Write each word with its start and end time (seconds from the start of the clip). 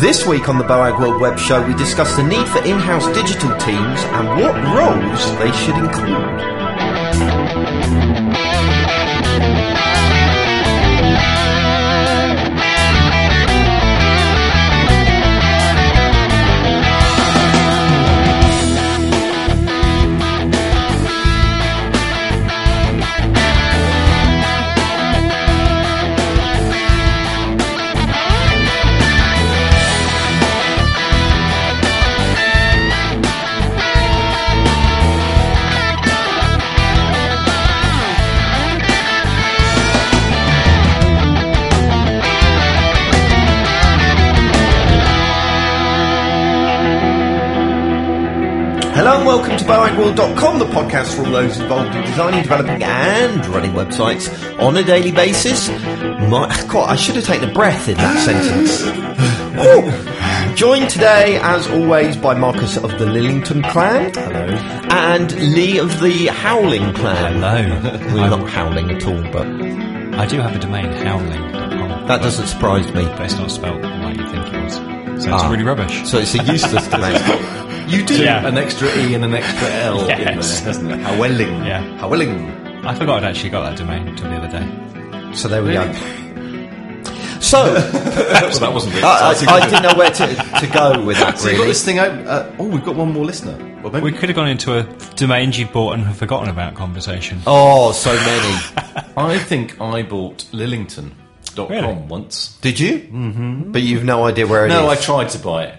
This 0.00 0.24
week 0.24 0.48
on 0.48 0.58
the 0.58 0.64
Boagworld 0.64 1.18
Web 1.18 1.40
Show, 1.40 1.66
we 1.66 1.74
discuss 1.74 2.14
the 2.14 2.22
need 2.22 2.46
for 2.46 2.58
in-house 2.58 3.06
digital 3.16 3.50
teams 3.56 4.00
and 4.14 4.28
what 4.40 4.54
roles 4.54 5.38
they 5.40 5.50
should 5.50 5.74
include. 5.74 6.38
Welcome 49.28 49.58
to 49.58 49.64
BoagWorld.com, 49.66 50.58
the 50.58 50.64
podcast 50.64 51.14
for 51.14 51.26
all 51.26 51.32
those 51.32 51.60
involved 51.60 51.94
in 51.94 52.02
designing, 52.02 52.42
developing 52.42 52.82
and 52.82 53.46
running 53.48 53.72
websites 53.72 54.26
on 54.58 54.74
a 54.78 54.82
daily 54.82 55.12
basis. 55.12 55.68
My, 55.68 56.48
God, 56.66 56.88
I 56.88 56.96
should 56.96 57.16
have 57.16 57.26
taken 57.26 57.50
a 57.50 57.52
breath 57.52 57.88
in 57.90 57.98
that 57.98 58.24
sentence. 58.24 58.80
Ooh. 60.50 60.54
Joined 60.56 60.88
today, 60.88 61.38
as 61.42 61.68
always, 61.68 62.16
by 62.16 62.32
Marcus 62.32 62.78
of 62.78 62.90
the 62.92 63.04
Lillington 63.04 63.62
clan. 63.70 64.12
Hello. 64.14 64.46
And 64.90 65.30
Leigh 65.54 65.76
of 65.78 66.00
the 66.00 66.28
Howling 66.28 66.94
clan. 66.94 67.34
Hello. 67.34 68.14
We're 68.14 68.30
not 68.30 68.48
howling 68.48 68.90
at 68.90 69.06
all, 69.06 69.22
but 69.30 69.46
I 70.18 70.24
do 70.26 70.40
have 70.40 70.56
a 70.56 70.58
domain, 70.58 70.90
howling.com, 70.90 72.06
that 72.08 72.22
doesn't 72.22 72.46
surprise 72.46 72.86
me. 72.94 73.04
but 73.04 73.20
it's 73.26 73.34
not 73.36 73.50
spelled 73.50 73.82
like 73.82 74.16
you 74.16 74.26
think 74.26 74.54
it 74.54 74.62
was. 74.64 74.74
So 75.22 75.34
it's 75.34 75.42
Ah. 75.44 75.50
really 75.50 75.64
rubbish. 75.64 76.06
So 76.08 76.16
it's 76.18 76.34
a 76.34 76.42
useless 76.44 76.88
domain. 76.88 77.54
You 77.88 78.04
do 78.04 78.22
Yeah. 78.22 78.46
an 78.46 78.58
extra 78.58 78.88
E 78.98 79.14
and 79.14 79.24
an 79.24 79.34
extra 79.34 79.68
L 79.70 80.02
in 80.02 80.08
Yes. 80.18 80.60
there, 80.60 80.66
doesn't 80.72 80.90
it? 80.90 81.00
Howelling. 81.00 81.64
Yeah. 81.64 81.80
Howelling. 81.98 82.50
I 82.86 82.94
forgot 82.94 83.24
I'd 83.24 83.30
actually 83.30 83.50
got 83.50 83.62
that 83.64 83.76
domain 83.78 84.08
until 84.08 84.30
the 84.30 84.36
other 84.36 84.48
day. 84.48 85.34
So 85.34 85.48
there 85.48 85.62
we 85.62 85.72
go. 85.72 85.90
So 87.40 87.62
well, 87.72 88.58
that 88.60 88.70
wasn't 88.74 88.92
very 88.94 89.04
I. 89.04 89.30
I, 89.30 89.56
I 89.56 89.60
didn't 89.70 89.82
know 89.84 89.94
where 89.94 90.10
to, 90.10 90.26
to 90.26 90.66
go 90.72 91.02
with 91.04 91.18
that. 91.18 91.38
So 91.38 91.56
got 91.56 91.64
this 91.66 91.84
thing 91.84 91.98
open. 91.98 92.26
Uh, 92.26 92.54
oh, 92.58 92.66
we've 92.66 92.84
got 92.84 92.94
one 92.96 93.12
more 93.12 93.24
listener. 93.24 93.56
Well, 93.82 93.92
maybe 93.92 94.04
We 94.04 94.12
could 94.12 94.28
have 94.28 94.36
gone 94.36 94.48
into 94.48 94.76
a 94.76 94.82
domains 95.14 95.58
you've 95.58 95.72
bought 95.72 95.94
and 95.94 96.04
have 96.04 96.16
forgotten 96.16 96.50
about 96.50 96.74
conversation. 96.74 97.40
oh, 97.46 97.92
so 97.92 98.12
many. 98.14 99.04
I 99.16 99.38
think 99.38 99.80
I 99.80 100.02
bought 100.02 100.44
Lillington.com 100.52 101.68
Really? 101.68 101.94
once. 102.08 102.58
Did 102.60 102.80
you? 102.80 102.98
Mm-hmm. 102.98 103.72
But 103.72 103.82
you've 103.82 104.04
no 104.04 104.24
idea 104.26 104.46
where 104.46 104.66
it 104.66 104.72
is. 104.72 104.74
No, 104.78 104.88
I 104.88 104.96
tried 104.96 105.28
to 105.30 105.38
buy 105.38 105.64
it 105.64 105.74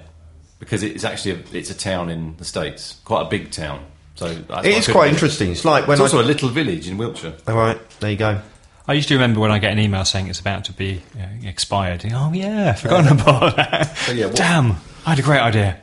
because 0.60 0.84
it's 0.84 1.04
actually 1.04 1.32
a, 1.32 1.40
it's 1.54 1.70
a 1.70 1.78
town 1.78 2.10
in 2.10 2.36
the 2.38 2.46
states, 2.46 3.00
quite 3.06 3.22
a 3.24 3.30
big 3.30 3.52
town. 3.52 3.84
So 4.16 4.28
that's 4.34 4.50
why 4.50 4.60
It 4.60 4.66
I 4.66 4.68
is 4.70 4.86
couldn't 4.86 4.94
quite 4.94 5.06
get 5.08 5.14
interesting. 5.14 5.52
It's 5.52 5.64
like 5.66 5.88
when 5.88 5.96
It's 5.96 6.02
I. 6.02 6.04
also 6.18 6.22
a 6.22 6.28
little 6.28 6.50
village 6.50 6.88
in 6.90 6.98
Wiltshire. 6.98 7.34
All 7.48 7.56
right, 7.56 7.80
there 8.00 8.12
you 8.12 8.18
go. 8.18 8.42
I 8.88 8.94
used 8.94 9.08
to 9.10 9.14
remember 9.14 9.40
when 9.40 9.52
I 9.52 9.60
get 9.60 9.72
an 9.72 9.80
email 9.80 10.04
saying 10.04 10.28
it's 10.28 10.40
about 10.40 10.66
to 10.66 10.74
be 10.74 11.02
uh, 11.18 11.26
expired. 11.48 12.04
Oh 12.12 12.32
yeah, 12.34 12.74
forgotten 12.74 13.20
about 13.20 13.56
that. 13.56 13.96
So, 13.98 14.12
yeah, 14.14 14.26
what- 14.26 14.36
Damn, 14.36 14.72
I 15.06 15.12
had 15.12 15.20
a 15.20 15.22
great 15.22 15.40
idea. 15.40 15.80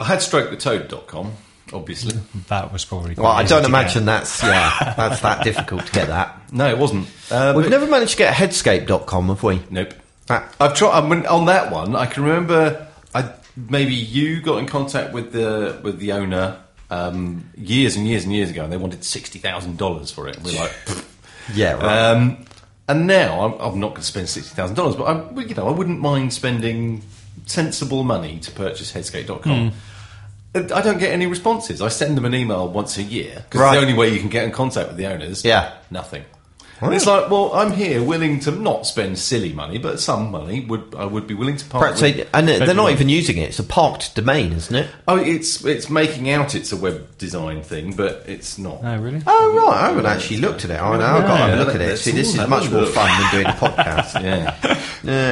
I 0.00 0.04
had 0.04 0.20
strokethetoad.com, 0.20 1.32
obviously. 1.72 2.18
That 2.48 2.72
was 2.72 2.84
probably. 2.84 3.14
Well, 3.14 3.26
I 3.26 3.44
don't 3.44 3.62
to 3.62 3.68
imagine 3.68 4.02
get. 4.02 4.06
that's 4.06 4.42
yeah, 4.42 4.94
that's 4.96 5.20
that 5.20 5.44
difficult 5.44 5.86
to 5.86 5.92
get 5.92 6.08
that. 6.08 6.36
No, 6.52 6.68
it 6.68 6.78
wasn't. 6.78 7.06
Uh, 7.30 7.52
We've 7.54 7.66
but- 7.66 7.70
never 7.70 7.86
managed 7.86 8.12
to 8.12 8.16
get 8.18 8.34
Headscape.com, 8.34 9.28
have 9.28 9.42
we? 9.44 9.62
Nope. 9.70 9.94
That- 10.26 10.52
I've 10.58 10.74
tried. 10.74 10.98
I 10.98 11.08
mean, 11.08 11.26
on 11.26 11.46
that 11.46 11.70
one, 11.70 11.94
I 11.94 12.06
can 12.06 12.24
remember. 12.24 12.88
I 13.14 13.22
maybe 13.56 13.94
you 13.94 14.40
got 14.40 14.58
in 14.58 14.66
contact 14.66 15.12
with 15.12 15.32
the 15.32 15.78
with 15.82 15.98
the 15.98 16.12
owner 16.12 16.58
um, 16.90 17.48
years 17.56 17.96
and 17.96 18.06
years 18.06 18.24
and 18.24 18.32
years 18.32 18.50
ago, 18.50 18.64
and 18.64 18.72
they 18.72 18.76
wanted 18.76 19.04
sixty 19.04 19.38
thousand 19.38 19.78
dollars 19.78 20.10
for 20.10 20.28
it. 20.28 20.36
And 20.36 20.44
we're 20.44 20.58
like, 20.58 20.72
Yeah, 21.54 21.72
right. 21.74 22.10
um, 22.12 22.44
and 22.88 23.06
now 23.06 23.40
I'm, 23.44 23.52
I'm 23.60 23.80
not 23.80 23.88
going 23.90 24.00
to 24.02 24.06
spend 24.06 24.28
sixty 24.28 24.54
thousand 24.54 24.76
dollars, 24.76 24.96
but 24.96 25.04
I, 25.04 25.40
you 25.42 25.54
know, 25.54 25.68
I 25.68 25.72
wouldn't 25.72 26.00
mind 26.00 26.32
spending 26.32 27.02
sensible 27.46 28.04
money 28.04 28.38
to 28.40 28.50
purchase 28.52 28.92
Headscape.com. 28.92 29.72
Uh, 30.54 30.62
I 30.74 30.82
don't 30.82 30.98
get 30.98 31.12
any 31.12 31.26
responses. 31.26 31.80
I 31.80 31.88
send 31.88 32.16
them 32.16 32.24
an 32.24 32.34
email 32.34 32.68
once 32.68 32.98
a 32.98 33.02
year 33.02 33.44
because 33.48 33.60
Right. 33.60 33.74
the 33.76 33.80
only 33.82 33.94
way 33.94 34.08
you 34.12 34.18
can 34.20 34.28
get 34.28 34.44
in 34.44 34.50
contact 34.50 34.88
with 34.88 34.96
the 34.96 35.06
owners. 35.06 35.44
Yeah. 35.44 35.74
nothing. 35.90 36.24
And 36.82 36.94
it's 36.94 37.06
like, 37.06 37.28
well, 37.30 37.52
I'm 37.52 37.72
here, 37.72 38.02
willing 38.02 38.40
to 38.40 38.50
not 38.50 38.86
spend 38.86 39.18
silly 39.18 39.52
money, 39.52 39.78
but 39.78 40.00
some 40.00 40.30
money 40.30 40.60
would 40.64 40.94
I 40.96 41.04
would 41.04 41.26
be 41.26 41.34
willing 41.34 41.56
to 41.58 41.64
part 41.66 41.82
Perhaps 41.82 42.00
with. 42.02 42.16
they, 42.16 42.26
and 42.32 42.48
they're 42.48 42.58
not 42.60 42.68
everyone. 42.68 42.92
even 42.92 43.08
using 43.10 43.36
it. 43.36 43.50
It's 43.50 43.58
a 43.58 43.64
parked 43.64 44.14
domain, 44.14 44.52
isn't 44.52 44.74
it? 44.74 44.88
Oh, 45.06 45.16
it's 45.16 45.64
it's 45.64 45.90
making 45.90 46.30
out 46.30 46.54
it's 46.54 46.72
a 46.72 46.76
web 46.76 47.18
design 47.18 47.62
thing, 47.62 47.92
but 47.92 48.24
it's 48.26 48.56
not. 48.58 48.80
Oh 48.82 48.96
really? 48.98 49.20
Oh 49.26 49.56
right, 49.66 49.76
I 49.76 49.86
haven't 49.88 50.06
actually 50.06 50.38
looked 50.38 50.64
at 50.64 50.70
it. 50.70 50.80
I 50.80 50.96
know, 50.98 51.04
I've 51.04 51.22
got 51.22 51.36
to 51.36 51.36
have 51.36 51.50
a 51.50 51.56
Yeah, 51.56 51.62
look 51.64 51.74
at 51.74 51.80
it. 51.82 51.96
See, 51.98 52.12
this 52.12 52.34
is 52.34 52.48
much 52.48 52.70
more 52.70 52.82
look. 52.82 52.94
fun 52.94 53.08
than 53.20 53.30
doing 53.30 53.46
a 53.46 53.50
podcast. 53.58 54.20
Yeah, 54.20 54.54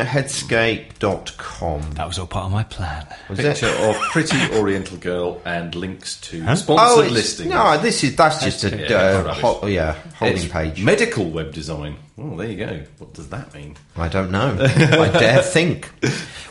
uh, 0.03 0.05
headscape.com. 0.07 1.93
That 1.95 2.07
was 2.09 2.19
all 2.19 2.27
part 2.27 2.47
of 2.47 2.53
my 2.53 2.63
plan. 2.65 3.07
Was 3.29 3.39
it? 3.39 3.43
picture 3.45 3.69
of 3.69 3.97
pretty 4.13 4.37
Oriental 4.57 4.97
girl 4.99 5.41
and 5.45 5.75
links 5.75 6.21
to 6.23 6.43
Huh? 6.43 6.57
sponsored 6.57 7.07
Oh, 7.07 7.13
listings. 7.13 7.51
no, 7.51 7.79
this 7.79 8.03
is 8.05 8.17
that's 8.17 8.43
just 8.43 8.65
a 8.65 8.77
Yeah, 8.89 8.97
uh, 8.97 9.35
ho- 9.35 9.67
yeah 9.67 9.95
holding 10.17 10.39
It's 10.39 10.47
page. 10.53 10.83
Medical 10.83 11.27
web 11.39 11.53
design. 11.53 11.97
Oh, 12.19 12.37
there 12.37 12.49
you 12.51 12.57
go. 12.57 12.83
What 12.99 13.15
does 13.15 13.29
that 13.29 13.55
mean? 13.55 13.77
I 13.97 14.09
don't 14.09 14.31
know. 14.33 14.57
I 14.61 15.09
dare 15.11 15.41
think. 15.57 15.89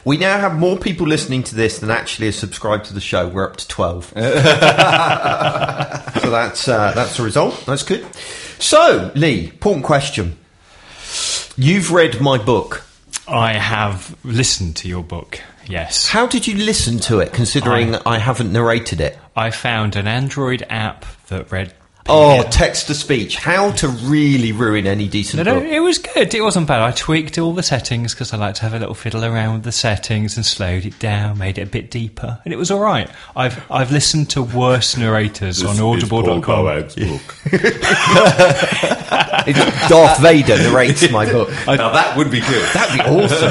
We 0.05 0.17
now 0.17 0.39
have 0.39 0.57
more 0.57 0.77
people 0.77 1.05
listening 1.05 1.43
to 1.43 1.55
this 1.55 1.79
than 1.79 1.91
actually 1.91 2.29
are 2.29 2.31
subscribed 2.33 2.85
to 2.85 2.93
the 2.93 3.01
show. 3.01 3.27
We're 3.27 3.43
up 3.49 3.57
to 3.57 3.67
twelve. 3.67 4.05
so 4.15 4.15
that's 6.31 6.67
uh, 6.67 6.91
that's 6.95 7.17
the 7.17 7.23
result. 7.23 7.63
That's 7.65 7.83
good. 7.83 8.05
So, 8.59 9.11
Leigh, 9.15 9.45
important 9.49 9.85
question. 9.85 10.37
You've 11.57 11.91
read 11.91 12.21
my 12.21 12.37
book. 12.37 12.85
I 13.27 13.53
have 13.53 14.15
listened 14.23 14.77
to 14.77 14.87
your 14.87 15.03
book. 15.03 15.41
Yes. 15.67 16.07
How 16.07 16.27
did 16.27 16.47
you 16.47 16.55
listen 16.55 16.97
to 16.99 17.19
it, 17.19 17.33
considering 17.33 17.93
I- 17.95 18.01
I 18.05 18.17
haven't 18.19 18.53
narrated 18.53 19.01
it? 19.01 19.19
I 19.35 19.51
found 19.51 19.97
an 19.97 20.07
Android 20.07 20.65
app 20.69 21.05
that 21.27 21.51
read. 21.51 21.73
Oh, 22.09 22.41
PDF. 22.43 22.51
text 22.51 22.87
to 22.87 22.93
speech. 22.93 23.35
How 23.37 23.71
to 23.71 23.87
really 23.89 24.51
ruin 24.51 24.87
any 24.87 25.07
decent 25.07 25.43
No, 25.43 25.53
no, 25.53 25.59
book. 25.59 25.69
it 25.69 25.79
was 25.81 25.97
good. 25.97 26.33
It 26.33 26.41
wasn't 26.41 26.67
bad. 26.67 26.81
I 26.81 26.91
tweaked 26.91 27.37
all 27.37 27.53
the 27.53 27.63
settings 27.63 28.13
because 28.13 28.33
I 28.33 28.37
like 28.37 28.55
to 28.55 28.61
have 28.61 28.73
a 28.73 28.79
little 28.79 28.93
fiddle 28.95 29.25
around 29.25 29.55
with 29.55 29.63
the 29.63 29.71
settings 29.71 30.37
and 30.37 30.45
slowed 30.45 30.85
it 30.85 30.97
down, 30.99 31.37
made 31.37 31.57
it 31.57 31.61
a 31.63 31.65
bit 31.65 31.91
deeper, 31.91 32.39
and 32.45 32.53
it 32.53 32.57
was 32.57 32.71
all 32.71 32.79
right. 32.79 33.09
I've 33.35 33.61
I've 33.69 33.91
listened 33.91 34.29
to 34.31 34.41
worse 34.43 34.95
narrators 34.97 35.63
on 35.63 35.79
Audible.com. 35.79 36.87
It's 39.49 39.87
Darth 39.89 40.19
Vader 40.19 40.57
narrates 40.57 41.09
my 41.09 41.25
book. 41.31 41.49
now 41.67 41.91
that 41.93 42.17
would 42.17 42.29
be 42.29 42.41
good. 42.41 42.67
That'd 42.73 42.95
be 42.97 43.01
awesome. 43.01 43.49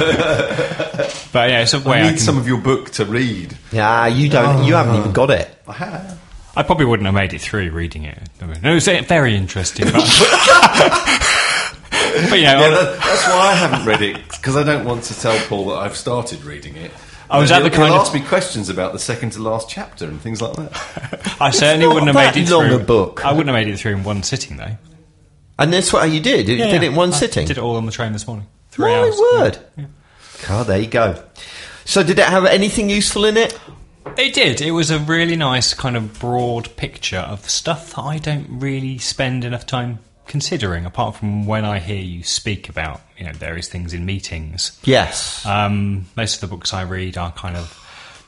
But 1.33 1.51
yeah, 1.51 1.63
it's 1.63 1.73
a 1.75 1.81
way 1.81 1.99
I 1.99 2.01
I, 2.01 2.03
need 2.05 2.17
can. 2.17 2.19
some 2.19 2.37
of 2.39 2.47
your 2.47 2.59
book 2.59 2.91
to 2.93 3.05
read. 3.07 3.57
Yeah, 3.73 4.07
you 4.07 4.29
don't. 4.29 4.65
You 4.65 4.75
haven't 4.75 4.97
even 4.97 5.11
oh. 5.11 5.13
got 5.13 5.31
it. 5.31 5.49
I 5.67 5.73
have. 5.73 6.26
I 6.57 6.63
probably 6.63 6.87
wouldn't 6.87 7.05
have 7.07 7.15
made 7.15 7.35
it 7.35 7.41
through 7.41 7.71
reading 7.71 8.05
it. 8.05 8.19
I 8.41 8.47
mean, 8.47 8.65
it 8.65 8.75
was 8.75 8.87
very 8.89 9.37
interesting, 9.37 9.85
but, 9.87 9.95
but 12.31 12.39
yeah, 12.41 12.59
Yeah, 12.59 12.71
that, 12.71 12.99
that's 12.99 13.27
why 13.29 13.49
I 13.49 13.55
haven't 13.55 13.87
read 13.87 14.03
it 14.03 14.27
because 14.29 14.57
I 14.57 14.63
don't 14.63 14.85
want 14.85 15.05
to 15.05 15.21
tell 15.21 15.39
Paul 15.49 15.67
that 15.67 15.77
I've 15.77 15.97
started 15.97 16.43
reading 16.45 16.77
it. 16.77 16.91
Oh, 17.29 17.39
I 17.39 17.41
was 17.41 17.51
that 17.51 17.63
the 17.63 17.71
kind 17.71 17.93
of- 17.93 18.01
ask 18.01 18.15
me 18.15 18.21
questions 18.23 18.69
about 18.69 18.93
the 18.93 18.99
second 18.99 19.31
to 19.33 19.43
last 19.43 19.69
chapter 19.69 20.07
and 20.07 20.21
things 20.21 20.41
like 20.41 20.55
that. 20.57 21.37
I 21.41 21.51
certainly 21.51 21.87
not 21.87 21.95
wouldn't 21.95 22.17
have 22.17 22.35
made 22.35 22.43
it 22.43 22.51
long 22.51 22.67
through. 22.69 22.77
a 22.77 22.85
book. 22.85 23.25
I 23.27 23.33
wouldn't 23.33 23.49
have 23.49 23.55
made 23.55 23.73
it 23.73 23.79
through 23.79 23.93
in 23.93 24.05
one 24.05 24.23
sitting 24.23 24.57
though. 24.57 24.77
And 25.59 25.73
that's 25.73 25.93
what 25.93 26.09
you 26.11 26.21
did. 26.21 26.49
You 26.49 26.55
Yeah, 26.57 26.67
did 26.67 26.83
yeah. 26.83 26.89
it 26.89 26.91
in 26.93 26.95
one 26.97 27.13
I 27.13 27.17
sitting. 27.17 27.47
Did 27.47 27.59
it 27.59 27.61
all 27.63 27.77
on 27.77 27.85
the 27.87 27.93
train 27.93 28.13
this 28.13 28.27
morning. 28.27 28.47
Three 28.71 28.91
My 28.91 28.99
hours. 28.99 29.19
word. 29.19 29.59
God, 30.47 30.67
there 30.69 30.79
you 30.79 30.87
go. 30.87 31.23
So, 31.87 32.03
did 32.03 32.19
it 32.19 32.27
have 32.27 32.45
anything 32.45 32.91
useful 32.91 33.25
in 33.25 33.37
it? 33.37 33.59
It 34.17 34.35
did. 34.35 34.61
It 34.61 34.71
was 34.71 34.91
a 34.91 34.99
really 34.99 35.37
nice 35.37 35.75
kind 35.75 35.97
of 35.97 36.19
broad 36.19 36.75
picture 36.77 37.19
of 37.19 37.49
stuff 37.49 37.91
that 37.95 38.03
I 38.03 38.19
don't 38.19 38.47
really 38.61 38.99
spend 38.99 39.45
enough 39.45 39.67
time 39.67 39.99
considering, 40.27 40.87
apart 40.87 41.17
from 41.17 41.47
when 41.47 41.65
I 41.65 41.79
hear 41.79 42.01
you 42.01 42.23
speak 42.23 42.69
about 42.69 43.01
you 43.19 43.25
know 43.27 43.33
various 43.33 43.69
things 43.69 43.93
in 43.93 44.07
meetings. 44.07 44.79
Yes. 44.85 45.45
Um, 45.45 46.07
most 46.17 46.37
of 46.43 46.49
the 46.49 46.55
books 46.57 46.73
I 46.73 46.83
read 46.83 47.19
are 47.19 47.31
kind 47.33 47.57
of 47.57 47.83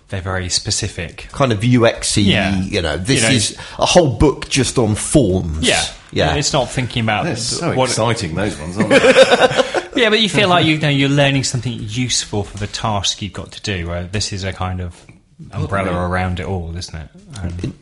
they're 0.09 0.21
very 0.21 0.49
specific. 0.49 1.27
kind 1.33 1.53
of 1.53 1.61
UXy. 1.61 2.25
Yeah. 2.27 2.59
You 2.61 2.83
know, 2.83 2.97
this 2.97 3.23
You 3.23 3.29
know, 3.29 3.35
is 3.35 3.57
a 3.79 3.87
whole 3.87 4.17
book 4.17 4.49
just 4.49 4.79
on 4.79 4.95
forms. 4.95 5.67
Yeah, 5.69 5.85
Yeah. 6.13 6.35
It's 6.35 6.53
not 6.53 6.71
thinking 6.71 7.03
about 7.03 7.25
They're 7.25 7.37
so 7.37 7.75
what. 7.75 7.91
exciting, 7.91 8.35
those 8.35 8.59
ones, 8.59 8.77
aren't 8.79 8.89
they? 9.95 10.03
Yeah, 10.03 10.11
but 10.11 10.21
you 10.21 10.29
feel 10.29 10.49
like 10.49 10.65
you 10.67 10.79
know 10.79 10.89
you're 10.89 11.09
learning 11.11 11.45
something 11.45 11.73
useful 11.75 12.45
for 12.45 12.57
the 12.59 12.67
task 12.67 13.21
you've 13.23 13.33
got 13.33 13.53
to 13.53 13.63
do. 13.63 13.87
Where 13.89 14.05
this 14.05 14.33
is 14.33 14.45
a 14.45 14.53
kind 14.53 14.81
of 14.81 15.05
umbrella 15.53 15.93
around 16.09 16.41
it 16.41 16.47
all, 16.47 16.77
isn't 16.77 16.95
it? 16.95 17.09
Um, 17.39 17.45
and 17.63 17.73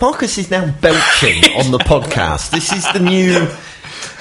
Marcus 0.00 0.38
is 0.38 0.50
now 0.50 0.70
belching 0.80 1.44
on 1.56 1.70
the 1.70 1.78
podcast. 1.78 2.50
This 2.50 2.72
is 2.72 2.84
the 2.92 3.00
new. 3.00 3.48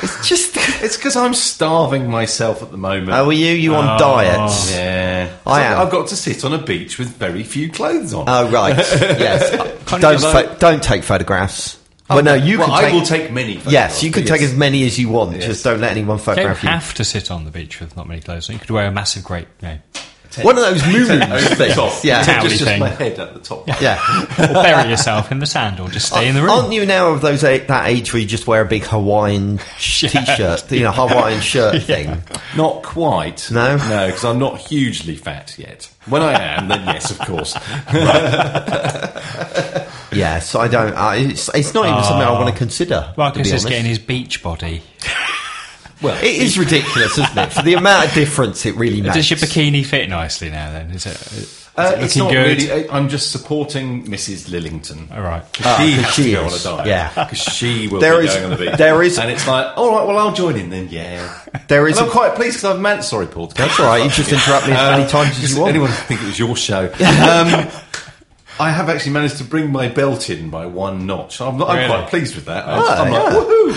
It's 0.01 0.27
just. 0.27 0.53
It's 0.81 0.95
because 0.97 1.15
I'm 1.15 1.33
starving 1.33 2.09
myself 2.09 2.61
at 2.61 2.71
the 2.71 2.77
moment. 2.77 3.11
How 3.11 3.25
are 3.25 3.33
you? 3.33 3.53
You 3.53 3.75
on 3.75 3.95
Oh. 3.95 3.97
diets? 3.99 4.71
Yeah, 4.71 5.29
I 5.45 5.61
So 5.61 5.65
am. 5.67 5.79
I've 5.85 5.91
got 5.91 6.07
to 6.09 6.15
sit 6.15 6.43
on 6.45 6.53
a 6.53 6.57
beach 6.57 6.97
with 6.99 7.09
very 7.09 7.43
few 7.43 7.69
clothes 7.69 8.13
on. 8.13 8.25
Oh 8.27 8.49
right, 8.49 8.75
yes. 8.77 9.51
Don't 9.89 10.01
you 10.01 10.19
get 10.19 10.49
pho- 10.49 10.55
don't 10.59 10.83
take 10.83 11.03
photographs. 11.03 11.79
Oh, 12.09 12.15
well, 12.15 12.23
no, 12.23 12.33
you 12.33 12.59
well, 12.59 12.67
can. 12.67 12.85
I 12.85 12.93
will 12.93 13.01
take 13.05 13.31
many. 13.31 13.59
Yes, 13.67 14.03
you 14.03 14.11
can 14.11 14.23
but 14.23 14.29
take 14.29 14.41
yes. 14.41 14.51
as 14.51 14.57
many 14.57 14.83
as 14.85 14.99
you 14.99 15.09
want. 15.09 15.35
Yes. 15.35 15.45
Just 15.45 15.63
don't 15.63 15.79
let 15.79 15.91
anyone 15.91 16.17
you 16.17 16.25
don't 16.25 16.35
photograph 16.35 16.63
you. 16.63 16.69
have 16.69 16.93
to 16.95 17.03
sit 17.03 17.31
on 17.31 17.45
the 17.45 17.51
beach 17.51 17.79
with 17.79 17.95
not 17.95 18.07
many 18.07 18.19
clothes 18.21 18.49
on. 18.49 18.53
You 18.55 18.59
could 18.59 18.71
wear 18.71 18.87
a 18.87 18.91
massive, 18.91 19.23
great, 19.23 19.47
you 19.61 19.67
know, 19.69 19.77
One 20.41 20.57
of 20.57 20.63
those 20.63 20.85
moons 20.87 21.09
Over 21.09 21.55
things. 21.55 21.75
top. 21.75 22.03
Yeah, 22.03 22.23
Towel. 22.23 22.43
just, 22.43 22.59
just 22.59 22.79
my 22.79 22.89
head 22.89 23.19
at 23.19 23.33
the 23.33 23.39
top. 23.39 23.67
yeah. 23.67 23.77
yeah. 23.81 24.49
or 24.49 24.53
bury 24.63 24.89
yourself 24.89 25.31
in 25.31 25.39
the 25.39 25.45
sand, 25.45 25.79
or 25.79 25.89
just 25.89 26.07
stay 26.07 26.27
in 26.27 26.35
the 26.35 26.41
room. 26.41 26.49
Aren't 26.49 26.73
you 26.73 26.85
now 26.85 27.11
of 27.11 27.21
those 27.21 27.43
a- 27.43 27.59
that 27.65 27.87
age 27.89 28.13
where 28.13 28.21
you 28.21 28.27
just 28.27 28.47
wear 28.47 28.61
a 28.61 28.65
big 28.65 28.83
Hawaiian 28.83 29.59
sh- 29.77 30.11
t-shirt, 30.11 30.71
you 30.71 30.81
know, 30.81 30.91
Hawaiian 30.91 31.41
shirt 31.41 31.83
thing? 31.83 32.23
Not 32.55 32.83
quite. 32.83 33.49
No? 33.51 33.77
no, 33.77 34.07
because 34.07 34.25
I'm 34.25 34.39
not 34.39 34.59
hugely 34.59 35.15
fat 35.15 35.57
yet. 35.57 35.89
When 36.07 36.21
I 36.21 36.33
am, 36.33 36.67
then 36.67 36.85
yes, 36.85 37.11
of 37.11 37.19
course. 37.19 37.55
Yes, 40.15 40.55
I 40.55 40.67
don't. 40.67 40.93
I, 40.93 41.15
it's, 41.17 41.49
it's 41.53 41.73
not 41.73 41.87
even 41.87 42.03
something 42.03 42.27
I 42.27 42.31
want 42.31 42.47
to 42.49 42.53
ah. 42.53 42.57
consider. 42.57 42.89
to 42.95 43.13
Marcus 43.17 43.37
be 43.37 43.47
is 43.47 43.51
honest. 43.53 43.67
getting 43.67 43.85
his 43.85 43.99
beach 43.99 44.43
body. 44.43 44.81
Well, 46.03 46.17
It 46.21 46.35
is 46.41 46.59
ridiculous, 46.59 47.17
isn't 47.17 47.37
it? 47.37 47.53
For 47.53 47.61
the 47.63 47.73
amount 47.75 48.07
of 48.09 48.13
difference 48.13 48.65
it 48.65 48.75
really 48.75 49.01
makes. 49.01 49.15
Does 49.15 49.29
your 49.31 49.39
bikini 49.39 49.85
fit 49.85 50.09
nicely 50.09 50.49
now? 50.49 50.71
Then 50.71 50.91
is 50.91 51.05
it? 51.05 51.15
Is 51.31 51.69
uh, 51.75 51.93
it 51.97 52.03
it's 52.03 52.15
looking 52.17 52.35
not 52.35 52.43
good? 52.45 52.57
really. 52.63 52.89
I- 52.89 52.95
I'm 52.97 53.07
just 53.09 53.31
supporting 53.31 54.05
Mrs. 54.05 54.49
Lillington. 54.49 55.09
All 55.15 55.21
right. 55.23 55.43
Ah, 55.63 55.77
she 55.79 55.95
'cause 55.95 56.03
has 56.05 56.13
she 56.13 56.23
to 56.25 56.31
go 56.33 56.45
is. 56.45 56.65
on 56.65 56.73
a 56.73 56.77
diet. 56.77 56.87
Yeah. 56.87 57.09
because 57.25 57.39
she 57.39 57.87
will 57.87 57.99
There 58.01 58.19
be 58.19 58.25
is- 58.27 58.33
going 58.33 58.43
on 58.45 58.51
the 58.51 58.57
beach. 58.57 58.75
there 58.77 59.01
is- 59.01 59.17
and 59.17 59.31
it's 59.31 59.47
like, 59.47 59.75
all 59.77 59.95
right, 59.95 60.05
well, 60.05 60.17
I'll 60.19 60.33
join 60.33 60.57
in 60.57 60.69
then. 60.69 60.89
Yeah, 60.91 61.27
There 61.69 61.87
is 61.87 61.97
And 61.97 62.05
I'm 62.07 62.11
quite 62.11 62.35
pleased 62.35 62.57
because 62.57 62.75
I've 62.75 62.81
meant. 62.81 63.03
Sorry, 63.03 63.25
Paul. 63.25 63.47
to 63.47 63.55
That's 63.55 63.79
all 63.79 63.87
right. 63.87 63.97
you 63.99 64.03
You 64.03 64.09
just 64.11 64.31
interrupt 64.31 64.67
me 64.67 64.73
as 64.73 64.91
many 64.97 65.09
times 65.09 65.41
as 65.43 65.53
you 65.55 65.61
want. 65.61 65.69
Anyone 65.69 65.89
think 65.91 66.21
it 66.21 66.25
was 66.27 66.37
your 66.37 66.55
show. 66.57 66.91
Um, 66.99 67.67
I 68.59 68.69
have 68.69 68.87
actually 68.87 69.13
managed 69.13 69.37
to 69.39 69.43
bring 69.43 69.71
my 69.71 69.87
belt 69.87 70.29
in 70.29 70.51
by 70.51 70.67
one 70.67 71.07
notch. 71.07 71.41
I'm, 71.41 71.57
not, 71.57 71.69
I'm 71.69 71.77
Really? 71.77 71.87
quite 71.89 72.07
pleased 72.11 72.35
with 72.35 72.45
that. 72.45 72.65
Oh, 72.67 72.87
I'm 72.87 73.11
like, 73.11 73.33
yeah. 73.33 73.39
woohoo! 73.39 73.73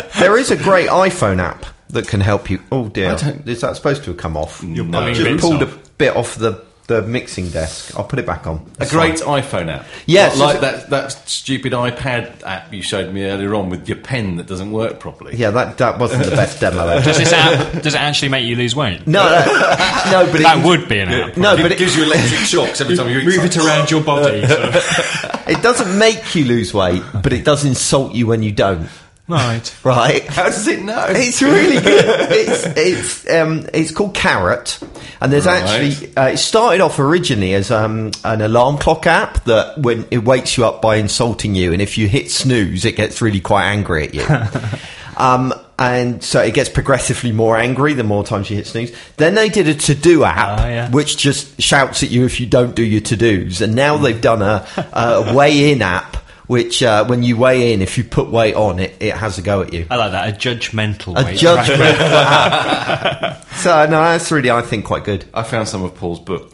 There 0.21 0.37
is 0.37 0.51
a 0.51 0.55
great 0.55 0.87
iPhone 0.89 1.39
app 1.39 1.65
that 1.89 2.07
can 2.07 2.21
help 2.21 2.49
you. 2.49 2.59
Oh 2.71 2.87
dear, 2.87 3.17
is 3.45 3.61
that 3.61 3.75
supposed 3.75 4.03
to 4.05 4.11
have 4.11 4.17
come 4.17 4.37
off? 4.37 4.63
You're 4.63 4.85
No. 4.85 4.99
pulling 4.99 5.13
Just 5.15 5.41
pulled 5.41 5.63
off. 5.63 5.75
a 5.75 5.89
bit 5.97 6.15
off 6.15 6.35
the, 6.35 6.63
the 6.87 7.01
mixing 7.01 7.49
desk. 7.49 7.97
I'll 7.97 8.05
put 8.05 8.17
it 8.19 8.25
back 8.25 8.47
on. 8.47 8.65
A 8.79 8.83
It's 8.83 8.91
great 8.91 9.19
fine. 9.19 9.41
iPhone 9.43 9.67
app. 9.69 9.85
Yes. 10.05 10.37
like 10.37 10.61
that, 10.61 10.89
that 10.89 11.11
stupid 11.27 11.73
iPad 11.73 12.43
app 12.43 12.73
you 12.73 12.81
showed 12.81 13.13
me 13.13 13.25
earlier 13.25 13.53
on 13.55 13.69
with 13.69 13.87
your 13.89 13.97
pen 13.97 14.37
that 14.37 14.47
doesn't 14.47 14.71
work 14.71 14.99
properly. 14.99 15.35
Yeah, 15.35 15.51
that 15.51 15.77
that 15.79 15.99
wasn't 15.99 16.23
the 16.25 16.31
best 16.31 16.59
demo. 16.61 16.87
ever. 16.87 17.01
Does 17.05 17.17
this 17.17 17.33
app? 17.33 17.81
Does 17.81 17.93
it 17.95 17.99
actually 18.01 18.29
make 18.29 18.45
you 18.45 18.55
lose 18.55 18.75
weight? 18.75 19.05
No, 19.07 19.23
no, 19.23 19.39
no, 19.45 20.31
but 20.31 20.41
That 20.41 20.59
it, 20.59 20.65
would 20.65 20.87
be 20.87 20.99
an 20.99 21.09
app. 21.09 21.35
no, 21.37 21.55
but 21.57 21.71
it, 21.73 21.77
gives 21.77 21.95
you 21.95 22.03
electric 22.03 22.39
shocks 22.41 22.79
every 22.81 22.95
time 22.95 23.09
you 23.09 23.19
eat 23.19 23.25
Move 23.25 23.45
it 23.45 23.57
around 23.57 23.91
your 23.91 24.01
body. 24.03 24.45
sort 24.47 24.61
of. 24.61 24.75
it 25.47 25.61
doesn't 25.61 25.97
make 25.97 26.35
you 26.35 26.45
lose 26.45 26.73
weight, 26.73 27.03
but 27.21 27.33
it 27.33 27.43
does 27.45 27.65
insult 27.65 28.13
you 28.15 28.27
when 28.27 28.43
you 28.43 28.51
don't. 28.51 28.87
Right. 29.31 29.75
Right? 29.83 30.23
How 30.27 30.45
does 30.45 30.67
it 30.67 30.81
know? 30.83 31.05
It's 31.09 31.41
really 31.41 31.81
good. 31.81 32.05
It's 32.31 32.65
it's 32.77 33.29
um 33.29 33.67
it's 33.73 33.91
called 33.91 34.13
Carrot, 34.13 34.79
and 35.19 35.31
there's 35.31 35.45
Right. 35.45 35.63
actually 35.63 36.15
uh, 36.15 36.27
it 36.33 36.37
started 36.37 36.81
off 36.81 36.99
originally 36.99 37.53
as 37.53 37.71
um 37.71 38.11
an 38.23 38.41
alarm 38.41 38.77
clock 38.77 39.07
app 39.07 39.43
that 39.45 39.77
when 39.79 40.05
it 40.11 40.19
wakes 40.23 40.57
you 40.57 40.65
up 40.65 40.81
by 40.81 40.97
insulting 40.97 41.55
you, 41.55 41.73
and 41.73 41.81
if 41.81 41.97
you 41.97 42.07
hit 42.07 42.29
snooze, 42.29 42.85
it 42.85 42.95
gets 42.95 43.21
really 43.21 43.39
quite 43.41 43.65
angry 43.65 44.07
at 44.07 44.13
you. 44.13 44.25
um. 45.17 45.53
And 45.79 46.21
so 46.23 46.39
it 46.43 46.53
gets 46.53 46.69
progressively 46.69 47.31
more 47.31 47.57
angry 47.57 47.93
the 47.93 48.03
more 48.03 48.23
times 48.23 48.51
you 48.51 48.55
hit 48.55 48.67
snooze. 48.67 48.95
Then 49.17 49.33
they 49.33 49.49
did 49.49 49.67
a 49.67 49.73
to 49.73 49.95
do 49.95 50.23
app, 50.23 50.59
Ah, 50.59 50.67
yeah. 50.67 50.91
which 50.91 51.17
just 51.17 51.59
shouts 51.59 52.03
at 52.03 52.11
you 52.11 52.23
if 52.25 52.39
you 52.39 52.45
don't 52.45 52.75
do 52.75 52.83
your 52.83 53.01
to 53.01 53.17
dos. 53.17 53.61
And 53.61 53.73
now 53.73 53.97
they've 53.97 54.21
done 54.21 54.43
a, 54.43 54.63
a 54.93 55.33
weigh 55.33 55.71
in 55.71 55.81
app, 55.81 56.17
which 56.51 56.83
uh, 56.83 57.05
when 57.05 57.23
you 57.23 57.37
weigh 57.37 57.71
in, 57.71 57.81
if 57.81 57.97
you 57.97 58.03
put 58.03 58.29
weight 58.29 58.55
on, 58.55 58.77
it, 58.77 58.93
it 58.99 59.13
has 59.15 59.37
a 59.37 59.41
go 59.41 59.61
at 59.61 59.71
you. 59.71 59.87
I 59.89 59.95
like 59.95 60.11
that. 60.11 60.27
A 60.27 60.37
judgmental 60.37 61.17
A 61.17 61.23
weight. 61.23 61.39
judgment. 61.39 61.79
app. 61.97 63.47
so 63.55 63.85
no, 63.85 64.01
that's 64.01 64.29
really 64.33 64.51
I 64.51 64.61
think 64.61 64.83
quite 64.83 65.05
good. 65.05 65.23
I 65.33 65.43
found 65.43 65.69
some 65.69 65.81
of 65.81 65.95
Paul's 65.95 66.19
book. 66.19 66.51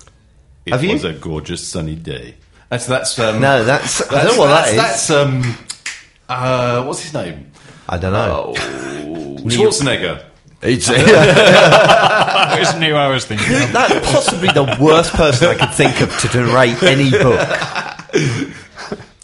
It 0.68 0.74
Have 0.74 0.84
you? 0.84 0.94
was 0.94 1.04
a 1.04 1.14
gorgeous 1.14 1.68
sunny 1.68 1.96
day. 1.96 2.36
That's 2.70 2.86
that's 2.86 3.18
um, 3.18 3.42
No, 3.42 3.64
that's, 3.64 4.04
I 4.12 4.24
don't 4.24 4.36
know 4.36 4.40
what 4.40 4.48
that's, 4.50 4.76
that 4.76 4.94
is. 4.94 5.08
that's 5.08 5.10
um, 5.10 5.56
uh, 6.30 6.84
what's 6.84 7.02
his 7.02 7.16
name? 7.16 7.52
I 7.90 7.98
don't 7.98 8.14
know. 8.14 8.54
Oh, 8.56 9.38
Schwarzenegger. 9.50 10.26
It's 10.62 10.88
That 10.90 12.56
wasn't 12.60 12.84
who 12.84 12.94
I 12.94 13.08
was 13.08 13.26
thinking. 13.26 13.52
of. 13.52 13.72
that's 13.72 14.12
possibly 14.12 14.50
the 14.50 14.78
worst 14.80 15.14
person 15.14 15.48
I 15.48 15.56
could 15.56 15.74
think 15.74 16.02
of 16.02 16.16
to 16.20 16.38
narrate 16.38 16.84
any 16.84 17.10
book. 17.10 18.67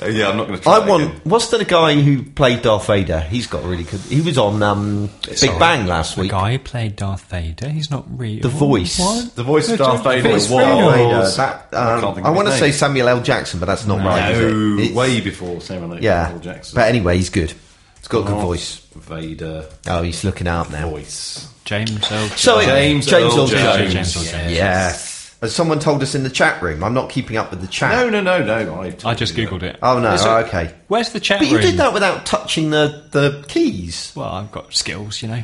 Yeah, 0.07 0.29
I'm 0.29 0.37
not 0.37 0.47
going 0.47 0.57
to 0.59 0.63
try. 0.63 0.73
I 0.77 0.87
want. 0.87 1.03
again. 1.03 1.21
What's 1.23 1.47
the 1.49 1.63
guy 1.65 1.95
who 1.95 2.23
played 2.23 2.61
Darth 2.61 2.87
Vader? 2.87 3.19
He's 3.21 3.47
got 3.47 3.63
really 3.63 3.83
good. 3.83 3.99
He 4.01 4.21
was 4.21 4.37
on 4.37 4.61
um, 4.63 5.09
Big 5.27 5.49
all 5.49 5.59
Bang 5.59 5.85
last 5.87 6.15
The 6.15 6.21
week. 6.21 6.31
guy 6.31 6.53
who 6.53 6.59
played 6.59 6.95
Darth 6.95 7.23
Vader. 7.25 7.69
He's 7.69 7.89
not 7.91 8.05
real. 8.19 8.41
The 8.41 8.49
voice. 8.49 8.99
What? 8.99 9.35
The 9.35 9.43
voice 9.43 9.69
of 9.69 9.79
Darth 9.79 10.03
Vader 10.03 10.29
Voice 10.29 10.49
was. 10.49 10.63
of 10.63 10.67
Darth 10.67 10.95
Vader. 10.95 11.35
That, 11.37 11.67
I 11.73 11.85
can't 11.99 12.03
um, 12.05 12.15
think 12.15 12.27
I 12.27 12.29
want 12.31 12.47
to 12.47 12.53
say. 12.57 12.71
Samuel 12.71 13.07
L. 13.09 13.21
Jackson, 13.21 13.59
but 13.59 13.65
that's 13.67 13.85
not 13.85 13.99
right. 14.05 14.37
No, 14.37 14.93
way 14.95 15.21
before 15.21 15.61
Samuel 15.61 15.93
L. 15.93 16.03
yeah. 16.03 16.37
Jackson. 16.39 16.75
But 16.75 16.87
anyway, 16.89 17.17
he's 17.17 17.29
good. 17.29 17.53
It's 17.97 18.07
got 18.07 18.19
a 18.19 18.23
good 18.31 18.41
voice. 18.41 18.79
Vader 18.95 19.65
Oh, 19.87 20.03
he's 20.03 20.23
looking 20.23 20.47
out 20.47 20.69
now. 20.71 20.89
voice. 20.89 21.49
James 21.65 22.11
Earl. 22.11 22.27
So 22.29 22.61
James 22.61 23.05
James 23.05 23.33
Earl 23.33 23.39
Earl 23.39 23.47
Jones. 23.47 23.51
Jones. 23.51 23.93
James 23.93 24.17
Earl 24.17 24.23
Jones. 24.39 24.51
Yes. 24.53 25.12
As 25.43 25.53
someone 25.53 25.77
told 25.79 26.01
us 26.01 26.15
in 26.15 26.23
the 26.23 26.29
chat 26.29 26.61
room, 26.61 26.85
I'm 26.85 26.93
not 26.93 27.09
keeping 27.09 27.35
up 27.35 27.51
with 27.51 27.59
the 27.59 27.67
chat. 27.67 27.91
No, 27.91 28.09
no, 28.09 28.21
no, 28.21 28.41
no. 28.41 28.81
I, 28.81 28.95
I 29.03 29.13
just 29.13 29.35
googled 29.35 29.61
it. 29.61 29.77
Oh 29.83 29.99
no, 29.99 30.13
Is 30.13 30.25
oh, 30.25 30.37
okay. 30.37 30.73
Where's 30.87 31.09
the 31.09 31.19
chat 31.19 31.39
But 31.39 31.49
you 31.49 31.57
room? 31.57 31.65
did 31.65 31.75
that 31.79 31.93
without 31.93 32.25
touching 32.25 32.69
the, 32.69 33.03
the 33.11 33.43
keys. 33.49 34.13
Well, 34.15 34.29
I've 34.29 34.53
got 34.53 34.73
skills, 34.73 35.21
you 35.21 35.27
know. 35.27 35.43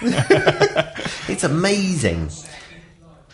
It's 1.28 1.42
amazing. 1.42 2.30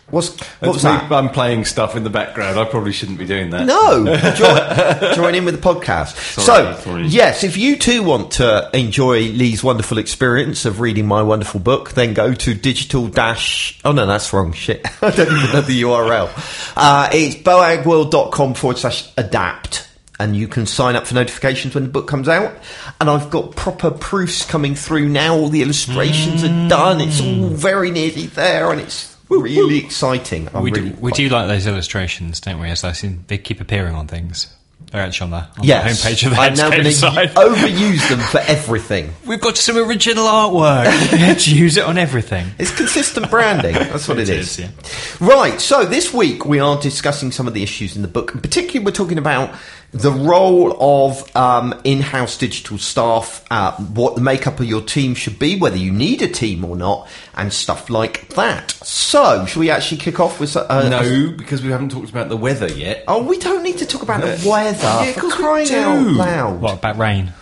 What's 0.08 0.28
what 0.30 0.60
That's 0.60 0.84
me- 0.84 0.90
that? 0.90 1.10
I'm 1.10 1.30
playing 1.30 1.64
stuff 1.64 1.96
in 1.96 2.04
the 2.04 2.10
background. 2.10 2.60
I 2.60 2.64
probably 2.64 2.92
shouldn't 2.92 3.18
be 3.18 3.26
doing 3.26 3.50
that. 3.50 3.66
No, 3.66 4.04
join, 4.36 5.14
join 5.16 5.34
in 5.34 5.44
with 5.44 5.60
the 5.60 5.68
podcast. 5.68 6.14
Sorry, 6.40 6.74
so, 6.76 6.80
sorry. 6.80 7.06
yes, 7.06 7.42
if 7.42 7.56
you 7.56 7.76
too 7.76 8.04
want 8.04 8.30
to 8.32 8.70
enjoy 8.72 9.22
Leigh's 9.32 9.64
wonderful 9.64 9.98
experience 9.98 10.64
of 10.64 10.78
reading 10.78 11.06
my 11.06 11.22
wonderful 11.22 11.58
book, 11.58 11.90
then 11.92 12.14
go 12.14 12.34
to 12.34 12.54
digital 12.54 13.08
dash. 13.08 13.80
Oh 13.84 13.90
no, 13.90 14.06
that's 14.06 14.32
wrong. 14.32 14.52
Shit, 14.52 14.86
I 15.02 15.10
don't 15.10 15.26
even 15.26 15.52
know 15.52 15.60
the 15.62 15.82
URL. 15.82 16.72
Uh, 16.76 17.08
it's 17.12 17.34
boagworld.com 17.36 18.54
forward 18.54 18.78
slash 18.78 19.10
adapt. 19.16 19.88
And 20.18 20.34
you 20.34 20.48
can 20.48 20.64
sign 20.64 20.96
up 20.96 21.06
for 21.06 21.14
notifications 21.14 21.74
when 21.74 21.84
the 21.84 21.90
book 21.90 22.08
comes 22.08 22.26
out. 22.26 22.54
And 23.00 23.10
I've 23.10 23.28
got 23.28 23.54
proper 23.54 23.90
proofs 23.90 24.46
coming 24.46 24.74
through 24.74 25.10
now. 25.10 25.34
All 25.36 25.50
the 25.50 25.60
illustrations 25.60 26.42
are 26.42 26.68
done. 26.70 27.02
It's 27.02 27.20
all 27.20 27.48
very 27.48 27.90
nearly 27.90 28.24
there, 28.28 28.70
and 28.70 28.80
it's 28.80 29.14
really 29.28 29.78
exciting. 29.78 30.48
I'm 30.54 30.62
we 30.62 30.70
really 30.72 30.90
do, 30.90 30.96
we 31.00 31.12
do 31.12 31.28
like 31.28 31.48
those 31.48 31.66
illustrations, 31.66 32.40
don't 32.40 32.60
we? 32.60 32.68
As 32.68 32.84
I 32.84 32.92
seen, 32.92 33.24
they 33.28 33.38
keep 33.38 33.60
appearing 33.60 33.94
on 33.94 34.06
things. 34.06 34.52
They're 34.92 35.02
actually 35.02 35.24
on 35.24 35.30
the, 35.30 35.36
on 35.60 35.64
Yes, 35.64 36.02
the 36.04 36.08
homepage 36.10 36.24
of 36.26 36.30
the 36.30 36.36
I'm 36.36 36.54
now 36.54 36.68
Headscape 36.70 36.70
going 36.70 36.84
to 36.84 36.92
site. 36.92 37.30
overuse 37.34 38.08
them 38.08 38.20
for 38.20 38.38
everything. 38.38 39.12
We've 39.26 39.40
got 39.40 39.56
some 39.56 39.76
original 39.76 40.24
artwork. 40.26 40.84
Let's 41.12 41.48
use 41.48 41.76
it 41.76 41.82
on 41.84 41.98
everything. 41.98 42.46
It's 42.58 42.74
consistent 42.74 43.28
branding. 43.28 43.72
That's 43.74 44.06
what 44.06 44.18
It 44.20 44.28
it 44.28 44.38
is, 44.38 44.58
is. 44.58 45.20
yeah. 45.20 45.26
Right. 45.26 45.60
So 45.60 45.84
this 45.84 46.14
week 46.14 46.44
we 46.46 46.60
are 46.60 46.80
discussing 46.80 47.32
some 47.32 47.48
of 47.48 47.54
the 47.54 47.64
issues 47.64 47.96
in 47.96 48.02
the 48.02 48.08
book. 48.08 48.32
And 48.32 48.42
particularly, 48.42 48.84
we're 48.84 48.92
talking 48.92 49.18
about 49.18 49.56
the 49.92 50.10
role 50.12 50.76
of 50.78 51.34
um, 51.36 51.74
in-house 51.84 52.36
digital 52.36 52.76
staff, 52.78 53.44
uh, 53.50 53.72
what 53.72 54.14
the 54.14 54.20
makeup 54.20 54.60
of 54.60 54.66
your 54.66 54.82
team 54.82 55.14
should 55.14 55.38
be, 55.38 55.58
whether 55.58 55.76
you 55.76 55.90
need 55.92 56.20
a 56.22 56.28
team 56.28 56.64
or 56.64 56.76
not, 56.76 57.08
and 57.34 57.52
stuff 57.52 57.88
like 57.88 58.28
that. 58.34 58.72
So, 58.72 59.46
should 59.46 59.60
we 59.60 59.70
actually 59.70 59.98
kick 59.98 60.20
off 60.20 60.38
with? 60.38 60.56
Uh, 60.56 60.88
No, 60.90 61.32
because 61.36 61.62
we 61.62 61.70
haven't 61.70 61.90
talked 61.92 62.10
about 62.10 62.28
the 62.28 62.36
weather 62.36 62.68
yet. 62.70 63.04
Oh, 63.08 63.22
we 63.22 63.38
don't 63.38 63.62
need 63.62 63.78
to 63.78 63.86
talk 63.86 64.02
about 64.02 64.20
the 64.20 64.48
weather. 64.48 64.82
Yeah, 64.82 65.12
for 65.12 65.20
'cause 65.20 65.36
we 65.38 65.42
crying 65.44 65.66
do. 65.68 65.76
out 65.78 66.06
loud. 66.06 66.60
What 66.60 66.74
about 66.74 66.98
rain? 66.98 67.32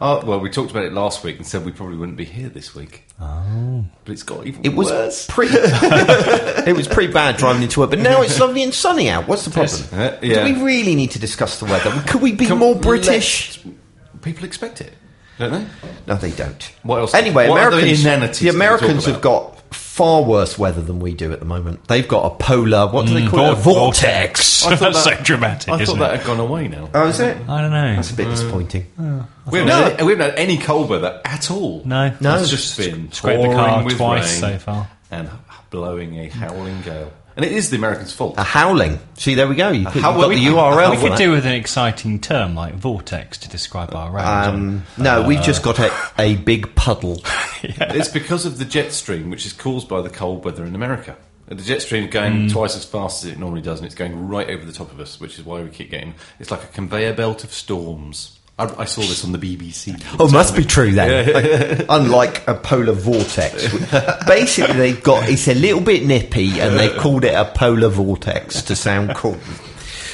Oh, 0.00 0.24
well, 0.26 0.40
we 0.40 0.50
talked 0.50 0.70
about 0.70 0.84
it 0.84 0.92
last 0.92 1.24
week 1.24 1.36
and 1.38 1.46
said 1.46 1.64
we 1.64 1.72
probably 1.72 1.96
wouldn't 1.96 2.18
be 2.18 2.24
here 2.26 2.48
this 2.50 2.74
week. 2.74 3.04
Oh. 3.20 3.84
But 4.04 4.12
it's 4.12 4.22
got 4.22 4.46
even 4.46 4.64
It 4.64 4.74
was 4.74 4.90
worse. 4.90 5.26
pretty. 5.26 5.54
it 5.58 6.76
was 6.76 6.86
pretty 6.86 7.12
bad 7.12 7.38
driving 7.38 7.62
into 7.62 7.80
work, 7.80 7.90
but 7.90 7.98
now 8.00 8.20
it's 8.22 8.38
lovely 8.38 8.62
and 8.62 8.74
sunny 8.74 9.08
out. 9.08 9.26
What's 9.26 9.44
the 9.46 9.50
problem? 9.50 9.80
Uh, 9.92 10.16
yeah. 10.20 10.44
Do 10.46 10.54
we 10.54 10.62
really 10.62 10.94
need 10.94 11.12
to 11.12 11.18
discuss 11.18 11.58
the 11.60 11.64
weather? 11.64 11.90
Could 12.06 12.20
we 12.20 12.32
be 12.32 12.46
Come- 12.46 12.58
more 12.58 12.74
British? 12.74 13.64
let's- 13.64 13.76
People 14.22 14.44
expect 14.44 14.80
it. 14.80 14.92
Don't 15.38 15.52
they? 15.52 15.66
No, 16.06 16.14
they 16.16 16.30
don't. 16.32 16.62
What 16.82 16.98
else- 16.98 17.14
Anyway, 17.14 17.48
what 17.48 17.58
Americans. 17.60 18.00
inanities 18.02 18.40
The 18.40 18.46
can 18.46 18.56
Americans 18.56 19.04
have 19.06 19.20
got 19.20 19.55
far 19.96 20.22
worse 20.22 20.58
weather 20.58 20.82
than 20.82 21.00
we 21.00 21.14
do 21.14 21.32
at 21.32 21.38
the 21.40 21.46
moment. 21.46 21.88
They've 21.88 22.06
got 22.06 22.30
a 22.30 22.36
polar. 22.36 22.86
What 22.86 23.06
do 23.06 23.14
they 23.14 23.22
mm, 23.22 23.30
call 23.30 23.46
it? 23.46 23.52
A 23.52 23.54
Vor- 23.54 23.74
vortex. 23.74 24.66
I 24.66 24.76
thought 24.76 24.92
That's 24.92 25.04
that- 25.06 25.18
so 25.18 25.24
dramatic, 25.24 25.70
I 25.70 25.80
isn't 25.80 25.86
thought 25.86 25.96
it? 25.96 25.98
that 26.10 26.18
had 26.18 26.26
gone 26.26 26.38
away 26.40 26.68
now. 26.68 26.90
Oh, 26.92 27.08
is 27.08 27.18
it? 27.18 27.34
I 27.48 27.62
don't 27.62 27.70
know. 27.70 27.96
That's 27.96 28.10
a 28.10 28.14
bit 28.14 28.26
mm. 28.26 28.30
disappointing. 28.30 28.86
Oh. 29.00 29.26
We 29.50 29.60
haven't, 29.60 29.98
had, 29.98 30.04
we 30.04 30.12
haven't 30.12 30.30
had 30.30 30.38
any 30.38 30.58
cold 30.58 30.90
weather 30.90 31.22
at 31.24 31.50
all. 31.50 31.82
No. 31.86 32.14
No. 32.20 32.38
it's 32.38 32.50
just 32.50 32.76
been 32.76 33.10
Scraped 33.10 33.42
the 33.42 33.48
car 33.48 33.82
twice 33.88 34.42
rain 34.42 34.52
so 34.52 34.58
far. 34.58 34.90
and 35.10 35.30
blowing 35.70 36.18
a 36.18 36.28
howling 36.28 36.82
gale. 36.82 37.10
And 37.36 37.44
it 37.44 37.52
is 37.52 37.68
the 37.68 37.76
Americans' 37.76 38.14
fault. 38.14 38.34
A 38.38 38.42
howling. 38.42 38.98
See, 39.18 39.34
there 39.34 39.46
we 39.46 39.56
go. 39.56 39.70
You 39.70 39.84
could, 39.86 40.00
how- 40.00 40.12
you've 40.12 40.20
got 40.22 40.28
we- 40.30 40.36
the 40.36 40.46
URL. 40.46 40.90
We 40.90 40.96
could 41.08 41.18
do 41.18 41.32
with 41.32 41.44
an 41.44 41.52
exciting 41.52 42.18
term 42.18 42.54
like 42.54 42.74
vortex 42.74 43.36
to 43.38 43.48
describe 43.50 43.94
our 43.94 44.10
rain. 44.10 44.24
Um, 44.26 44.86
no, 44.96 45.26
we've 45.28 45.42
just 45.42 45.62
got 45.62 45.78
a, 45.78 45.92
a 46.18 46.36
big 46.36 46.74
puddle. 46.74 47.20
It's 47.62 48.08
because 48.08 48.46
of 48.46 48.56
the 48.58 48.64
jet 48.64 48.92
stream, 48.92 49.28
which 49.28 49.44
is 49.44 49.52
caused 49.52 49.86
by 49.88 50.00
the 50.00 50.08
cold 50.10 50.44
weather 50.46 50.64
in 50.64 50.74
America. 50.74 51.16
The 51.48 51.54
jet 51.56 51.80
stream 51.82 52.04
is 52.06 52.10
going 52.10 52.48
twice 52.48 52.74
as 52.74 52.84
fast 52.84 53.22
as 53.24 53.30
it 53.30 53.38
normally 53.38 53.62
does, 53.62 53.78
and 53.78 53.86
it's 53.86 53.94
going 53.94 54.26
right 54.28 54.50
over 54.50 54.64
the 54.64 54.72
top 54.72 54.90
of 54.90 54.98
us, 54.98 55.20
which 55.20 55.38
is 55.38 55.44
why 55.44 55.62
we 55.62 55.68
keep 55.68 55.90
getting. 55.90 56.14
It's 56.40 56.50
like 56.50 56.64
a 56.64 56.68
conveyor 56.68 57.12
belt 57.12 57.44
of 57.44 57.52
storms. 57.52 58.35
I, 58.58 58.82
I 58.82 58.84
saw 58.86 59.02
this 59.02 59.22
on 59.24 59.32
the 59.32 59.38
BBC. 59.38 60.02
Oh, 60.18 60.30
must 60.30 60.56
be 60.56 60.64
true 60.64 60.92
then. 60.92 61.32
Like, 61.78 61.86
unlike 61.90 62.48
a 62.48 62.54
polar 62.54 62.94
vortex. 62.94 63.68
Basically, 64.26 64.74
they've 64.76 65.02
got 65.02 65.28
it's 65.28 65.46
a 65.48 65.54
little 65.54 65.80
bit 65.82 66.04
nippy, 66.04 66.60
and 66.60 66.78
they've 66.78 66.96
called 66.96 67.24
it 67.24 67.34
a 67.34 67.44
polar 67.44 67.88
vortex 67.88 68.62
to 68.62 68.76
sound 68.76 69.14
cool. 69.14 69.36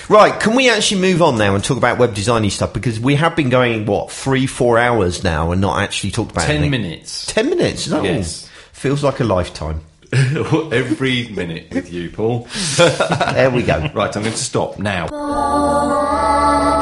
Right, 0.08 0.38
can 0.40 0.56
we 0.56 0.68
actually 0.68 1.00
move 1.00 1.22
on 1.22 1.38
now 1.38 1.54
and 1.54 1.62
talk 1.62 1.76
about 1.76 1.99
web 1.99 2.14
designy 2.14 2.50
stuff? 2.50 2.72
Because 2.72 2.99
we 2.99 3.14
have 3.14 3.37
been 3.37 3.49
going 3.49 3.87
what 3.87 4.11
three, 4.11 4.46
four 4.49 4.76
hours 4.76 5.22
now, 5.22 5.52
and 5.52 5.61
not 5.61 5.80
actually 5.80 6.11
talked 6.11 6.32
about 6.32 6.46
Ten 6.46 6.56
anything. 6.62 6.82
minutes. 6.82 7.26
Ten 7.26 7.49
minutes. 7.49 7.84
Is 7.87 7.90
that 7.92 8.00
all? 8.00 8.04
Yes. 8.04 8.49
Feels 8.72 9.04
like 9.04 9.20
a 9.20 9.25
lifetime. 9.25 9.82
Every 10.12 11.28
minute 11.28 11.68
with 11.72 11.92
you, 11.92 12.11
Paul. 12.11 12.49
There 12.76 13.50
we 13.50 13.62
go. 13.62 13.78
Right, 13.94 14.14
I'm 14.14 14.22
going 14.22 14.25
to 14.25 14.37
stop 14.37 14.78
now. 14.80 15.06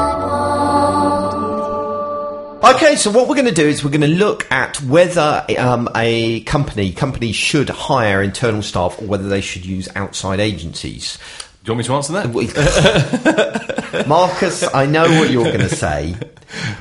Okay, 2.63 2.95
so 2.95 3.09
what 3.09 3.27
we're 3.27 3.35
going 3.35 3.47
to 3.47 3.51
do 3.51 3.67
is 3.67 3.83
we're 3.83 3.89
going 3.89 4.01
to 4.01 4.07
look 4.07 4.49
at 4.51 4.79
whether 4.83 5.43
um, 5.57 5.89
a 5.95 6.41
company 6.41 6.91
companies 6.91 7.35
should 7.35 7.69
hire 7.69 8.21
internal 8.21 8.61
staff 8.61 9.01
or 9.01 9.05
whether 9.05 9.27
they 9.27 9.41
should 9.41 9.65
use 9.65 9.89
outside 9.95 10.39
agencies. 10.39 11.17
Do 11.63 11.71
you 11.71 11.75
want 11.75 11.79
me 11.79 11.83
to 11.85 11.93
answer 11.93 12.13
that? 12.13 14.05
Marcus, 14.07 14.63
I 14.75 14.85
know 14.85 15.03
what 15.19 15.31
you're 15.31 15.45
going 15.45 15.59
to 15.59 15.69
say, 15.69 16.15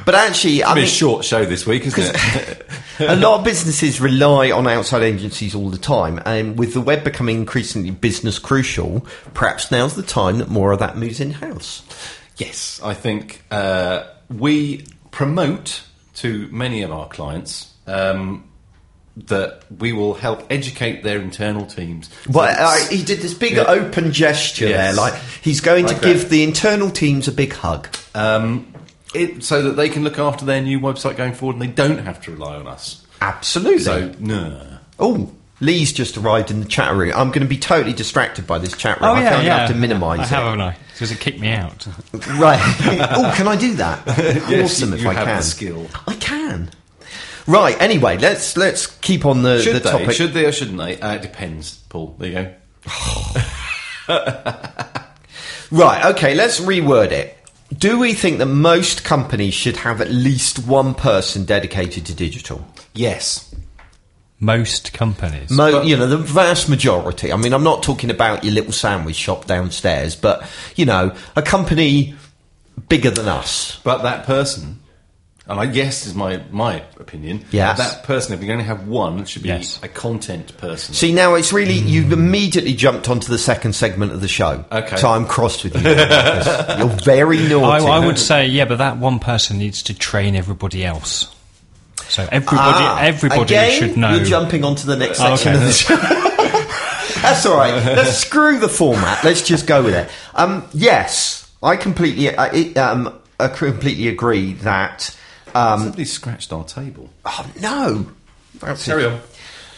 but 0.05 0.15
actually, 0.15 0.65
I 0.65 0.75
mean, 0.75 0.85
a 0.85 0.87
short 0.87 1.25
show 1.25 1.47
this 1.47 1.67
week, 1.67 1.87
isn't 1.87 2.15
it? 2.15 2.67
a 3.01 3.17
lot 3.17 3.39
of 3.39 3.45
businesses 3.45 4.03
rely 4.03 4.51
on 4.51 4.67
outside 4.67 5.03
agencies 5.03 5.55
all 5.55 5.71
the 5.71 5.79
time, 5.79 6.21
and 6.27 6.59
with 6.59 6.75
the 6.75 6.83
web 6.83 7.05
becoming 7.05 7.37
increasingly 7.37 7.91
business 7.91 8.39
crucial, 8.39 9.07
perhaps 9.33 9.71
now's 9.71 9.97
the 9.97 10.03
time 10.03 10.39
that 10.39 10.51
more 10.51 10.73
of 10.73 10.79
that 10.81 10.99
moves 10.99 11.21
in 11.21 11.31
house. 11.31 11.83
Yes, 12.37 12.81
I 12.83 12.93
think 12.93 13.43
uh, 13.51 14.05
we 14.29 14.85
promote 15.11 15.83
to 16.17 16.49
many 16.51 16.83
of 16.83 16.93
our 16.93 17.09
clients 17.09 17.73
um, 17.87 18.45
that 19.17 19.65
we 19.79 19.93
will 19.93 20.15
help 20.15 20.45
educate 20.51 21.03
their 21.03 21.21
internal 21.21 21.67
teams. 21.67 22.09
Well, 22.29 22.55
So 22.55 22.63
uh, 22.63 22.89
he 22.91 23.03
did 23.03 23.21
this 23.21 23.35
big 23.35 23.55
Yeah. 23.55 23.63
open 23.65 24.13
gesture 24.13 24.69
Yes. 24.69 24.95
there, 24.97 25.05
like 25.05 25.15
he's 25.43 25.61
going 25.61 25.87
Like 25.87 26.01
to 26.01 26.05
give 26.07 26.21
that. 26.23 26.31
the 26.31 26.43
internal 26.43 26.91
teams 26.91 27.29
a 27.29 27.33
big 27.33 27.53
hug. 27.53 27.89
um, 28.15 28.67
it, 29.13 29.43
so 29.43 29.63
that 29.63 29.73
they 29.73 29.89
can 29.89 30.05
look 30.05 30.21
after 30.21 30.45
their 30.45 30.61
new 30.63 30.79
website 30.79 31.17
going 31.17 31.33
forward 31.35 31.55
and 31.55 31.63
they 31.63 31.67
don't 31.67 31.99
have 31.99 32.21
to 32.23 32.31
rely 32.31 32.55
on 32.55 32.69
us. 32.69 33.05
Absolutely. 33.21 33.81
So, 33.83 34.15
no. 34.21 34.63
Oh, 35.01 35.33
Leigh's 35.61 35.93
just 35.93 36.17
arrived 36.17 36.51
in 36.51 36.61
the 36.61 36.67
chat 36.67 36.95
room. 36.95 37.13
I'm 37.15 37.29
going 37.29 37.43
to 37.43 37.47
be 37.49 37.59
totally 37.59 37.93
distracted 37.93 38.47
by 38.47 38.59
this 38.59 38.75
chat 38.77 39.01
room. 39.01 39.11
oh 39.11 39.15
I 39.15 39.23
yeah, 39.23 39.29
can't 39.31 39.45
yeah. 39.45 39.59
have 39.59 39.69
to 39.71 39.75
minimise 39.77 40.21
I 40.21 40.23
it. 40.23 40.29
have, 40.29 40.43
haven't 40.45 40.61
I? 40.63 40.77
Because 40.93 41.11
it 41.13 41.21
kicked 41.21 41.39
me 41.41 41.51
out. 41.51 41.87
Right. 42.39 42.61
oh, 43.13 43.33
can 43.37 43.47
I 43.49 43.57
do 43.57 43.75
that? 43.75 44.07
Yes, 44.49 44.73
awesome 44.77 44.91
you- 44.91 44.97
if 44.97 45.03
you 45.03 45.09
I 45.11 45.15
have 45.15 45.27
can. 45.27 45.37
the 45.37 45.43
skill. 45.43 45.87
I 46.07 46.15
can. 46.15 46.71
Right. 47.47 47.81
Anyway, 47.81 48.17
let's 48.19 48.57
let's 48.57 48.87
keep 48.87 49.27
on 49.27 49.43
the, 49.43 49.61
Should 49.61 49.75
the 49.77 49.81
they? 49.81 49.91
topic. 49.91 50.13
Should 50.13 50.33
they 50.33 50.45
or 50.47 50.53
shouldn't 50.53 50.79
they? 50.79 51.01
Uh, 51.01 51.15
it 51.15 51.23
depends, 51.23 51.77
Paul. 51.89 52.15
There 52.19 52.29
you 52.29 52.35
go. 52.35 52.55
Right. 55.71 56.05
Okay. 56.07 56.35
Let's 56.35 56.59
reword 56.61 57.13
it. 57.13 57.37
Do 57.77 57.99
we 58.01 58.13
think 58.15 58.39
that 58.39 58.47
most 58.47 59.05
companies 59.05 59.55
should 59.55 59.77
have 59.77 60.01
at 60.01 60.11
least 60.11 60.67
one 60.67 60.95
person 60.95 61.45
dedicated 61.45 62.07
to 62.07 62.15
digital? 62.15 62.67
Yes. 62.95 63.55
Most 64.43 64.93
companies. 64.95 65.51
Mo- 65.51 65.71
But- 65.73 65.87
you 65.87 65.97
know, 65.97 66.07
the 66.07 66.17
vast 66.17 66.69
majority. 66.69 67.31
I 67.33 67.37
mean, 67.37 67.53
I'm 67.53 67.63
not 67.65 67.83
talking 67.83 68.11
about 68.11 68.43
your 68.43 68.55
little 68.55 68.73
sandwich 68.73 69.17
shop 69.17 69.47
downstairs, 69.47 70.17
but 70.17 70.43
you 70.77 70.87
know, 70.87 71.13
a 71.37 71.43
company 71.43 72.15
bigger 72.89 73.11
than 73.11 73.29
us. 73.29 73.79
But 73.85 74.03
that 74.03 74.25
person, 74.25 74.79
and 75.47 75.61
I 75.61 75.67
guess 75.67 76.07
is 76.07 76.15
my 76.15 76.41
my 76.51 76.83
opinion. 76.99 77.45
Yes. 77.51 77.77
That 77.77 78.05
person, 78.05 78.33
if 78.33 78.41
you're 78.41 78.47
going 78.47 78.61
to 78.61 78.65
have 78.65 78.89
one, 78.89 79.27
should 79.27 79.43
be 79.43 79.49
Yes. 79.51 79.79
a 79.83 79.89
content 79.89 80.57
person. 80.57 80.95
See, 80.95 81.13
now 81.13 81.35
it's 81.35 81.53
really 81.53 81.75
you've 81.75 82.13
immediately 82.13 82.73
jumped 82.73 83.11
onto 83.11 83.29
the 83.29 83.37
second 83.39 83.75
segment 83.75 84.13
of 84.13 84.23
the 84.23 84.29
show. 84.29 84.65
Okay. 84.73 84.97
so 84.97 85.11
I'm 85.11 85.27
crossed 85.27 85.65
with 85.65 85.75
you. 85.75 85.83
You're 85.83 86.97
very 87.05 87.45
I, 87.45 87.49
naughty. 87.49 87.85
I 87.87 88.07
would 88.07 88.19
say, 88.19 88.47
yeah, 88.47 88.65
but 88.65 88.79
that 88.79 88.97
one 88.97 89.19
person 89.19 89.59
needs 89.59 89.83
to 89.85 89.95
train 89.95 90.35
everybody 90.35 90.83
else. 90.85 91.27
So 92.09 92.23
everybody, 92.31 92.59
Ah, 92.61 93.01
everybody 93.03 93.43
again, 93.43 93.79
should 93.79 93.97
know. 93.97 94.15
You're 94.17 94.25
jumping 94.25 94.65
onto 94.65 94.87
the 94.87 94.97
next 94.97 95.21
Oh, 95.21 95.37
section 95.37 95.55
okay. 95.55 95.63
of 95.63 95.67
the 95.67 95.73
show. 95.73 95.97
That's 97.23 97.45
all 97.47 97.57
right. 97.57 97.75
Let's 97.85 98.17
screw 98.19 98.59
the 98.59 98.69
format. 98.69 99.23
Let's 99.25 99.43
just 99.43 99.67
go 99.67 99.83
with 99.83 99.95
it. 99.95 100.09
Um, 100.35 100.67
yes, 100.73 101.51
I 101.63 101.77
completely, 101.77 102.35
I, 102.35 102.47
it, 102.49 102.77
um, 102.79 103.19
I 103.39 103.49
completely 103.49 104.09
agree 104.09 104.55
that. 104.55 105.15
Um, 105.55 105.81
Somebody 105.81 106.05
scratched 106.05 106.53
our 106.53 106.65
table. 106.65 107.11
oh 107.25 107.51
no, 107.61 108.07
That's 108.61 108.87
it. 108.87 108.91
Carry 108.91 109.05
on. 109.07 109.21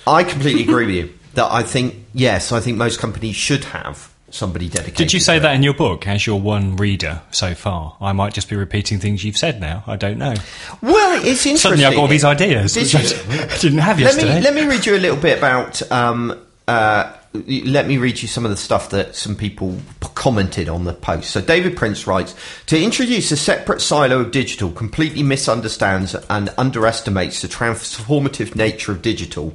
I 0.07 0.23
completely 0.23 0.63
agree 0.65 0.87
with 0.87 0.95
you. 0.95 1.15
That 1.35 1.51
I 1.51 1.63
think 1.63 1.95
yes, 2.13 2.53
I 2.53 2.61
think 2.61 2.77
most 2.77 3.01
companies 3.01 3.37
should 3.37 3.65
have 3.65 4.12
somebody 4.33 4.69
dedicated. 4.69 4.97
Did 4.97 5.13
you 5.13 5.21
say 5.21 5.35
to 5.35 5.39
it. 5.39 5.43
that 5.43 5.55
in 5.55 5.63
your 5.63 5.75
book 5.75 6.07
as 6.07 6.27
your 6.27 6.41
one 6.41 6.77
reader 6.77 7.23
so 7.31 7.55
far? 7.55 7.97
I 8.01 8.13
might 8.13 8.33
just 8.33 8.49
be 8.49 8.57
repeating 8.57 8.99
things 8.99 9.25
you've 9.25 9.37
said 9.37 9.61
now. 9.61 9.85
I 9.87 9.97
don't 9.97 10.19
know. 10.19 10.35
Well, 10.81 11.19
it's 11.19 11.47
interesting. 11.47 11.57
Suddenly 11.57 11.85
I've 11.85 11.95
got 11.95 12.01
all 12.01 12.09
these 12.09 12.25
ideas, 12.25 12.75
Did 12.75 12.95
I 12.95 13.57
didn't 13.61 13.79
have 13.79 13.99
let 13.99 14.15
yesterday. 14.15 14.37
me 14.37 14.41
let 14.43 14.55
me 14.55 14.67
read 14.67 14.87
you 14.87 14.97
a 14.97 14.99
little 14.99 15.17
bit 15.17 15.39
about. 15.39 15.81
Um, 15.93 16.39
uh, 16.67 17.13
let 17.35 17.87
me 17.87 17.97
read 17.97 18.21
you 18.21 18.29
some 18.29 18.45
of 18.45 18.51
the 18.51 18.57
stuff 18.57 18.91
that 18.91 19.15
some 19.15 19.35
people 19.35 19.79
commented 20.15 20.69
on 20.69 20.85
the 20.85 20.93
post. 20.93 21.31
So 21.31 21.41
David 21.41 21.77
Prince 21.77 22.07
writes 22.07 22.35
to 22.67 22.81
introduce 22.81 23.31
a 23.33 23.37
separate 23.37 23.81
silo 23.81 24.21
of 24.21 24.31
digital 24.31 24.71
completely 24.71 25.23
misunderstands 25.23 26.15
and 26.29 26.51
underestimates 26.59 27.41
the 27.41 27.49
transformative 27.49 28.55
nature 28.55 28.93
of 28.93 29.01
digital. 29.01 29.55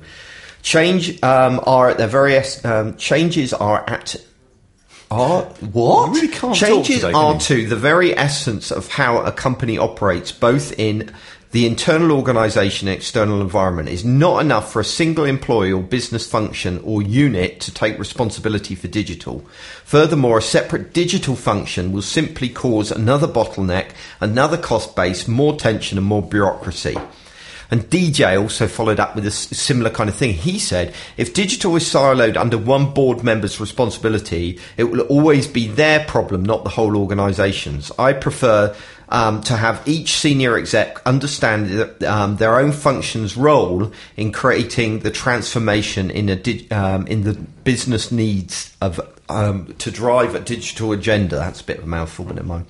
Change 0.63 1.21
um, 1.23 1.61
are 1.65 1.89
at 1.89 1.97
their 1.97 2.07
very 2.07 2.35
um, 2.63 2.97
changes 2.97 3.53
are 3.53 3.87
at 3.87 4.15
are 5.09 5.43
what? 5.71 6.09
Really 6.09 6.27
Changes 6.53 7.01
today, 7.01 7.13
are 7.13 7.39
to 7.39 7.67
the 7.67 7.75
very 7.75 8.15
essence 8.17 8.71
of 8.71 8.89
how 8.89 9.21
a 9.21 9.31
company 9.31 9.77
operates, 9.77 10.31
both 10.31 10.77
in 10.77 11.13
the 11.51 11.65
internal 11.65 12.11
organisation 12.11 12.89
and 12.89 12.97
external 12.97 13.41
environment. 13.41 13.87
Is 13.87 14.03
not 14.03 14.41
enough 14.41 14.71
for 14.71 14.81
a 14.81 14.85
single 14.85 15.23
employee 15.23 15.71
or 15.71 15.81
business 15.81 16.29
function 16.29 16.81
or 16.83 17.01
unit 17.01 17.61
to 17.61 17.73
take 17.73 17.97
responsibility 17.97 18.75
for 18.75 18.87
digital. 18.87 19.45
Furthermore, 19.85 20.39
a 20.39 20.41
separate 20.41 20.93
digital 20.93 21.35
function 21.35 21.93
will 21.93 22.01
simply 22.01 22.49
cause 22.49 22.91
another 22.91 23.27
bottleneck, 23.27 23.91
another 24.19 24.57
cost 24.57 24.95
base, 24.95 25.27
more 25.27 25.55
tension, 25.55 25.97
and 25.97 26.07
more 26.07 26.21
bureaucracy. 26.21 26.97
And 27.69 27.81
DJ 27.89 28.41
also 28.41 28.67
followed 28.67 28.99
up 28.99 29.15
with 29.15 29.25
a 29.25 29.31
similar 29.31 29.89
kind 29.89 30.09
of 30.09 30.15
thing. 30.15 30.33
He 30.33 30.59
said, 30.59 30.93
if 31.17 31.33
digital 31.33 31.75
is 31.75 31.83
siloed 31.83 32.37
under 32.37 32.57
one 32.57 32.93
board 32.93 33.23
member's 33.23 33.59
responsibility, 33.59 34.59
it 34.77 34.85
will 34.85 35.01
always 35.01 35.47
be 35.47 35.67
their 35.67 36.05
problem, 36.05 36.43
not 36.43 36.63
the 36.63 36.69
whole 36.69 36.95
organisation's. 36.95 37.91
I 37.99 38.13
prefer 38.13 38.75
um, 39.09 39.41
to 39.43 39.55
have 39.55 39.87
each 39.87 40.13
senior 40.13 40.57
exec 40.57 41.05
understand 41.05 42.03
um, 42.03 42.37
their 42.37 42.59
own 42.59 42.71
function's 42.71 43.37
role 43.37 43.91
in 44.15 44.31
creating 44.31 44.99
the 44.99 45.11
transformation 45.11 46.11
in 46.11 46.29
a 46.29 46.35
dig- 46.35 46.71
um, 46.73 47.07
in 47.07 47.23
the 47.23 47.33
business 47.33 48.11
needs 48.11 48.75
of 48.81 48.99
um, 49.29 49.73
to 49.79 49.91
drive 49.91 50.35
a 50.35 50.39
digital 50.39 50.91
agenda. 50.91 51.35
That's 51.35 51.61
a 51.61 51.63
bit 51.63 51.79
of 51.79 51.83
a 51.83 51.87
mouthful, 51.87 52.25
but 52.25 52.35
never 52.35 52.47
mind. 52.47 52.65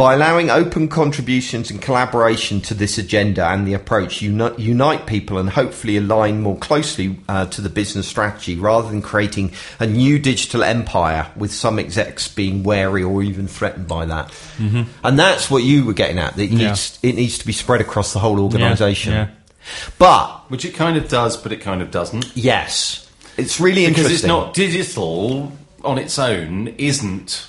By 0.00 0.14
allowing 0.14 0.48
open 0.48 0.88
contributions 0.88 1.70
and 1.70 1.82
collaboration 1.82 2.62
to 2.62 2.72
this 2.72 2.96
agenda 2.96 3.46
and 3.46 3.66
the 3.68 3.74
approach, 3.74 4.22
uni- 4.22 4.54
unite 4.56 5.04
people 5.06 5.36
and 5.36 5.50
hopefully 5.50 5.98
align 5.98 6.40
more 6.40 6.56
closely 6.56 7.18
uh, 7.28 7.44
to 7.48 7.60
the 7.60 7.68
business 7.68 8.08
strategy 8.08 8.56
rather 8.56 8.88
than 8.88 9.02
creating 9.02 9.52
a 9.78 9.86
new 9.86 10.18
digital 10.18 10.62
empire 10.64 11.30
with 11.36 11.52
some 11.52 11.78
execs 11.78 12.28
being 12.28 12.62
wary 12.62 13.02
or 13.02 13.22
even 13.22 13.46
threatened 13.46 13.88
by 13.88 14.06
that. 14.06 14.32
And 14.58 15.18
that's 15.18 15.50
what 15.50 15.64
you 15.64 15.84
were 15.84 15.92
getting 15.92 16.18
at. 16.18 16.34
That 16.36 16.44
it 16.44 16.50
Yeah. 16.52 16.68
needs, 16.68 16.98
it 17.02 17.14
needs 17.16 17.36
to 17.36 17.46
be 17.46 17.52
spread 17.52 17.82
across 17.82 18.14
the 18.14 18.20
whole 18.20 18.40
organisation. 18.40 19.12
yeah. 19.12 19.26
But 19.98 20.50
Which 20.50 20.64
it 20.64 20.72
kind 20.74 20.96
of 20.96 21.08
does, 21.10 21.36
but 21.36 21.52
it 21.52 21.60
kind 21.60 21.82
of 21.82 21.90
doesn't. 21.90 22.24
yes, 22.34 23.06
it's 23.36 23.60
really 23.60 23.84
Because 23.86 24.06
interesting. 24.06 24.12
Because 24.12 24.12
it's 24.22 24.26
not 24.26 24.54
digital 24.54 25.52
on 25.84 25.98
its 25.98 26.18
own, 26.18 26.68
isn't. 26.78 27.48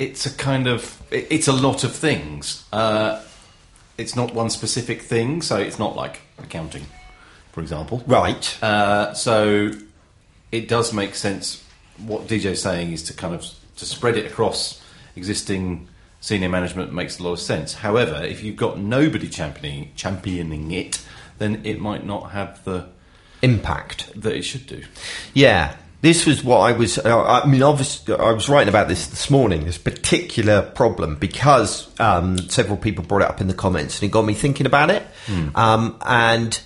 It's 0.00 0.26
a 0.26 0.30
kind 0.30 0.66
of. 0.66 1.00
it- 1.10 1.26
It's 1.30 1.46
a 1.48 1.52
lot 1.52 1.84
of 1.84 1.94
things. 1.94 2.64
Uh, 2.72 3.20
it's 3.98 4.16
not 4.16 4.34
one 4.34 4.50
specific 4.50 5.02
thing, 5.02 5.42
so 5.42 5.56
it's 5.58 5.78
not 5.78 5.94
like 5.94 6.22
accounting, 6.38 6.86
for 7.52 7.60
example. 7.60 8.02
right. 8.06 8.44
Uh, 8.62 9.12
so 9.14 9.70
it 10.50 10.66
does 10.68 10.92
make 10.92 11.14
sense. 11.14 11.62
What 11.98 12.26
DJ's 12.26 12.62
saying 12.62 12.92
is 12.92 13.02
to 13.04 13.12
kind 13.12 13.34
of 13.34 13.44
to 13.76 13.84
spread 13.86 14.16
it 14.16 14.26
across 14.26 14.80
existing 15.16 15.86
senior 16.20 16.48
management 16.48 16.92
makes 16.92 17.18
a 17.18 17.22
lot 17.22 17.32
of 17.32 17.40
sense. 17.40 17.74
However, 17.74 18.22
if 18.24 18.42
you've 18.42 18.56
got 18.56 18.78
nobody 18.78 19.28
championing 19.28 19.90
championing 19.96 20.70
it, 20.72 21.04
then 21.38 21.60
it 21.64 21.78
might 21.80 22.04
not 22.06 22.30
have 22.32 22.64
the 22.64 22.88
Impact. 23.42 24.12
that 24.20 24.34
it 24.34 24.42
should 24.42 24.66
do. 24.66 24.82
Yeah, 25.34 25.76
this 26.02 26.24
was 26.24 26.42
what 26.42 26.58
I 26.58 26.72
was. 26.72 26.98
Uh, 26.98 27.22
I 27.22 27.46
mean, 27.46 27.62
obviously, 27.62 28.14
I 28.14 28.32
was 28.32 28.48
writing 28.48 28.68
about 28.68 28.88
this 28.88 29.06
this 29.08 29.30
morning. 29.30 29.64
This 29.64 29.78
particular 29.78 30.62
problem 30.62 31.16
because 31.16 31.88
um, 32.00 32.38
several 32.48 32.78
people 32.78 33.04
brought 33.04 33.22
it 33.22 33.28
up 33.28 33.40
in 33.40 33.48
the 33.48 33.54
comments, 33.54 34.00
and 34.00 34.08
it 34.08 34.12
got 34.12 34.24
me 34.24 34.34
thinking 34.34 34.66
about 34.66 34.90
it. 34.90 35.02
Um, 35.54 35.98
and 36.06 36.58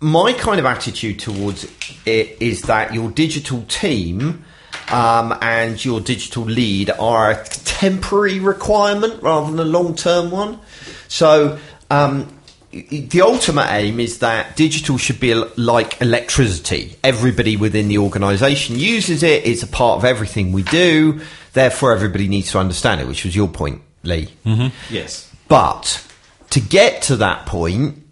my 0.00 0.32
kind 0.32 0.58
of 0.58 0.66
attitude 0.66 1.20
towards 1.20 1.64
it 2.04 2.36
is 2.40 2.62
that 2.62 2.94
your 2.94 3.10
digital 3.10 3.62
team. 3.68 4.44
Um, 4.92 5.38
and 5.40 5.82
your 5.82 6.00
digital 6.00 6.42
lead 6.42 6.90
are 6.90 7.30
a 7.30 7.44
temporary 7.44 8.38
requirement 8.38 9.22
rather 9.22 9.50
than 9.50 9.58
a 9.58 9.64
long 9.64 9.94
term 9.94 10.30
one. 10.30 10.60
So, 11.08 11.58
um, 11.90 12.28
the 12.74 13.22
ultimate 13.22 13.70
aim 13.70 14.00
is 14.00 14.18
that 14.18 14.56
digital 14.56 14.98
should 14.98 15.20
be 15.20 15.34
like 15.34 16.00
electricity. 16.00 16.96
Everybody 17.04 17.56
within 17.56 17.88
the 17.88 17.98
organisation 17.98 18.78
uses 18.78 19.22
it. 19.22 19.46
It's 19.46 19.62
a 19.62 19.66
part 19.66 19.98
of 19.98 20.04
everything 20.04 20.52
we 20.52 20.62
do. 20.64 21.20
Therefore, 21.52 21.92
everybody 21.92 22.26
needs 22.28 22.50
to 22.52 22.58
understand 22.58 23.00
it, 23.00 23.06
which 23.06 23.24
was 23.24 23.36
your 23.36 23.48
point, 23.48 23.80
Leigh. 24.02 24.28
Mm-hmm. 24.44 24.92
Yes. 24.92 25.30
But 25.48 26.04
to 26.50 26.60
get 26.60 27.02
to 27.02 27.16
that 27.16 27.46
point 27.46 28.02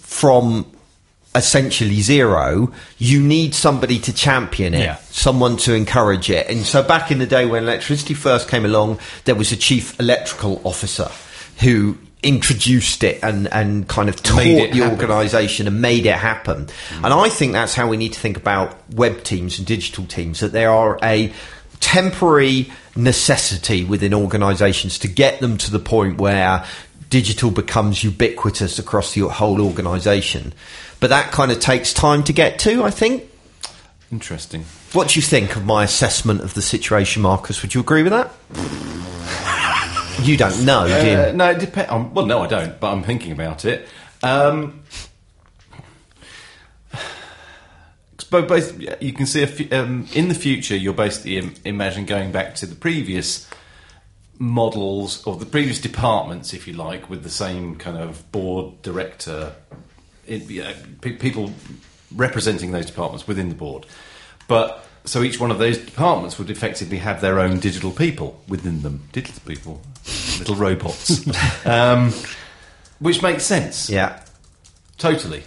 from 0.00 0.70
essentially 1.34 2.00
zero, 2.00 2.72
you 2.98 3.22
need 3.22 3.54
somebody 3.54 3.98
to 4.00 4.12
champion 4.12 4.74
it, 4.74 4.80
Yeah. 4.80 4.96
someone 5.10 5.56
to 5.58 5.74
encourage 5.74 6.30
it. 6.30 6.48
And 6.48 6.64
so 6.66 6.82
back 6.82 7.10
in 7.10 7.18
the 7.18 7.26
day 7.26 7.44
when 7.46 7.62
electricity 7.62 8.14
first 8.14 8.48
came 8.48 8.64
along, 8.64 8.98
there 9.24 9.34
was 9.34 9.52
a 9.52 9.56
chief 9.56 9.98
electrical 10.00 10.60
officer 10.64 11.10
who 11.60 11.96
introduced 12.22 13.04
it 13.04 13.22
and, 13.22 13.46
and 13.52 13.88
kind 13.88 14.08
of 14.08 14.22
taught 14.22 14.42
the 14.42 14.66
happen. 14.66 14.90
organisation 14.90 15.66
and 15.66 15.80
made 15.80 16.06
it 16.06 16.14
happen. 16.14 16.66
Mm. 16.66 17.04
And 17.04 17.06
I 17.06 17.28
think 17.28 17.52
that's 17.52 17.74
how 17.74 17.88
we 17.88 17.96
need 17.96 18.14
to 18.14 18.20
think 18.20 18.36
about 18.36 18.76
web 18.92 19.22
teams 19.22 19.58
and 19.58 19.66
digital 19.66 20.04
teams, 20.06 20.40
that 20.40 20.52
there 20.52 20.70
are 20.70 20.98
a 21.02 21.32
temporary 21.80 22.72
necessity 22.96 23.84
within 23.84 24.14
organisations 24.14 24.98
to 25.00 25.08
get 25.08 25.40
them 25.40 25.58
to 25.58 25.70
the 25.70 25.78
point 25.78 26.18
where 26.18 26.64
digital 27.10 27.50
becomes 27.50 28.02
ubiquitous 28.02 28.78
across 28.78 29.14
the 29.14 29.28
whole 29.28 29.60
organisation. 29.60 30.52
But 31.00 31.10
that 31.10 31.30
kind 31.30 31.52
of 31.52 31.60
takes 31.60 31.92
time 31.92 32.24
to 32.24 32.32
get 32.32 32.58
to, 32.60 32.82
I 32.82 32.90
think. 32.90 33.30
Interesting. 34.10 34.64
What 34.92 35.08
do 35.08 35.18
you 35.18 35.22
think 35.22 35.56
of 35.56 35.64
my 35.64 35.84
assessment 35.84 36.40
of 36.40 36.54
the 36.54 36.62
situation, 36.62 37.22
Marcus? 37.22 37.62
Would 37.62 37.74
you 37.74 37.80
agree 37.80 38.02
with 38.02 38.12
that? 38.12 38.32
You 40.22 40.36
don't 40.36 40.64
know, 40.64 40.86
do 40.86 41.08
you? 41.08 41.16
Uh, 41.16 41.32
no, 41.34 41.50
it 41.50 41.58
depends. 41.58 41.90
Um, 41.90 42.14
well, 42.14 42.26
no, 42.26 42.40
I 42.40 42.46
don't, 42.46 42.78
but 42.80 42.92
I'm 42.92 43.02
thinking 43.02 43.32
about 43.32 43.64
it. 43.64 43.88
Um, 44.22 44.82
but 48.30 48.48
basically, 48.48 48.88
you 49.00 49.12
can 49.12 49.26
see 49.26 49.70
um, 49.70 50.08
in 50.14 50.28
the 50.28 50.34
future, 50.34 50.76
you're 50.76 50.94
basically 50.94 51.38
Im- 51.38 51.54
imagine 51.64 52.06
going 52.06 52.32
back 52.32 52.54
to 52.56 52.66
the 52.66 52.74
previous 52.74 53.48
models 54.38 55.24
or 55.26 55.36
the 55.36 55.46
previous 55.46 55.80
departments, 55.80 56.52
if 56.52 56.66
you 56.66 56.74
like, 56.74 57.08
with 57.08 57.22
the 57.22 57.30
same 57.30 57.76
kind 57.76 57.96
of 57.96 58.30
board 58.32 58.82
director, 58.82 59.54
it, 60.26 60.48
you 60.50 60.62
know, 60.62 60.74
pe- 61.00 61.16
people 61.16 61.52
representing 62.14 62.72
those 62.72 62.86
departments 62.86 63.26
within 63.28 63.48
the 63.48 63.54
board. 63.54 63.86
But 64.48 64.85
so 65.06 65.22
each 65.22 65.40
one 65.40 65.50
of 65.50 65.58
those 65.58 65.78
departments 65.78 66.38
would 66.38 66.50
effectively 66.50 66.98
have 66.98 67.20
their 67.20 67.38
own 67.38 67.58
digital 67.60 67.90
people 67.90 68.40
within 68.48 68.82
them, 68.82 69.08
digital 69.12 69.40
people, 69.46 69.80
little 70.38 70.56
robots, 70.56 71.24
um, 71.66 72.12
which 72.98 73.22
makes 73.22 73.44
sense. 73.44 73.88
Yeah. 73.88 74.22
Totally. 74.98 75.44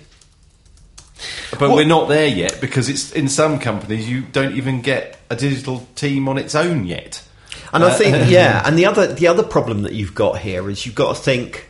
But 1.60 1.72
we're 1.72 1.86
not 1.86 2.08
there 2.08 2.28
yet 2.28 2.60
because 2.62 2.88
it's 2.88 3.12
in 3.12 3.28
some 3.28 3.60
companies 3.60 4.10
you 4.10 4.22
don't 4.22 4.56
even 4.56 4.82
get 4.82 5.20
a 5.30 5.36
digital 5.36 5.88
team 5.96 6.30
on 6.30 6.38
its 6.38 6.56
own 6.56 6.86
yet. 6.86 7.24
And 7.74 7.84
I 7.84 7.92
think, 7.92 8.16
yeah, 8.32 8.62
and 8.66 8.78
the 8.78 8.86
other 8.86 9.08
the 9.14 9.28
other 9.28 9.44
problem 9.44 9.82
that 9.84 9.94
you've 9.94 10.16
got 10.16 10.40
here 10.40 10.70
is 10.70 10.86
you've 10.86 10.96
got 10.96 11.16
to 11.16 11.22
think 11.22 11.70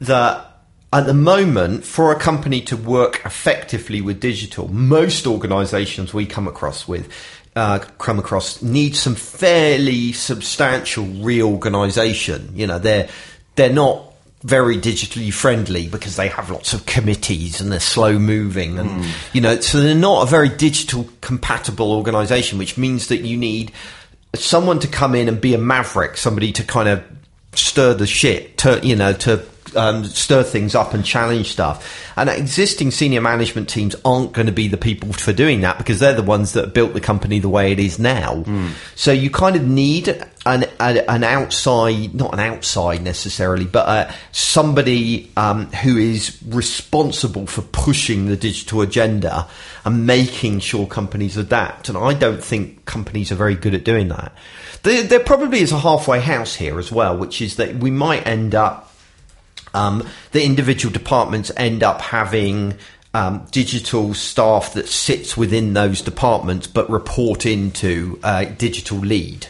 that 0.00 0.49
at 0.92 1.06
the 1.06 1.14
moment, 1.14 1.84
for 1.84 2.10
a 2.10 2.18
company 2.18 2.60
to 2.62 2.76
work 2.76 3.22
effectively 3.24 4.00
with 4.00 4.20
digital, 4.20 4.66
most 4.68 5.26
organisations 5.26 6.12
we 6.12 6.26
come 6.26 6.48
across 6.48 6.88
with 6.88 7.08
uh, 7.56 7.78
come 7.98 8.18
across 8.18 8.62
need 8.62 8.96
some 8.96 9.14
fairly 9.14 10.12
substantial 10.12 11.04
reorganisation. 11.04 12.50
You 12.54 12.66
know, 12.66 12.78
they're 12.78 13.08
they're 13.54 13.72
not 13.72 14.10
very 14.42 14.76
digitally 14.76 15.32
friendly 15.32 15.86
because 15.86 16.16
they 16.16 16.28
have 16.28 16.50
lots 16.50 16.72
of 16.72 16.86
committees 16.86 17.60
and 17.60 17.70
they're 17.70 17.78
slow 17.78 18.18
moving 18.18 18.78
and 18.78 19.04
you 19.34 19.40
know 19.42 19.60
so 19.60 19.78
they're 19.80 19.94
not 19.94 20.22
a 20.22 20.30
very 20.30 20.48
digital 20.48 21.06
compatible 21.20 21.92
organization 21.92 22.56
which 22.56 22.78
means 22.78 23.08
that 23.08 23.18
you 23.18 23.36
need 23.36 23.70
someone 24.34 24.78
to 24.78 24.88
come 24.88 25.14
in 25.14 25.28
and 25.28 25.42
be 25.42 25.52
a 25.52 25.58
maverick 25.58 26.16
somebody 26.16 26.52
to 26.52 26.64
kind 26.64 26.88
of 26.88 27.04
stir 27.52 27.92
the 27.92 28.06
shit 28.06 28.56
to 28.56 28.80
you 28.82 28.96
know 28.96 29.12
to 29.12 29.44
um, 29.76 30.04
stir 30.04 30.42
things 30.42 30.74
up 30.74 30.94
and 30.94 31.04
challenge 31.04 31.52
stuff. 31.52 32.12
And 32.16 32.28
existing 32.28 32.90
senior 32.90 33.20
management 33.20 33.68
teams 33.68 33.96
aren't 34.04 34.32
going 34.32 34.46
to 34.46 34.52
be 34.52 34.68
the 34.68 34.76
people 34.76 35.12
for 35.12 35.32
doing 35.32 35.62
that 35.62 35.78
because 35.78 36.00
they're 36.00 36.14
the 36.14 36.22
ones 36.22 36.52
that 36.52 36.74
built 36.74 36.92
the 36.92 37.00
company 37.00 37.38
the 37.38 37.48
way 37.48 37.72
it 37.72 37.78
is 37.78 37.98
now. 37.98 38.42
So 38.94 39.12
you 39.12 39.30
kind 39.30 39.56
of 39.56 39.66
need 39.66 40.08
an, 40.46 40.64
an, 40.78 40.98
an 41.08 41.24
outside 41.24 42.14
not 42.14 42.32
an 42.32 42.40
outside 42.40 43.02
necessarily 43.02 43.66
but 43.66 43.86
uh, 43.86 44.12
somebody 44.32 45.30
um, 45.36 45.66
who 45.66 45.98
is 45.98 46.38
responsible 46.46 47.46
for 47.46 47.62
pushing 47.62 48.26
the 48.26 48.36
digital 48.36 48.80
agenda 48.80 49.46
and 49.84 50.06
making 50.06 50.60
sure 50.60 50.86
companies 50.86 51.36
adapt. 51.36 51.88
And 51.88 51.96
I 51.96 52.14
don't 52.14 52.42
think 52.42 52.84
companies 52.84 53.30
are 53.32 53.36
very 53.36 53.54
good 53.54 53.74
at 53.74 53.84
doing 53.84 54.08
that. 54.08 54.34
There, 54.82 55.02
there 55.02 55.20
probably 55.20 55.60
is 55.60 55.72
a 55.72 55.78
halfway 55.78 56.20
house 56.20 56.54
here 56.54 56.78
as 56.78 56.90
well 56.90 57.16
which 57.16 57.40
is 57.42 57.56
that 57.56 57.76
we 57.76 57.90
might 57.90 58.26
end 58.26 58.54
up 58.54 58.89
um, 59.74 60.06
the 60.32 60.44
individual 60.44 60.92
departments 60.92 61.50
end 61.56 61.82
up 61.82 62.00
having 62.00 62.74
um, 63.12 63.46
digital 63.50 64.14
staff 64.14 64.74
that 64.74 64.88
sits 64.88 65.36
within 65.36 65.74
those 65.74 66.00
departments 66.00 66.66
but 66.66 66.88
report 66.88 67.44
into 67.44 68.18
a 68.22 68.46
digital 68.46 68.98
lead. 68.98 69.46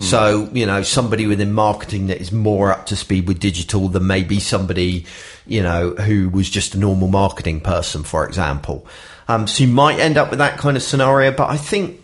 So, 0.00 0.50
you 0.52 0.66
know, 0.66 0.82
somebody 0.82 1.26
within 1.26 1.52
marketing 1.52 2.08
that 2.08 2.20
is 2.20 2.32
more 2.32 2.72
up 2.72 2.86
to 2.86 2.96
speed 2.96 3.26
with 3.26 3.38
digital 3.38 3.88
than 3.88 4.06
maybe 4.06 4.38
somebody, 4.40 5.06
you 5.46 5.62
know, 5.62 5.90
who 5.90 6.28
was 6.28 6.50
just 6.50 6.74
a 6.74 6.78
normal 6.78 7.08
marketing 7.08 7.60
person, 7.60 8.02
for 8.02 8.26
example. 8.26 8.86
Um, 9.28 9.46
so 9.46 9.64
you 9.64 9.70
might 9.70 10.00
end 10.00 10.18
up 10.18 10.30
with 10.30 10.40
that 10.40 10.58
kind 10.58 10.76
of 10.76 10.82
scenario, 10.82 11.30
but 11.30 11.48
I 11.48 11.56
think 11.56 12.00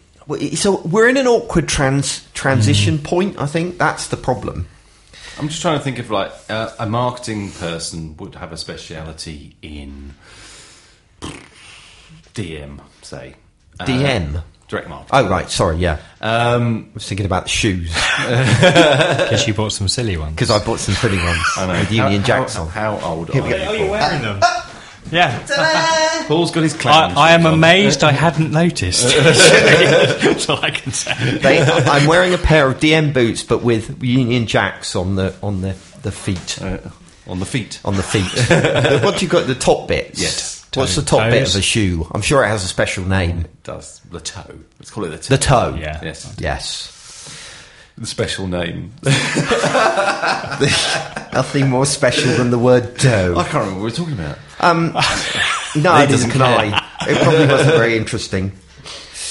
so. 0.55 0.81
We're 0.83 1.09
in 1.09 1.17
an 1.17 1.27
awkward 1.27 1.69
trans 1.69 2.27
transition 2.33 2.99
point. 2.99 3.39
I 3.39 3.47
think 3.47 3.77
that's 3.77 4.07
the 4.09 4.17
problem. 4.17 4.67
I'm 5.41 5.49
just 5.49 5.63
trying 5.63 5.79
to 5.79 5.85
think 5.85 5.99
of 5.99 6.11
like 6.11 6.33
uh, 6.51 6.71
a 6.79 6.87
marketing 6.87 7.51
person 7.53 8.17
would 8.19 8.35
have 8.35 8.53
a 8.53 8.57
speciality 8.57 9.57
in 9.63 10.15
DM, 12.35 12.81
say 13.03 13.35
Uh, 13.79 13.85
DM. 13.87 14.43
direct 14.69 14.89
marketing. 14.89 15.11
Oh 15.27 15.29
right, 15.31 15.51
sorry, 15.51 15.79
yeah. 15.79 15.99
Um, 16.21 16.89
I 16.91 16.95
was 16.95 17.09
thinking 17.09 17.27
about 17.27 17.45
the 17.45 17.49
shoes 17.49 17.93
Because 17.93 19.47
you 19.49 19.55
bought 19.55 19.73
some 19.73 19.89
silly 19.89 20.17
ones. 20.17 20.33
because 20.37 20.51
I 20.51 20.63
bought 20.65 20.79
some 20.79 20.95
silly 20.95 21.19
ones 21.19 21.43
I 21.57 21.67
know. 21.67 21.73
with 21.81 21.91
Union 21.91 22.21
how, 22.21 22.27
Jacks 22.27 22.55
how, 22.55 22.63
on. 22.63 22.69
how 22.69 22.99
old 23.01 23.31
Here 23.31 23.43
we 23.43 23.55
are 23.55 23.59
go. 23.59 23.63
you? 23.63 23.69
Oh, 23.69 23.73
you're 23.83 23.91
wearing 23.91 24.23
them. 24.23 24.41
Yeah. 25.13 26.25
Paul's 26.27 26.51
got 26.51 26.63
his 26.63 26.75
clown. 26.75 27.13
I, 27.17 27.31
I 27.31 27.33
am 27.33 27.47
amazed 27.47 28.05
I 28.05 28.13
hadn't 28.13 28.51
noticed. 28.53 29.05
That's 29.17 30.49
all 30.49 30.61
I 30.63 30.71
can 30.71 30.93
say. 30.93 31.39
They, 31.39 31.61
I'm 31.61 32.07
wearing 32.07 32.35
a 32.35 32.39
pair 32.39 32.69
of 32.71 32.79
DM 32.79 33.13
boots, 33.13 33.43
but 33.43 33.63
with 33.63 34.03
Union 34.03 34.47
Jacks 34.47 34.95
on 34.95 35.17
the 35.17 35.35
on 35.43 35.61
the 35.61 35.77
the 36.03 36.13
feet. 36.13 36.61
Uh, 36.63 36.79
on 37.27 37.39
the 37.39 37.47
feet. 37.47 37.81
on 37.85 37.97
the 37.97 38.03
feet. 38.03 38.25
what 39.05 39.19
do 39.19 39.25
you 39.25 39.31
got? 39.31 39.47
The 39.47 39.55
top 39.55 39.89
bits. 39.89 40.21
Yes. 40.21 40.67
What's 40.75 40.95
the 40.95 41.03
Toe- 41.03 41.19
top 41.19 41.31
bit 41.31 41.49
of 41.49 41.57
a 41.57 41.63
shoe? 41.63 42.07
I'm 42.13 42.23
sure 42.23 42.45
it 42.45 42.49
has 42.49 42.65
a 42.65 42.69
special 42.69 43.05
name. 43.05 43.41
It 43.41 43.63
does 43.65 43.99
the 44.11 44.21
toe? 44.21 44.55
Let's 44.79 44.91
call 44.91 45.05
it 45.05 45.09
the 45.09 45.19
toe. 45.19 45.35
The 45.35 45.39
toe. 45.43 45.77
Yeah. 45.81 46.01
Yes, 46.03 46.37
Yes. 46.39 46.97
The 48.01 48.07
special 48.07 48.49
name. 48.49 48.93
Nothing 51.33 51.69
more 51.69 51.87
special 51.87 52.33
than 52.33 52.51
the 52.51 52.59
word 52.59 52.99
toe. 52.99 53.35
I 53.37 53.43
can't 53.45 53.55
remember 53.55 53.81
what 53.81 53.85
we're 53.85 53.91
talking 53.91 54.15
about. 54.15 54.39
No, 55.77 55.95
He 55.95 56.07
doesn't 56.09 56.31
can 56.31 56.43
I. 56.43 56.85
It 57.03 57.23
probably 57.23 57.47
wasn't 57.47 57.77
very 57.77 57.97
interesting. 57.97 58.51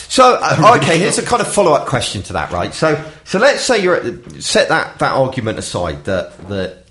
So, 0.07 0.39
uh, 0.41 0.77
okay, 0.81 0.97
here's 0.97 1.17
a 1.17 1.25
kind 1.25 1.41
of 1.41 1.53
follow-up 1.53 1.85
question 1.85 2.23
to 2.23 2.33
that, 2.33 2.51
right? 2.53 2.73
So, 2.73 3.03
so 3.25 3.39
let's 3.39 3.61
say 3.61 3.83
you're 3.83 3.95
at 3.95 4.03
the, 4.03 4.41
set 4.41 4.69
that 4.69 4.99
that 4.99 5.11
argument 5.11 5.59
aside 5.59 6.05
that 6.05 6.47
that 6.47 6.85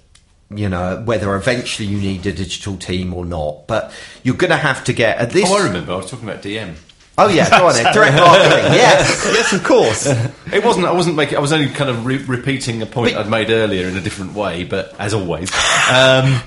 you 0.51 0.69
know 0.69 1.03
whether 1.03 1.35
eventually 1.35 1.89
you 1.89 1.99
need 1.99 2.27
a 2.27 2.33
digital 2.33 2.77
team 2.77 3.15
or 3.15 3.25
not, 3.25 3.67
but 3.67 3.91
you're 4.23 4.37
going 4.37 4.51
to 4.51 4.57
have 4.59 4.85
to 4.85 4.93
get 4.93 5.17
at 5.17 5.31
this. 5.31 5.51
Oh, 5.51 5.57
I 5.57 5.65
remember. 5.65 5.95
I 5.95 5.97
was 5.97 6.11
talking 6.11 6.29
about 6.29 6.43
DM. 6.43 6.75
Oh 7.21 7.29
yeah, 7.29 7.51
go 7.51 7.67
on 7.67 7.75
then. 7.75 7.93
Direct 7.93 8.15
marketing. 8.15 8.73
Yes, 8.75 9.25
yes, 9.35 9.53
of 9.53 9.65
course. 9.65 10.07
It 10.07 10.65
wasn't. 10.65 10.87
I 10.87 10.93
wasn't 10.93 11.17
making. 11.17 11.37
I 11.37 11.41
was 11.41 11.53
only 11.53 11.69
kind 11.69 11.91
of 11.91 12.07
re- 12.07 12.25
repeating 12.25 12.81
a 12.83 12.87
point 12.87 13.15
But- 13.15 13.27
I'd 13.27 13.31
made 13.31 13.51
earlier 13.51 13.89
in 13.89 13.97
a 13.97 14.01
different 14.01 14.35
way. 14.35 14.63
But 14.65 14.95
as 15.01 15.15
always, 15.15 15.51
um, 15.93 16.41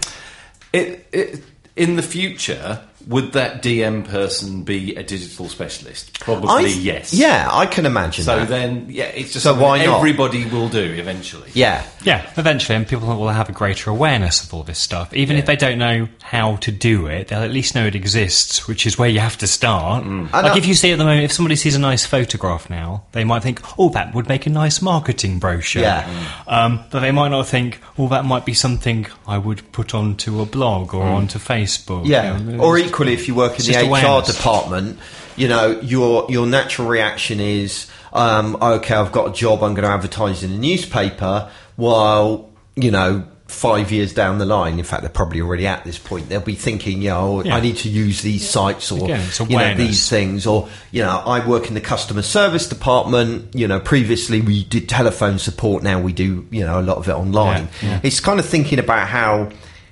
it, 0.71 1.05
it 1.11 1.43
in 1.75 1.97
the 1.97 2.01
future 2.03 2.81
would 3.07 3.33
that 3.33 3.61
DM 3.63 4.07
person 4.07 4.63
be 4.63 4.95
a 4.95 5.03
digital 5.03 5.47
specialist? 5.49 6.19
Probably 6.19 6.49
I- 6.49 6.59
yes. 6.67 7.13
Yeah, 7.13 7.47
I 7.51 7.65
can 7.65 7.85
imagine 7.85 8.23
So 8.25 8.39
that. 8.39 8.47
then, 8.49 8.85
yeah, 8.89 9.05
it's 9.05 9.33
just 9.33 9.43
So 9.43 9.51
something 9.51 9.67
why 9.67 9.85
not? 9.85 9.97
everybody 9.97 10.45
will 10.45 10.69
do 10.69 10.83
eventually. 10.97 11.49
yeah, 11.53 11.83
Yeah, 12.03 12.27
eventually, 12.37 12.75
and 12.75 12.87
people 12.87 13.07
will 13.15 13.29
have 13.29 13.49
a 13.49 13.51
greater 13.51 13.89
awareness 13.89 14.43
of 14.43 14.53
all 14.53 14.63
this 14.63 14.79
stuff. 14.79 15.13
Even 15.13 15.37
if 15.37 15.45
they 15.45 15.55
don't 15.55 15.77
know 15.77 16.07
how 16.21 16.55
to 16.57 16.71
do 16.71 17.05
it, 17.07 17.27
they'll 17.27 17.43
at 17.43 17.51
least 17.51 17.75
know 17.75 17.85
it 17.85 17.95
exists, 17.95 18.67
which 18.67 18.85
is 18.85 18.97
where 18.97 19.09
you 19.09 19.19
have 19.19 19.37
to 19.37 19.47
start. 19.47 20.03
Mm. 20.03 20.29
I 20.33 20.41
Like 20.41 20.51
know- 20.53 20.57
if 20.57 20.65
you 20.65 20.73
see 20.73 20.91
at 20.91 20.97
the 20.97 21.03
moment, 21.05 21.25
if 21.25 21.31
somebody 21.31 21.55
sees 21.55 21.75
a 21.75 21.79
nice 21.79 22.05
photograph 22.05 22.69
now, 22.69 23.03
they 23.11 23.23
might 23.23 23.43
think, 23.43 23.61
"Oh, 23.77 23.89
that 23.89 24.13
would 24.15 24.27
make 24.27 24.45
a 24.45 24.49
nice 24.49 24.81
marketing 24.81 25.39
brochure." 25.39 25.81
Yeah. 25.83 26.03
Mm. 26.47 26.53
Um, 26.53 26.79
but 26.89 26.99
they 27.01 27.11
might 27.11 27.29
not 27.29 27.47
think, 27.47 27.79
"Oh, 27.97 28.07
that 28.09 28.25
might 28.25 28.45
be 28.45 28.53
something 28.53 29.05
I 29.27 29.37
would 29.37 29.71
put 29.71 29.93
onto 29.93 30.41
a 30.41 30.45
blog 30.45 30.93
or 30.93 31.05
mm. 31.05 31.13
onto 31.13 31.39
Facebook." 31.39 32.07
yeah. 32.07 32.37
You 32.37 32.43
know, 32.57 32.63
Or 32.63 32.77
it's- 32.77 32.90
equally, 32.91 33.13
if 33.13 33.27
you 33.27 33.35
work 33.35 33.53
in 33.53 33.57
it's 33.57 33.67
the 33.67 33.83
HR 33.83 33.87
awareness. 33.87 34.35
department, 34.35 34.99
you 35.35 35.47
know 35.47 35.79
your 35.81 36.25
your 36.29 36.45
natural 36.45 36.87
reaction 36.87 37.39
is, 37.39 37.89
um, 38.13 38.55
okay, 38.61 38.95
I've 38.95 39.11
got 39.11 39.29
a 39.29 39.33
job, 39.33 39.63
I'm 39.63 39.73
going 39.73 39.87
to 39.87 39.93
advertise 39.93 40.43
in 40.43 40.51
a 40.51 40.57
newspaper. 40.57 41.49
While 41.75 42.49
you 42.75 42.91
know. 42.91 43.27
Five 43.47 43.91
years 43.91 44.13
down 44.13 44.37
the 44.37 44.45
line, 44.45 44.79
in 44.79 44.85
fact, 44.85 45.01
they're 45.01 45.09
probably 45.09 45.41
already 45.41 45.67
at 45.67 45.83
this 45.83 45.97
point. 45.97 46.29
They'll 46.29 46.39
be 46.39 46.55
thinking, 46.55 47.01
you 47.01 47.09
know, 47.09 47.43
Yeah. 47.43 47.57
I 47.57 47.59
need 47.59 47.75
to 47.79 47.89
use 47.89 48.21
these 48.21 48.49
sites 48.49 48.89
or 48.93 49.03
Again, 49.03 49.27
you 49.49 49.57
know 49.57 49.75
these 49.75 50.07
things, 50.07 50.47
or 50.47 50.69
you 50.91 51.03
know, 51.03 51.21
I 51.25 51.45
work 51.45 51.67
in 51.67 51.73
the 51.73 51.81
customer 51.81 52.21
service 52.21 52.69
department. 52.69 53.53
You 53.53 53.67
know, 53.67 53.81
previously 53.81 54.39
we 54.39 54.63
did 54.63 54.87
telephone 54.87 55.37
support. 55.37 55.83
Now 55.83 55.99
we 55.99 56.13
do, 56.13 56.47
you 56.49 56.63
know, 56.65 56.79
a 56.79 56.85
lot 56.91 56.95
of 56.95 57.09
it 57.09 57.11
online. 57.11 57.67
Yeah, 57.81 57.89
yeah. 57.89 57.99
It's 58.03 58.21
kind 58.21 58.39
of 58.39 58.45
thinking 58.45 58.79
about 58.79 59.09
how 59.09 59.49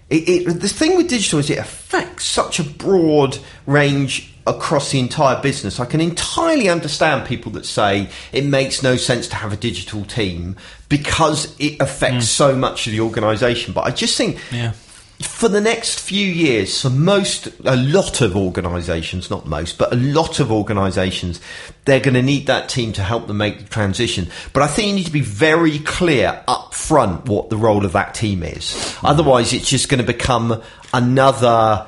it, 0.09 0.29
it, 0.29 0.59
the 0.59 0.67
thing 0.67 0.97
with 0.97 1.07
digital 1.07 1.39
is 1.39 1.49
it 1.49 1.59
affects 1.59 2.25
such 2.25 2.59
a 2.59 2.63
broad 2.63 3.37
range 3.67 4.33
across 4.47 4.91
the 4.91 4.99
entire 4.99 5.39
business. 5.41 5.79
I 5.79 5.85
can 5.85 6.01
entirely 6.01 6.69
understand 6.69 7.27
people 7.27 7.51
that 7.53 7.65
say 7.65 8.09
it 8.31 8.45
makes 8.45 8.81
no 8.81 8.95
sense 8.95 9.27
to 9.27 9.35
have 9.35 9.53
a 9.53 9.57
digital 9.57 10.03
team 10.05 10.55
because 10.89 11.55
it 11.59 11.79
affects 11.79 12.25
mm. 12.25 12.29
so 12.29 12.55
much 12.55 12.87
of 12.87 12.93
the 12.93 13.01
organisation. 13.01 13.73
But 13.73 13.81
I 13.81 13.91
just 13.91 14.17
think 14.17 14.39
Yeah. 14.51 14.73
For 15.21 15.49
the 15.49 15.59
next 15.59 15.99
few 15.99 16.25
years, 16.25 16.81
for 16.81 16.89
most, 16.89 17.47
a 17.65 17.75
lot 17.75 18.21
of 18.21 18.37
organisations, 18.37 19.29
not 19.29 19.45
most, 19.45 19.77
but 19.77 19.91
a 19.91 19.97
lot 19.97 20.39
of 20.39 20.51
organisations, 20.51 21.41
they're 21.85 21.99
going 21.99 22.13
to 22.13 22.21
need 22.21 22.47
that 22.47 22.69
team 22.69 22.93
to 22.93 23.03
help 23.03 23.27
them 23.27 23.37
make 23.37 23.59
the 23.59 23.65
transition. 23.65 24.29
But 24.53 24.63
I 24.63 24.67
think 24.67 24.87
you 24.87 24.95
need 24.95 25.05
to 25.07 25.11
be 25.11 25.21
very 25.21 25.79
clear 25.79 26.41
up 26.47 26.73
front 26.73 27.25
what 27.25 27.49
the 27.49 27.57
role 27.57 27.85
of 27.85 27.91
that 27.93 28.13
team 28.13 28.43
is. 28.43 28.97
Otherwise, 29.03 29.51
it's 29.51 29.69
just 29.69 29.89
going 29.89 29.99
to 29.99 30.07
become 30.07 30.61
another 30.93 31.87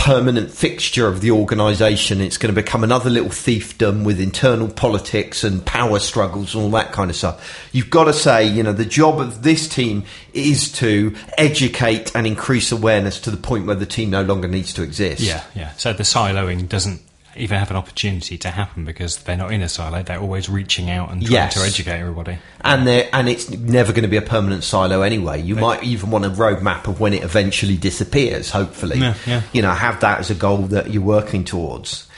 permanent 0.00 0.50
fixture 0.50 1.06
of 1.06 1.20
the 1.20 1.30
organisation. 1.30 2.22
It's 2.22 2.38
going 2.38 2.54
to 2.54 2.58
become 2.58 2.82
another 2.82 3.10
little 3.10 3.28
fiefdom 3.28 4.02
with 4.02 4.18
internal 4.18 4.66
politics 4.66 5.44
and 5.44 5.64
power 5.64 5.98
struggles 5.98 6.54
and 6.54 6.64
all 6.64 6.70
that 6.70 6.92
kind 6.92 7.10
of 7.10 7.16
stuff. 7.16 7.68
You've 7.72 7.90
got 7.90 8.04
to 8.04 8.14
say, 8.14 8.46
you 8.46 8.62
know, 8.62 8.72
the 8.72 8.86
job 8.86 9.20
of 9.20 9.42
this 9.42 9.68
team 9.68 10.04
is 10.32 10.72
to 10.72 11.14
educate 11.36 12.16
and 12.16 12.26
increase 12.26 12.72
awareness 12.72 13.20
to 13.20 13.30
the 13.30 13.36
point 13.36 13.66
where 13.66 13.76
the 13.76 13.84
team 13.84 14.08
no 14.08 14.22
longer 14.22 14.48
needs 14.48 14.72
to 14.74 14.82
exist. 14.82 15.20
Yeah, 15.20 15.44
yeah. 15.54 15.72
So 15.72 15.92
the 15.92 16.02
siloing 16.02 16.66
doesn't 16.66 17.02
even 17.36 17.58
have 17.58 17.70
an 17.70 17.76
opportunity 17.76 18.36
to 18.38 18.50
happen 18.50 18.84
because 18.84 19.18
they're 19.22 19.36
not 19.36 19.52
in 19.52 19.62
a 19.62 19.68
silo. 19.68 20.02
They're 20.02 20.18
always 20.20 20.48
reaching 20.48 20.90
out 20.90 21.10
and 21.12 21.20
trying 21.22 21.32
Yes. 21.32 21.54
to 21.54 21.60
educate 21.60 21.98
everybody. 22.00 22.38
and 22.62 22.86
they 22.86 23.08
and 23.10 23.28
it's 23.28 23.48
never 23.50 23.92
going 23.92 24.02
to 24.02 24.08
be 24.08 24.16
a 24.16 24.22
permanent 24.22 24.64
silo 24.64 25.02
anyway. 25.02 25.40
You 25.40 25.56
might 25.56 25.82
even 25.84 26.10
want 26.10 26.24
a 26.24 26.30
roadmap 26.30 26.86
of 26.88 27.00
when 27.00 27.12
it 27.14 27.22
eventually 27.22 27.76
disappears. 27.76 28.50
Hopefully, 28.50 28.98
Yeah, 28.98 29.14
yeah. 29.26 29.42
you 29.52 29.62
know, 29.62 29.70
have 29.70 30.00
that 30.00 30.18
as 30.20 30.30
a 30.30 30.34
goal 30.34 30.58
that 30.68 30.90
you're 30.90 31.02
working 31.02 31.44
towards. 31.44 32.08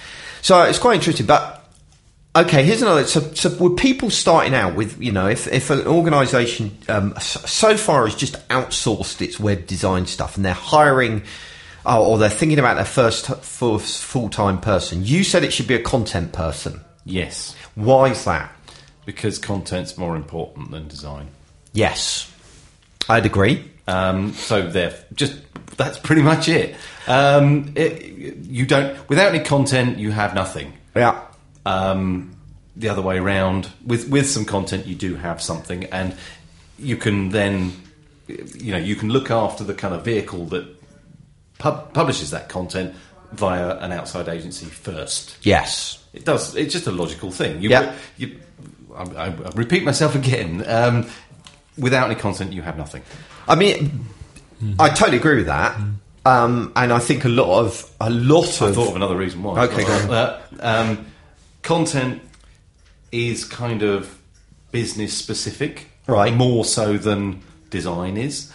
So 0.40 0.62
it's 0.62 0.78
quite 0.78 0.94
interesting, 0.94 1.26
but. 1.26 1.58
Okay, 2.34 2.64
here's 2.64 2.80
another. 2.80 3.04
So, 3.06 3.20
so 3.34 3.50
with 3.62 3.76
people 3.76 4.08
starting 4.08 4.54
out 4.54 4.74
with, 4.74 4.98
you 5.02 5.12
know, 5.12 5.26
if, 5.28 5.46
if 5.48 5.68
an 5.68 5.86
organisation 5.86 6.74
um, 6.88 7.12
so 7.20 7.76
far 7.76 8.06
has 8.06 8.14
just 8.14 8.36
outsourced 8.48 9.20
its 9.20 9.38
web 9.38 9.66
design 9.66 10.06
stuff 10.06 10.36
and 10.36 10.44
they're 10.46 10.54
hiring, 10.54 11.24
oh, 11.86 12.04
or 12.04 12.18
they're 12.18 12.28
thinking 12.30 12.58
about 12.58 12.74
their 12.76 12.84
first 12.84 13.26
full, 13.26 13.78
full-time 13.78 14.60
person, 14.60 15.04
you 15.04 15.24
said 15.24 15.44
it 15.44 15.52
should 15.52 15.66
be 15.66 15.74
a 15.74 15.82
content 15.82 16.32
person. 16.32 16.80
Yes, 17.04 17.56
Why 17.74 18.10
is 18.10 18.24
that? 18.24 18.52
because 19.04 19.38
content's 19.38 19.98
more 19.98 20.16
important 20.16 20.70
than 20.70 20.88
design. 20.88 21.28
Yes, 21.72 22.30
I'd 23.08 23.26
agree. 23.26 23.68
Um, 23.88 24.32
so 24.34 24.68
there, 24.68 24.94
just 25.14 25.36
that's 25.76 25.98
pretty 25.98 26.22
much 26.22 26.48
it. 26.48 26.76
Um, 27.06 27.72
it. 27.74 28.02
You 28.44 28.66
don't 28.66 29.08
without 29.08 29.34
any 29.34 29.44
content, 29.44 29.98
you 29.98 30.10
have 30.12 30.34
nothing. 30.34 30.72
Yeah. 30.94 31.20
Um, 31.66 32.36
the 32.76 32.88
other 32.88 33.02
way 33.02 33.18
around, 33.18 33.68
with 33.84 34.08
with 34.08 34.28
some 34.28 34.44
content, 34.44 34.86
you 34.86 34.94
do 34.94 35.16
have 35.16 35.42
something, 35.42 35.84
and 35.84 36.14
you 36.78 36.96
can 36.96 37.30
then, 37.30 37.72
you 38.28 38.72
know, 38.72 38.78
you 38.78 38.96
can 38.96 39.08
look 39.10 39.30
after 39.30 39.64
the 39.64 39.74
kind 39.74 39.94
of 39.94 40.04
vehicle 40.04 40.46
that 40.46 40.66
pub- 41.62 41.92
publishes 41.94 42.30
that 42.32 42.48
content 42.48 42.94
via 43.32 43.78
an 43.78 43.92
outside 43.92 44.28
agency 44.28 44.66
first. 44.66 45.36
Yes. 45.42 46.04
It 46.12 46.24
does. 46.24 46.54
It's 46.56 46.72
just 46.72 46.86
a 46.86 46.92
logical 46.92 47.30
thing. 47.30 47.62
You, 47.62 47.70
Yeah. 47.70 47.94
you, 48.18 48.38
I, 48.94 49.02
I, 49.02 49.26
I 49.28 49.50
repeat 49.54 49.84
myself 49.84 50.14
again. 50.14 50.62
Um, 50.66 51.06
without 51.78 52.10
any 52.10 52.18
content, 52.20 52.52
you 52.52 52.60
have 52.62 52.76
nothing. 52.76 53.02
I 53.48 53.54
mean, 53.54 54.04
I 54.78 54.90
totally 54.90 55.16
agree 55.16 55.36
with 55.36 55.46
that. 55.46 55.80
Um, 56.24 56.72
and 56.76 56.92
I 56.92 56.98
think 57.00 57.24
a 57.24 57.28
lot 57.28 57.58
of 57.60 57.90
a 58.00 58.08
lot 58.10 58.62
I 58.62 58.68
of 58.68 58.74
thought 58.76 58.90
of 58.90 58.96
another 58.96 59.16
reason 59.16 59.42
why. 59.42 59.64
Okay, 59.64 59.84
go 59.84 59.92
on. 59.92 60.10
Uh, 60.10 60.40
um, 60.60 61.06
content 61.62 62.22
is 63.10 63.44
kind 63.44 63.82
of 63.82 64.18
business 64.70 65.12
specific, 65.16 65.88
Right. 66.06 66.34
More 66.34 66.64
so 66.64 66.96
than 66.98 67.42
design 67.70 68.16
is. 68.16 68.52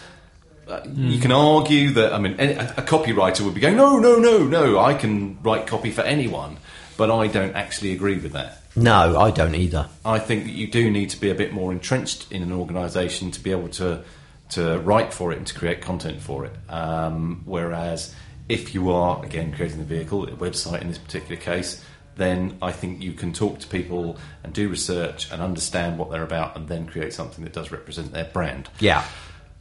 Uh, 0.68 0.80
You 0.94 1.18
can 1.18 1.32
argue 1.32 1.92
that. 1.92 2.12
I 2.12 2.18
mean, 2.18 2.36
a, 2.38 2.74
a 2.76 2.82
copywriter 2.82 3.40
would 3.42 3.54
be 3.54 3.60
going, 3.60 3.76
"No, 3.76 3.98
no, 3.98 4.16
no, 4.16 4.44
no! 4.44 4.78
I 4.78 4.94
can 4.94 5.38
write 5.42 5.66
copy 5.66 5.90
for 5.90 6.02
anyone," 6.02 6.58
but 6.96 7.10
I 7.10 7.26
don't 7.28 7.54
actually 7.56 7.92
agree 7.92 8.18
with 8.18 8.32
that. 8.32 8.62
no, 8.76 9.18
I 9.18 9.30
don't 9.30 9.54
either. 9.54 9.88
I 10.04 10.18
think 10.18 10.44
that 10.44 10.52
you 10.52 10.66
do 10.68 10.90
need 10.90 11.10
to 11.10 11.20
be 11.20 11.30
a 11.30 11.34
bit 11.34 11.52
more 11.52 11.72
entrenched 11.72 12.30
in 12.30 12.42
an 12.42 12.52
organisation 12.52 13.30
to 13.32 13.40
be 13.40 13.50
able 13.50 13.68
to 13.70 14.02
to 14.50 14.78
write 14.80 15.12
for 15.12 15.32
it 15.32 15.38
and 15.38 15.46
to 15.46 15.54
create 15.54 15.80
content 15.80 16.20
for 16.20 16.44
it. 16.46 16.52
Um, 16.70 17.42
whereas 17.44 18.14
if 18.48 18.74
you 18.74 18.90
are 18.90 19.22
again 19.24 19.52
creating 19.52 19.78
the 19.78 19.84
vehicle, 19.84 20.24
a 20.24 20.32
website 20.32 20.80
in 20.82 20.88
this 20.88 20.98
particular 20.98 21.36
case, 21.40 21.82
then 22.16 22.56
I 22.62 22.72
think 22.72 23.02
you 23.02 23.12
can 23.12 23.32
talk 23.32 23.58
to 23.60 23.66
people 23.66 24.16
and 24.42 24.52
do 24.52 24.68
research 24.68 25.30
and 25.30 25.42
understand 25.42 25.98
what 25.98 26.10
they're 26.10 26.22
about, 26.24 26.56
and 26.56 26.66
then 26.68 26.86
create 26.86 27.12
something 27.12 27.44
that 27.44 27.52
does 27.52 27.70
represent 27.70 28.12
their 28.12 28.24
brand. 28.24 28.68
Yeah, 28.80 29.04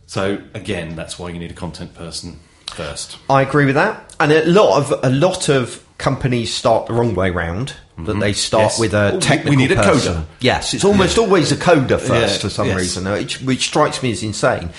So 0.08 0.42
again, 0.54 0.96
that's 0.96 1.20
why 1.20 1.30
you 1.30 1.38
need 1.38 1.52
a 1.52 1.56
content 1.56 1.94
person 1.94 2.40
first. 2.68 3.18
I 3.30 3.42
agree 3.44 3.66
with 3.66 3.76
that. 3.76 4.16
And 4.20 4.32
a 4.32 4.46
lot 4.46 4.78
of 4.78 5.04
a 5.04 5.10
lot 5.10 5.50
of 5.50 5.84
companies 5.98 6.54
start 6.54 6.88
the 6.88 6.94
wrong 6.94 7.14
way 7.14 7.30
round. 7.30 7.74
That 8.00 8.20
they 8.20 8.34
start 8.34 8.64
Yes. 8.74 8.80
with 8.80 8.94
Oh, 8.94 9.18
a 9.18 9.20
technical 9.20 9.50
we 9.50 9.56
need 9.56 9.72
a 9.72 9.76
person. 9.76 10.14
coder. 10.18 10.26
Yes, 10.40 10.76
it's 10.76 10.86
almost 10.86 11.18
always 11.18 11.52
a 11.52 11.56
coder 11.56 12.00
first 12.00 12.36
Yeah, 12.36 12.42
for 12.42 12.50
some 12.50 12.68
yes. 12.68 12.78
reason, 12.78 13.12
which, 13.12 13.42
which 13.42 13.64
strikes 13.66 14.04
me 14.04 14.12
as 14.12 14.22
insane. 14.22 14.70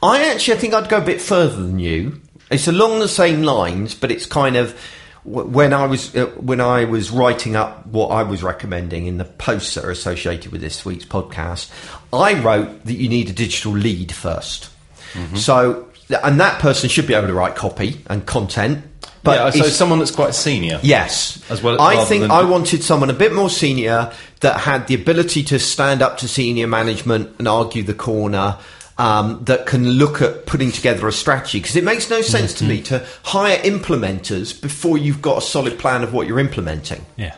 I 0.00 0.24
actually 0.30 0.54
I 0.54 0.58
think 0.58 0.74
I'd 0.74 0.88
go 0.88 0.98
a 0.98 1.04
bit 1.04 1.20
further 1.20 1.56
than 1.56 1.80
you. 1.80 2.20
It's 2.52 2.68
along 2.68 3.00
the 3.00 3.08
same 3.08 3.42
lines, 3.42 3.94
but 3.94 4.12
it's 4.12 4.26
kind 4.26 4.54
of 4.56 4.78
when 5.24 5.72
I 5.74 5.86
was 5.86 6.14
uh, 6.16 6.26
when 6.36 6.60
I 6.60 6.84
was 6.84 7.10
writing 7.10 7.56
up 7.56 7.84
what 7.88 8.08
I 8.08 8.22
was 8.22 8.42
recommending 8.44 9.06
in 9.08 9.18
the 9.18 9.24
posts 9.24 9.74
that 9.74 9.84
are 9.84 9.90
associated 9.90 10.52
with 10.52 10.60
this 10.60 10.84
week's 10.84 11.04
podcast, 11.04 11.68
I 12.12 12.40
wrote 12.40 12.84
that 12.86 12.94
you 12.94 13.08
need 13.08 13.28
a 13.28 13.32
digital 13.32 13.72
lead 13.72 14.10
1st 14.10 14.68
Mm-hmm. 15.12 15.36
So, 15.36 15.88
and 16.22 16.40
that 16.40 16.60
person 16.60 16.88
should 16.88 17.06
be 17.06 17.14
able 17.14 17.26
to 17.28 17.34
write 17.34 17.54
copy 17.56 18.00
and 18.08 18.24
content. 18.26 18.84
But 19.24 19.54
yeah, 19.56 19.62
so 19.62 19.68
someone 19.68 19.98
that's 19.98 20.10
quite 20.12 20.34
senior. 20.34 20.78
Yes, 20.82 21.42
As 21.50 21.62
well- 21.62 21.80
I 21.80 22.04
think 22.04 22.22
than- 22.22 22.30
I 22.30 22.44
wanted 22.44 22.82
someone 22.84 23.10
a 23.10 23.14
bit 23.14 23.34
more 23.34 23.50
senior 23.50 24.12
that 24.40 24.60
had 24.60 24.86
the 24.86 24.94
ability 24.94 25.42
to 25.44 25.58
stand 25.58 26.02
up 26.02 26.18
to 26.18 26.28
senior 26.28 26.66
management 26.66 27.34
and 27.38 27.48
argue 27.48 27.82
the 27.82 27.94
corner. 27.94 28.56
Um, 29.00 29.44
that 29.44 29.66
can 29.66 29.88
look 29.90 30.20
at 30.22 30.44
putting 30.46 30.72
together 30.72 31.06
a 31.06 31.12
strategy 31.12 31.60
because 31.60 31.76
it 31.76 31.84
makes 31.84 32.10
no 32.10 32.20
sense 32.20 32.52
to 32.54 32.64
Mm-hmm. 32.64 32.68
me 32.68 32.82
to 32.82 33.06
hire 33.22 33.56
implementers 33.58 34.60
before 34.60 34.98
you've 34.98 35.22
got 35.22 35.38
a 35.38 35.40
solid 35.40 35.78
plan 35.78 36.02
of 36.02 36.12
what 36.12 36.26
you're 36.26 36.40
implementing. 36.40 37.06
Yeah. 37.16 37.36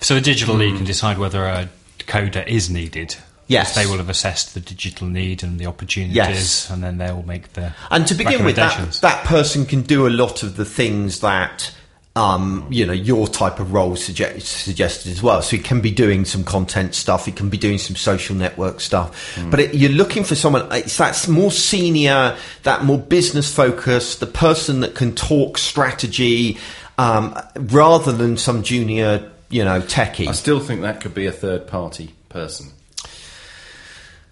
So 0.00 0.16
a 0.16 0.20
digital 0.20 0.56
lead 0.56 0.74
can 0.74 0.84
decide 0.84 1.18
whether 1.18 1.44
a 1.44 1.68
coder 2.00 2.44
is 2.48 2.70
needed. 2.70 3.14
Yes. 3.46 3.74
They 3.74 3.86
will 3.86 3.98
have 3.98 4.08
assessed 4.08 4.54
the 4.54 4.60
digital 4.60 5.06
need 5.06 5.42
and 5.42 5.58
the 5.58 5.66
opportunities, 5.66 6.16
Yes. 6.16 6.70
and 6.70 6.82
then 6.82 6.98
they 6.98 7.12
will 7.12 7.26
make 7.26 7.52
the 7.52 7.72
And 7.90 8.06
to 8.06 8.14
begin 8.14 8.44
with, 8.44 8.56
that, 8.56 8.92
that 9.02 9.24
person 9.24 9.66
can 9.66 9.82
do 9.82 10.06
a 10.06 10.10
lot 10.10 10.42
of 10.42 10.56
the 10.56 10.64
things 10.64 11.20
that 11.20 11.72
um, 12.16 12.66
you 12.70 12.86
know 12.86 12.92
your 12.92 13.26
type 13.26 13.58
of 13.58 13.72
role 13.72 13.96
suggest, 13.96 14.46
suggested 14.46 15.10
as 15.10 15.22
well. 15.22 15.42
So 15.42 15.56
he 15.56 15.62
can 15.62 15.80
be 15.80 15.90
doing 15.90 16.24
some 16.24 16.44
content 16.44 16.94
stuff. 16.94 17.26
He 17.26 17.32
can 17.32 17.48
be 17.48 17.58
doing 17.58 17.78
some 17.78 17.96
social 17.96 18.36
network 18.36 18.80
stuff. 18.80 19.36
But 19.50 19.60
it, 19.60 19.74
you're 19.74 19.90
looking 19.90 20.22
for 20.22 20.36
someone. 20.36 20.70
It's 20.72 20.96
that 20.98 21.26
more 21.28 21.50
senior, 21.50 22.36
that 22.62 22.84
more 22.84 22.98
business 22.98 23.52
focused, 23.52 24.20
the 24.20 24.26
person 24.26 24.80
that 24.80 24.94
can 24.94 25.14
talk 25.14 25.58
strategy 25.58 26.56
um, 26.98 27.36
rather 27.56 28.12
than 28.12 28.36
some 28.36 28.62
junior, 28.62 29.28
you 29.50 29.64
know, 29.64 29.80
techie. 29.80 30.28
I 30.28 30.32
still 30.32 30.60
think 30.60 30.82
that 30.82 31.00
could 31.00 31.14
be 31.14 31.26
a 31.26 31.32
third 31.32 31.66
party 31.66 32.14
person. 32.28 32.70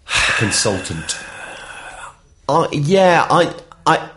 A 0.07 0.33
consultant. 0.39 1.17
Uh, 2.49 2.69
yeah, 2.73 3.27
I, 3.31 3.55
I, 3.87 4.11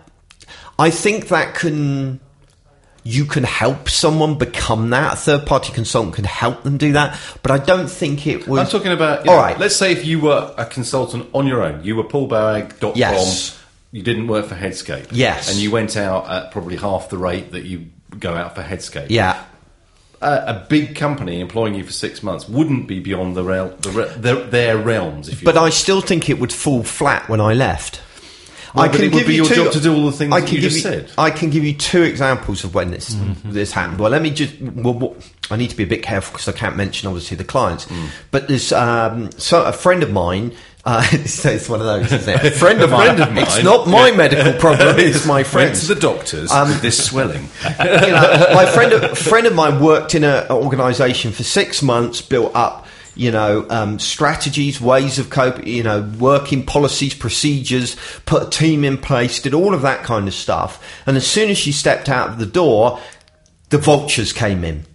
I 0.78 0.90
think 0.90 1.30
that 1.30 1.56
can. 1.56 2.20
You 3.08 3.26
can 3.26 3.44
help 3.44 3.88
someone 3.88 4.40
become 4.40 4.90
that. 4.90 5.14
A 5.14 5.16
third 5.16 5.46
party 5.46 5.72
consultant 5.72 6.16
can 6.16 6.24
help 6.24 6.64
them 6.64 6.78
do 6.78 6.94
that, 6.94 7.20
but 7.44 7.52
I 7.52 7.60
don't 7.60 7.88
think 7.88 8.26
it 8.26 8.48
would. 8.48 8.60
I'm 8.60 8.66
talking 8.66 8.92
about. 8.92 9.28
All 9.28 9.36
know, 9.36 9.42
right. 9.42 9.60
Let's 9.60 9.76
say 9.76 9.92
if 9.92 10.06
you 10.06 10.20
were 10.20 10.52
a 10.58 10.66
consultant 10.66 11.30
on 11.34 11.46
your 11.46 11.62
own, 11.62 11.84
you 11.84 11.96
were 11.96 12.04
paulboag.com. 12.04 12.94
Yes. 12.96 13.62
You 13.92 14.02
didn't 14.02 14.28
work 14.28 14.48
for 14.48 14.56
Headscape. 14.56 15.10
Yes. 15.12 15.52
And 15.52 15.60
you 15.60 15.70
went 15.70 15.96
out 15.96 16.28
at 16.30 16.52
probably 16.52 16.78
half 16.78 17.10
the 17.10 17.18
rate 17.18 17.52
that 17.52 17.64
you 17.64 17.86
go 18.20 18.34
out 18.34 18.56
for 18.56 18.62
Headscape. 18.64 19.08
Yeah, 19.10 19.42
A, 20.26 20.56
a 20.56 20.66
big 20.68 20.96
company 20.96 21.40
employing 21.40 21.76
you 21.76 21.84
for 21.84 21.92
six 21.94 22.24
months 22.24 22.50
wouldn't 22.50 22.88
be 22.88 23.00
beyond 23.00 23.36
the 23.38 23.44
real, 23.44 23.70
the, 23.82 23.92
re- 23.92 24.14
their, 24.18 24.36
their 24.36 24.78
realms. 24.78 25.30
If 25.30 25.42
you 25.42 25.46
but 25.46 25.56
I 25.56 25.70
still 25.70 26.02
think 26.02 26.30
it 26.30 26.40
would 26.40 26.52
fall 26.52 26.84
flat 26.84 27.30
when 27.30 27.40
I 27.40 27.54
left. 27.54 28.02
Well, 28.74 28.90
but 28.90 29.00
it 29.00 29.14
would 29.14 29.26
be 29.26 29.36
your 29.36 29.46
job 29.46 29.72
to 29.72 29.80
do 29.80 29.94
all 29.96 30.06
the 30.08 30.12
things 30.12 30.34
I 30.34 30.42
that 30.42 30.48
can 30.48 30.56
you 30.56 30.62
give 30.62 30.72
just 30.72 30.84
said. 30.84 31.12
I 31.18 31.30
can 31.30 31.50
give 31.50 31.64
you 31.64 31.74
two 31.74 32.02
examples 32.04 32.64
of 32.66 32.76
when 32.76 32.92
this 32.92 33.16
Mm-hmm. 33.16 33.52
this 33.52 33.72
happened. 33.72 34.00
Well, 34.00 34.10
let 34.12 34.22
me 34.22 34.32
just. 34.32 34.60
Well, 34.60 34.96
what, 34.96 35.32
I 35.50 35.56
need 35.56 35.70
to 35.70 35.78
be 35.78 35.84
a 35.84 35.88
bit 35.88 36.04
careful 36.04 36.34
because 36.34 36.50
I 36.50 36.52
can't 36.52 36.76
mention 36.76 37.08
obviously 37.08 37.38
the 37.38 37.46
clients. 37.46 37.86
Mm. 37.86 38.10
But 38.32 38.48
there's 38.50 38.74
um, 38.74 39.32
so 39.38 39.64
a 39.64 39.72
friend 39.72 40.04
of 40.04 40.12
mine. 40.12 40.52
Uh, 40.86 41.02
so 41.26 41.50
it's 41.50 41.68
one 41.68 41.80
of 41.80 41.86
those, 41.88 42.12
isn't 42.12 42.36
it? 42.36 42.46
A 42.46 42.52
friend 42.52 42.80
of, 42.82 42.92
mine, 42.92 43.16
friend 43.18 43.22
of 43.38 43.38
It's 43.44 43.56
mine. 43.56 43.66
not 43.66 43.88
my 43.88 44.12
medical 44.12 44.54
problem. 44.60 45.00
It's 45.00 45.26
my 45.26 45.38
went 45.38 45.48
friend's. 45.48 45.88
to 45.88 45.96
the 45.96 46.00
doctors 46.00 46.52
Um, 46.52 46.70
with 46.70 46.82
this 46.82 47.04
swelling. 47.04 47.50
you 47.64 48.12
know, 48.12 48.48
my 48.54 48.66
friend, 48.68 48.94
a 48.94 49.16
friend 49.16 49.48
of 49.48 49.56
mine 49.56 49.80
worked 49.80 50.14
in 50.14 50.24
an 50.24 50.48
organisation 50.52 51.32
for 51.32 51.44
six 51.44 51.82
months, 51.82 52.22
built 52.22 52.52
up, 52.56 52.86
you 53.16 53.32
know, 53.32 53.66
um, 53.70 53.98
strategies, 53.98 54.80
ways 54.80 55.18
of 55.18 55.30
coping, 55.32 55.66
you 55.66 55.82
know, 55.82 56.02
working 56.20 56.64
policies, 56.66 57.14
procedures, 57.16 57.96
put 58.26 58.44
a 58.44 58.50
team 58.50 58.84
in 58.84 58.98
place, 58.98 59.42
did 59.42 59.54
all 59.56 59.74
of 59.74 59.82
that 59.82 60.04
kind 60.04 60.28
of 60.28 60.34
stuff. 60.36 60.84
And 61.08 61.18
as 61.18 61.26
soon 61.26 61.50
as 61.50 61.58
she 61.58 61.72
stepped 61.72 62.10
out 62.10 62.30
of 62.30 62.38
the 62.40 62.46
door, 62.46 63.00
the 63.70 63.78
vultures 63.80 64.34
came 64.34 64.64
in. 64.64 64.86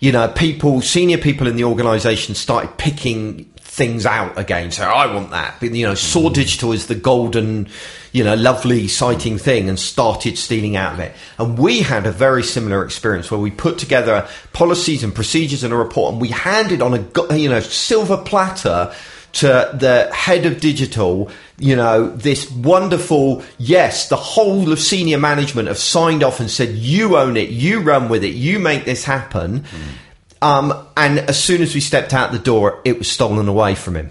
You 0.00 0.12
know, 0.12 0.28
people, 0.28 0.80
senior 0.82 1.18
people 1.18 1.46
in 1.46 1.56
the 1.56 1.64
organisation 1.64 2.34
started 2.34 2.76
picking 2.78 3.50
things 3.78 4.04
out 4.04 4.36
again. 4.36 4.70
So 4.70 4.84
I 4.84 5.12
want 5.14 5.30
that. 5.30 5.54
But, 5.60 5.72
you 5.72 5.86
know, 5.86 5.94
saw 5.94 6.28
digital 6.28 6.72
as 6.72 6.88
the 6.88 6.94
golden, 6.94 7.68
you 8.12 8.24
know, 8.24 8.34
lovely, 8.34 8.84
exciting 8.84 9.38
thing 9.38 9.68
and 9.68 9.78
started 9.78 10.36
stealing 10.36 10.76
out 10.76 10.94
of 10.94 11.00
it. 11.00 11.14
And 11.38 11.56
we 11.56 11.80
had 11.80 12.06
a 12.06 12.12
very 12.12 12.42
similar 12.42 12.84
experience 12.84 13.30
where 13.30 13.40
we 13.40 13.50
put 13.50 13.78
together 13.78 14.28
policies 14.52 15.02
and 15.02 15.14
procedures 15.14 15.64
and 15.64 15.72
a 15.72 15.76
report 15.76 16.12
and 16.12 16.20
we 16.20 16.28
handed 16.28 16.82
on 16.82 16.92
a, 16.92 17.36
you 17.36 17.48
know, 17.48 17.60
silver 17.60 18.18
platter 18.18 18.92
to 19.30 19.46
the 19.46 20.10
head 20.12 20.46
of 20.46 20.60
digital, 20.60 21.30
you 21.58 21.76
know, 21.76 22.08
this 22.08 22.50
wonderful, 22.50 23.42
yes, 23.58 24.08
the 24.08 24.16
whole 24.16 24.72
of 24.72 24.80
senior 24.80 25.18
management 25.18 25.68
have 25.68 25.78
signed 25.78 26.22
off 26.24 26.40
and 26.40 26.50
said, 26.50 26.70
you 26.70 27.16
own 27.16 27.36
it, 27.36 27.50
you 27.50 27.80
run 27.80 28.08
with 28.08 28.24
it, 28.24 28.34
you 28.34 28.58
make 28.58 28.84
this 28.84 29.04
happen. 29.04 29.64
Hmm. 29.64 29.90
Um, 30.40 30.86
and 30.96 31.18
as 31.18 31.42
soon 31.42 31.62
as 31.62 31.74
we 31.74 31.80
stepped 31.80 32.14
out 32.14 32.32
the 32.32 32.38
door, 32.38 32.80
it 32.84 32.98
was 32.98 33.10
stolen 33.10 33.48
away 33.48 33.74
from 33.74 33.96
him. 33.96 34.10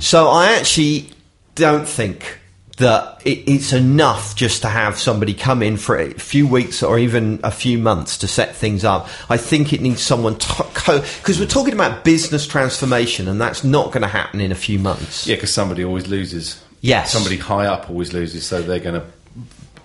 So 0.00 0.28
I 0.28 0.52
actually 0.52 1.10
don't 1.56 1.86
think 1.86 2.38
that 2.76 3.20
it, 3.24 3.48
it's 3.48 3.72
enough 3.72 4.34
just 4.36 4.62
to 4.62 4.68
have 4.68 4.98
somebody 4.98 5.34
come 5.34 5.62
in 5.62 5.76
for 5.76 5.98
a 5.98 6.14
few 6.14 6.46
weeks 6.46 6.82
or 6.82 6.98
even 6.98 7.40
a 7.42 7.50
few 7.50 7.78
months 7.78 8.18
to 8.18 8.28
set 8.28 8.54
things 8.54 8.84
up. 8.84 9.08
I 9.28 9.36
think 9.36 9.72
it 9.72 9.80
needs 9.80 10.00
someone 10.00 10.34
because 10.34 11.40
we're 11.40 11.46
talking 11.46 11.74
about 11.74 12.04
business 12.04 12.46
transformation, 12.46 13.26
and 13.28 13.40
that's 13.40 13.64
not 13.64 13.86
going 13.86 14.02
to 14.02 14.08
happen 14.08 14.40
in 14.40 14.52
a 14.52 14.56
few 14.56 14.78
months. 14.78 15.26
Yeah, 15.26 15.36
because 15.36 15.52
somebody 15.52 15.84
always 15.84 16.06
loses. 16.06 16.62
Yes. 16.80 17.12
Somebody 17.12 17.38
high 17.38 17.66
up 17.66 17.90
always 17.90 18.12
loses, 18.12 18.46
so 18.46 18.62
they're 18.62 18.78
going 18.78 19.00
to 19.00 19.06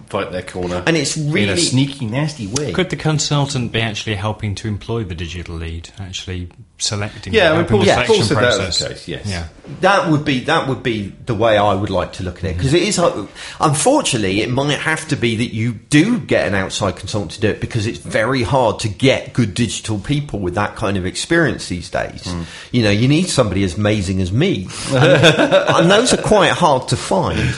fight 0.10 0.32
their 0.32 0.42
corner. 0.42 0.84
And 0.88 0.98
it's 0.98 1.16
in 1.18 1.32
really- 1.32 1.54
a 1.54 1.58
sneaky, 1.58 2.06
nasty 2.06 2.48
way. 2.48 2.72
Could 2.74 2.90
the 2.90 2.96
consultant 2.96 3.72
be 3.72 3.80
actually 3.82 4.16
helping 4.16 4.56
to 4.56 4.68
employ 4.68 5.04
the 5.04 5.16
digital 5.16 5.56
lead, 5.56 5.90
actually 6.00 6.50
selecting? 6.80 7.34
Yeah, 7.34 7.54
I 7.54 7.58
mean, 7.58 7.66
Paul- 7.66 7.80
the 7.80 7.86
Yeah. 7.86 8.06
Paul 8.06 8.22
selection 8.22 8.26
said 8.28 8.38
that 8.38 8.46
was 8.46 8.56
the 8.58 8.64
process? 8.64 8.88
case, 8.88 9.08
yes. 9.08 9.22
Yeah. 9.26 9.44
That 9.82 10.10
would 10.10 10.26
be 10.26 10.40
that 10.46 10.68
would 10.68 10.82
be 10.82 11.14
the 11.28 11.36
way 11.36 11.58
I 11.58 11.74
would 11.76 11.92
like 11.92 12.14
to 12.14 12.24
look 12.24 12.40
at 12.40 12.46
it 12.46 12.58
because 12.58 12.74
it 12.74 12.82
is. 12.82 12.98
uh, 12.98 13.28
Unfortunately, 13.62 14.42
it 14.42 14.50
might 14.50 14.80
have 14.80 15.08
to 15.10 15.16
be 15.16 15.36
that 15.36 15.54
you 15.54 15.74
do 15.74 16.18
get 16.20 16.48
an 16.48 16.56
outside 16.56 16.96
consultant 16.96 17.32
to 17.34 17.42
do 17.42 17.50
it 17.50 17.62
because 17.62 17.86
it's 17.86 18.00
very 18.00 18.42
hard 18.42 18.80
to 18.80 18.90
get 18.90 19.34
good 19.34 19.54
digital 19.54 20.00
people 20.00 20.40
with 20.40 20.56
that 20.56 20.76
kind 20.76 20.98
of 20.98 21.06
experience 21.06 21.68
these 21.68 21.90
days. 21.90 22.28
You 22.72 22.82
know, 22.84 22.90
you 22.90 23.08
need 23.08 23.30
somebody 23.30 23.64
as 23.64 23.76
amazing 23.78 24.22
as 24.22 24.32
me, 24.32 24.68
and, 24.92 25.54
and 25.54 25.92
those 25.92 26.14
are 26.14 26.22
quite 26.22 26.52
hard 26.52 26.88
to 26.88 26.98
find. 26.98 27.54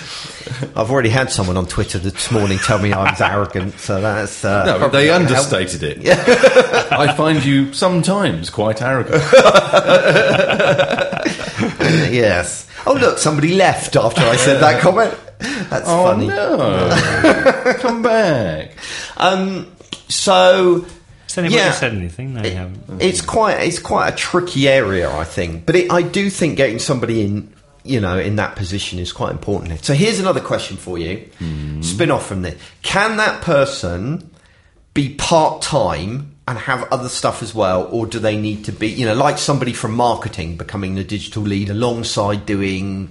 I've 0.76 0.92
already 0.92 1.10
had 1.10 1.32
someone 1.32 1.58
on 1.58 1.66
Twitter 1.66 1.98
this 2.00 2.32
morning 2.32 2.58
tell 2.60 2.80
me 2.80 2.94
I 2.94 3.12
was 3.12 3.22
arrogant, 3.22 3.80
so 3.80 4.02
that's 4.02 4.44
uh, 4.46 4.66
no, 4.66 4.90
they 4.90 5.08
not 5.08 5.22
help. 5.22 5.32
understated 5.32 5.84
it. 5.84 6.08
I 6.92 7.14
find 7.16 7.44
you 7.44 7.74
sometimes 7.74 8.50
quite 8.50 8.82
arrogant. 8.82 9.22
yes. 12.12 12.68
Oh 12.86 12.94
look, 12.94 13.18
somebody 13.18 13.56
left 13.56 13.96
after 13.96 14.22
I 14.22 14.36
said 14.36 14.60
that 14.62 14.82
comment. 14.82 15.14
That's 15.70 15.86
oh 15.88 16.04
funny. 16.04 16.28
no! 16.28 17.74
Come 17.80 18.02
back. 18.02 18.72
Um, 19.18 19.72
so 20.08 20.86
Has 21.24 21.38
anybody 21.38 21.56
Yeah. 21.62 21.72
said 21.72 21.94
anything? 21.94 22.34
No, 22.36 22.42
they 22.42 22.52
haven't. 22.52 23.02
it's 23.02 23.22
quite 23.22 23.60
it's 23.62 23.80
quite 23.80 24.10
a 24.10 24.16
tricky 24.16 24.68
area, 24.68 25.12
I 25.12 25.24
think. 25.24 25.66
But 25.66 25.76
it, 25.76 25.92
I 25.92 26.02
do 26.02 26.30
think 26.30 26.58
getting 26.58 26.80
somebody 26.80 27.22
in, 27.24 27.54
you 27.84 28.00
know, 28.00 28.18
in 28.20 28.36
that 28.36 28.56
position 28.56 29.00
is 29.00 29.12
quite 29.12 29.32
important. 29.32 29.84
So 29.84 29.94
here's 29.94 30.20
another 30.20 30.42
question 30.42 30.78
for 30.78 30.98
you. 30.98 31.18
Mm-hmm. 31.40 31.82
Spin 31.82 32.12
off 32.12 32.28
from 32.28 32.42
this: 32.42 32.62
Can 32.82 33.18
that 33.18 33.42
person 33.42 34.30
be 34.94 35.14
part 35.16 35.62
time 35.62 36.36
and 36.48 36.58
have 36.58 36.92
other 36.92 37.08
stuff 37.08 37.42
as 37.42 37.56
well, 37.56 37.88
or 37.92 38.06
do 38.06 38.20
they 38.20 38.36
need 38.36 38.66
to 38.66 38.72
be, 38.72 38.88
you 38.88 39.06
know, 39.06 39.14
like 39.14 39.38
somebody 39.38 39.74
from 39.74 39.94
marketing 39.94 40.58
becoming 40.58 40.96
the 40.96 41.04
digital 41.04 41.44
lead 41.44 41.70
alongside 41.70 42.46
doing 42.46 43.10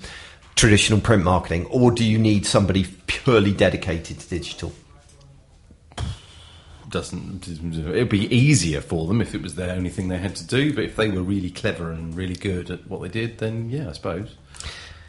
traditional 0.57 1.01
print 1.01 1.25
marketing, 1.25 1.65
or 1.67 1.91
do 1.91 2.05
you 2.05 2.19
need 2.19 2.45
somebody 2.45 2.85
purely 3.07 3.53
dedicated 3.53 4.19
to 4.19 4.29
digital? 4.29 4.73
Doesn't 6.91 7.47
it'd 7.49 8.09
be 8.09 8.35
easier 8.35 8.81
for 8.81 9.07
them 9.07 9.23
if 9.23 9.33
it 9.35 9.41
was 9.41 9.55
the 9.55 9.73
only 9.73 9.91
thing 9.91 10.09
they 10.09 10.19
had 10.19 10.35
to 10.37 10.47
do? 10.47 10.75
But 10.75 10.85
if 10.85 10.97
they 10.97 11.09
were 11.09 11.23
really 11.23 11.51
clever 11.51 11.93
and 11.93 12.15
really 12.15 12.35
good 12.35 12.71
at 12.71 12.89
what 12.89 13.01
they 13.01 13.09
did, 13.09 13.39
then 13.39 13.71
yeah, 13.71 13.89
I 13.89 13.93
suppose. 13.93 14.35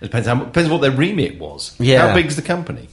It 0.02 0.06
depends 0.06 0.28
how 0.28 0.36
depends 0.36 0.70
what 0.70 0.82
their 0.82 0.92
remit 0.92 1.40
was. 1.40 1.76
Yeah. 1.80 2.08
How 2.08 2.16
big's 2.16 2.36
the 2.36 2.42
company? 2.42 2.90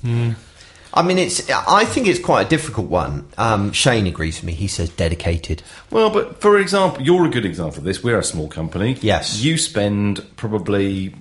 I 0.92 1.02
mean, 1.02 1.18
it's. 1.18 1.48
I 1.50 1.84
think 1.84 2.06
it's 2.06 2.18
quite 2.18 2.46
a 2.46 2.48
difficult 2.48 2.88
one. 2.88 3.28
Um, 3.36 3.72
Shane 3.72 4.06
agrees 4.06 4.36
with 4.36 4.44
me. 4.44 4.52
He 4.52 4.68
says 4.68 4.90
dedicated. 4.90 5.62
Well, 5.90 6.10
but 6.10 6.40
for 6.40 6.58
example, 6.58 7.02
you're 7.02 7.26
a 7.26 7.30
good 7.30 7.44
example 7.44 7.78
of 7.78 7.84
this. 7.84 8.02
We're 8.02 8.18
a 8.18 8.24
small 8.24 8.48
company. 8.48 8.96
Yes. 9.00 9.40
You 9.42 9.58
spend 9.58 10.24
probably 10.36 11.14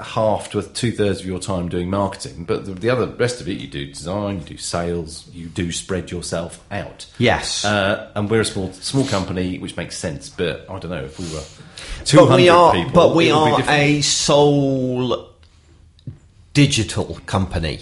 half 0.00 0.50
to 0.50 0.62
two 0.62 0.90
thirds 0.90 1.20
of 1.20 1.26
your 1.26 1.38
time 1.38 1.68
doing 1.68 1.88
marketing, 1.88 2.44
but 2.44 2.64
the, 2.64 2.72
the 2.72 2.90
other 2.90 3.06
rest 3.06 3.40
of 3.40 3.48
it 3.48 3.58
you 3.58 3.68
do 3.68 3.86
design, 3.86 4.40
you 4.40 4.44
do 4.44 4.56
sales, 4.56 5.28
you 5.32 5.46
do 5.46 5.70
spread 5.70 6.10
yourself 6.10 6.64
out. 6.70 7.06
Yes. 7.18 7.64
Uh, 7.64 8.10
and 8.14 8.28
we're 8.28 8.40
a 8.40 8.44
small 8.44 8.72
small 8.72 9.06
company, 9.06 9.58
which 9.58 9.76
makes 9.76 9.96
sense. 9.96 10.28
But 10.28 10.66
I 10.68 10.78
don't 10.78 10.90
know 10.90 11.04
if 11.04 11.18
we 11.18 11.26
were 11.26 11.40
two 11.40 11.63
but 12.12 12.36
we 12.36 12.48
are, 12.48 12.72
people. 12.72 12.92
but 12.92 13.14
we 13.14 13.30
it 13.30 13.34
would 13.34 13.56
be 13.56 13.62
are 13.62 13.70
a 13.70 14.00
sole 14.02 15.28
digital 16.52 17.18
company. 17.26 17.80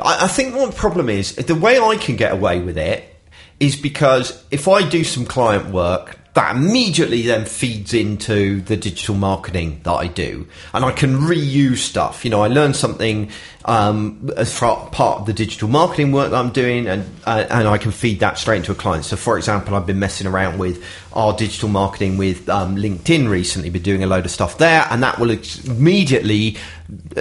I, 0.00 0.24
I 0.24 0.26
think 0.28 0.54
one 0.54 0.72
problem 0.72 1.08
is 1.08 1.34
the 1.36 1.54
way 1.54 1.78
I 1.78 1.96
can 1.96 2.16
get 2.16 2.32
away 2.32 2.60
with 2.60 2.78
it 2.78 3.14
is 3.58 3.76
because 3.76 4.44
if 4.50 4.68
I 4.68 4.88
do 4.88 5.02
some 5.04 5.24
client 5.24 5.70
work, 5.70 6.15
that 6.36 6.54
immediately 6.54 7.22
then 7.22 7.46
feeds 7.46 7.94
into 7.94 8.60
the 8.60 8.76
digital 8.76 9.14
marketing 9.14 9.80
that 9.84 9.92
I 9.92 10.06
do, 10.06 10.46
and 10.74 10.84
I 10.84 10.92
can 10.92 11.16
reuse 11.16 11.78
stuff. 11.78 12.26
You 12.26 12.30
know, 12.30 12.42
I 12.42 12.48
learn 12.48 12.74
something 12.74 13.30
um, 13.64 14.30
as 14.36 14.54
part 14.58 14.92
of 15.00 15.24
the 15.24 15.32
digital 15.32 15.66
marketing 15.66 16.12
work 16.12 16.32
that 16.32 16.36
I'm 16.36 16.50
doing, 16.50 16.88
and 16.88 17.08
uh, 17.24 17.46
and 17.48 17.66
I 17.66 17.78
can 17.78 17.90
feed 17.90 18.20
that 18.20 18.36
straight 18.36 18.58
into 18.58 18.72
a 18.72 18.74
client. 18.74 19.06
So, 19.06 19.16
for 19.16 19.38
example, 19.38 19.74
I've 19.74 19.86
been 19.86 19.98
messing 19.98 20.26
around 20.26 20.58
with 20.58 20.84
our 21.14 21.32
digital 21.32 21.70
marketing 21.70 22.18
with 22.18 22.50
um, 22.50 22.76
LinkedIn 22.76 23.30
recently, 23.30 23.70
been 23.70 23.80
doing 23.80 24.04
a 24.04 24.06
load 24.06 24.26
of 24.26 24.30
stuff 24.30 24.58
there, 24.58 24.86
and 24.90 25.02
that 25.02 25.18
will 25.18 25.30
immediately, 25.64 26.58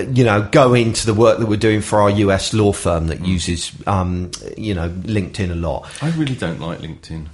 you 0.09 0.25
know, 0.25 0.45
go 0.51 0.73
into 0.73 1.05
the 1.05 1.13
work 1.13 1.39
that 1.39 1.45
we're 1.45 1.55
doing 1.55 1.79
for 1.79 2.01
our 2.01 2.09
US 2.09 2.53
law 2.53 2.73
firm 2.73 3.07
that 3.07 3.25
uses, 3.25 3.71
um, 3.87 4.29
you 4.57 4.73
know, 4.73 4.89
LinkedIn 4.89 5.51
a 5.51 5.55
lot. 5.55 5.87
I 6.03 6.09
really 6.09 6.35
don't 6.35 6.59
like 6.59 6.79
LinkedIn. 6.79 7.27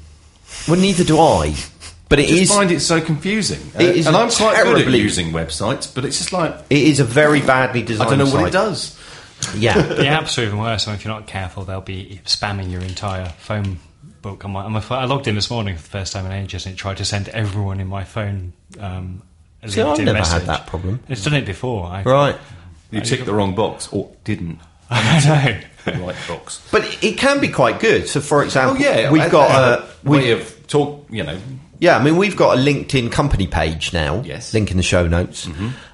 Well, 0.67 0.79
neither 0.79 1.03
do 1.03 1.19
I. 1.19 1.55
But 2.09 2.19
it 2.19 2.23
I 2.25 2.27
just 2.27 2.41
is 2.41 2.51
find 2.51 2.71
it 2.71 2.79
so 2.81 2.99
confusing. 2.99 3.59
Uh, 3.79 3.83
It 3.83 3.95
is 3.97 4.07
and 4.07 4.15
I'm 4.17 4.29
quite 4.29 4.55
good 4.63 4.67
at 4.67 4.75
terribly- 4.79 4.99
using 4.99 5.31
websites, 5.31 5.93
but 5.93 6.03
it's 6.05 6.17
just 6.17 6.33
like 6.33 6.53
it 6.69 6.77
is 6.83 6.99
a 6.99 7.05
very 7.05 7.41
badly 7.41 7.81
designed. 7.83 8.09
I 8.11 8.15
designed. 8.15 8.19
don't 8.19 8.29
know 8.29 8.43
what 8.43 8.53
site. 8.53 8.63
it 8.63 8.69
does. 8.69 8.97
Yeah. 9.55 9.81
the 9.81 10.03
apps 10.03 10.37
are 10.37 10.41
even 10.45 10.59
worse. 10.59 10.87
and 10.87 10.95
if 10.95 11.05
you're 11.05 11.13
not 11.13 11.25
careful, 11.27 11.63
they'll 11.63 11.79
be 11.81 12.19
spamming 12.25 12.69
your 12.71 12.81
entire 12.81 13.29
phone 13.39 13.79
book. 14.21 14.43
On 14.45 14.51
my, 14.51 14.63
on 14.63 14.73
my 14.73 14.81
phone. 14.81 14.99
I 14.99 15.05
logged 15.05 15.27
in 15.27 15.35
this 15.35 15.49
morning 15.49 15.77
for 15.77 15.81
the 15.83 15.89
first 15.89 16.11
time 16.13 16.25
in 16.25 16.31
ages, 16.33 16.65
and 16.65 16.75
it 16.75 16.77
tried 16.77 16.97
to 16.97 17.05
send 17.05 17.29
everyone 17.29 17.79
in 17.79 17.87
my 17.87 18.03
phone. 18.03 18.53
Um, 18.79 19.21
a 19.63 19.69
See, 19.69 19.81
I've 19.81 19.97
LinkedIn 19.97 20.03
never 20.05 20.19
message. 20.19 20.33
had 20.39 20.47
that 20.47 20.67
problem. 20.67 20.99
It's 21.07 21.23
done 21.23 21.33
it 21.35 21.45
before. 21.45 21.85
I, 21.87 22.03
Right. 22.03 22.35
You 22.91 22.99
ticked 22.99 23.25
the 23.25 23.33
wrong 23.33 23.55
box 23.55 23.87
or 23.93 24.11
didn't. 24.25 24.59
I 24.89 25.61
know. 25.85 25.93
The 25.93 25.99
right 26.03 26.15
box. 26.27 26.61
But 26.71 27.01
it 27.01 27.17
can 27.17 27.39
be 27.39 27.47
quite 27.47 27.79
good. 27.79 28.09
So, 28.09 28.19
for 28.19 28.41
Oh 28.41 28.45
example, 28.45 28.83
yeah, 28.83 29.09
we've 29.09 29.21
I- 29.21 29.29
got 29.29 29.49
I 29.49 29.53
have 29.53 29.79
a 29.79 29.83
a 29.83 29.90
we, 30.03 30.17
way 30.17 30.31
of 30.31 30.67
talk. 30.67 31.07
You 31.09 31.23
know, 31.23 31.39
yeah. 31.79 31.97
I 31.97 32.03
mean, 32.03 32.17
we've 32.17 32.35
got 32.35 32.57
a 32.57 32.61
LinkedIn 32.61 33.11
company 33.11 33.47
page 33.47 33.93
now. 33.93 34.21
Yes. 34.21 34.47
Mm-hmm. 34.47 34.57
Link 34.57 34.71
in 34.71 34.77
the 34.77 34.83
show 34.83 35.07
notes. 35.07 35.47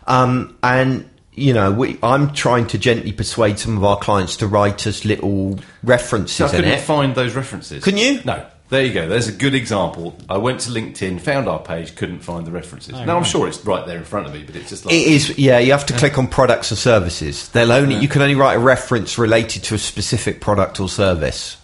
Um, 0.06 0.58
and 0.64 1.10
you 1.38 1.54
know, 1.54 1.72
we, 1.72 2.00
I'm 2.02 2.34
trying 2.34 2.68
to 2.68 2.78
gently 2.78 3.12
persuade 3.12 3.60
some 3.60 3.78
of 3.78 3.84
our 3.84 3.98
clients 3.98 4.38
to 4.38 4.48
write 4.48 4.88
us 4.88 5.06
little 5.06 5.60
references 5.84 6.36
so 6.36 6.48
I 6.48 6.50
couldn't 6.50 6.72
it. 6.72 6.82
find 6.82 7.14
those 7.16 7.36
references. 7.36 7.84
Couldn't 7.84 8.00
you? 8.00 8.22
No. 8.26 8.46
There 8.70 8.84
you 8.84 8.94
go. 8.94 9.08
There's 9.08 9.30
a 9.30 9.34
good 9.34 9.56
example. 9.56 10.18
I 10.28 10.38
went 10.38 10.60
to 10.62 10.72
LinkedIn, 10.72 11.22
found 11.22 11.48
our 11.48 11.60
page, 11.60 11.96
couldn't 11.96 12.20
find 12.20 12.46
the 12.46 12.52
references. 12.52 12.94
now 12.94 13.16
I'm 13.16 13.24
sure 13.24 13.48
it's 13.48 13.64
right 13.64 13.86
there 13.86 13.98
in 13.98 14.04
front 14.04 14.28
of 14.28 14.34
me, 14.34 14.44
but 14.44 14.58
it's 14.58 14.70
just 14.70 14.86
like 14.86 14.94
It 14.94 15.08
is, 15.08 15.38
yeah. 15.38 15.60
You 15.60 15.72
have 15.72 15.86
to 15.86 15.94
click 15.94 16.18
on 16.18 16.28
products 16.28 16.72
or 16.72 16.76
services. 16.76 17.48
They'll 17.50 17.72
only 17.72 17.96
you 17.96 18.10
can 18.10 18.22
only 18.22 18.36
write 18.36 18.56
a 18.56 18.60
reference 18.60 19.18
related 19.18 19.64
to 19.66 19.76
a 19.76 19.78
specific 19.78 20.42
product 20.42 20.82
or 20.82 20.90
service. 20.90 21.56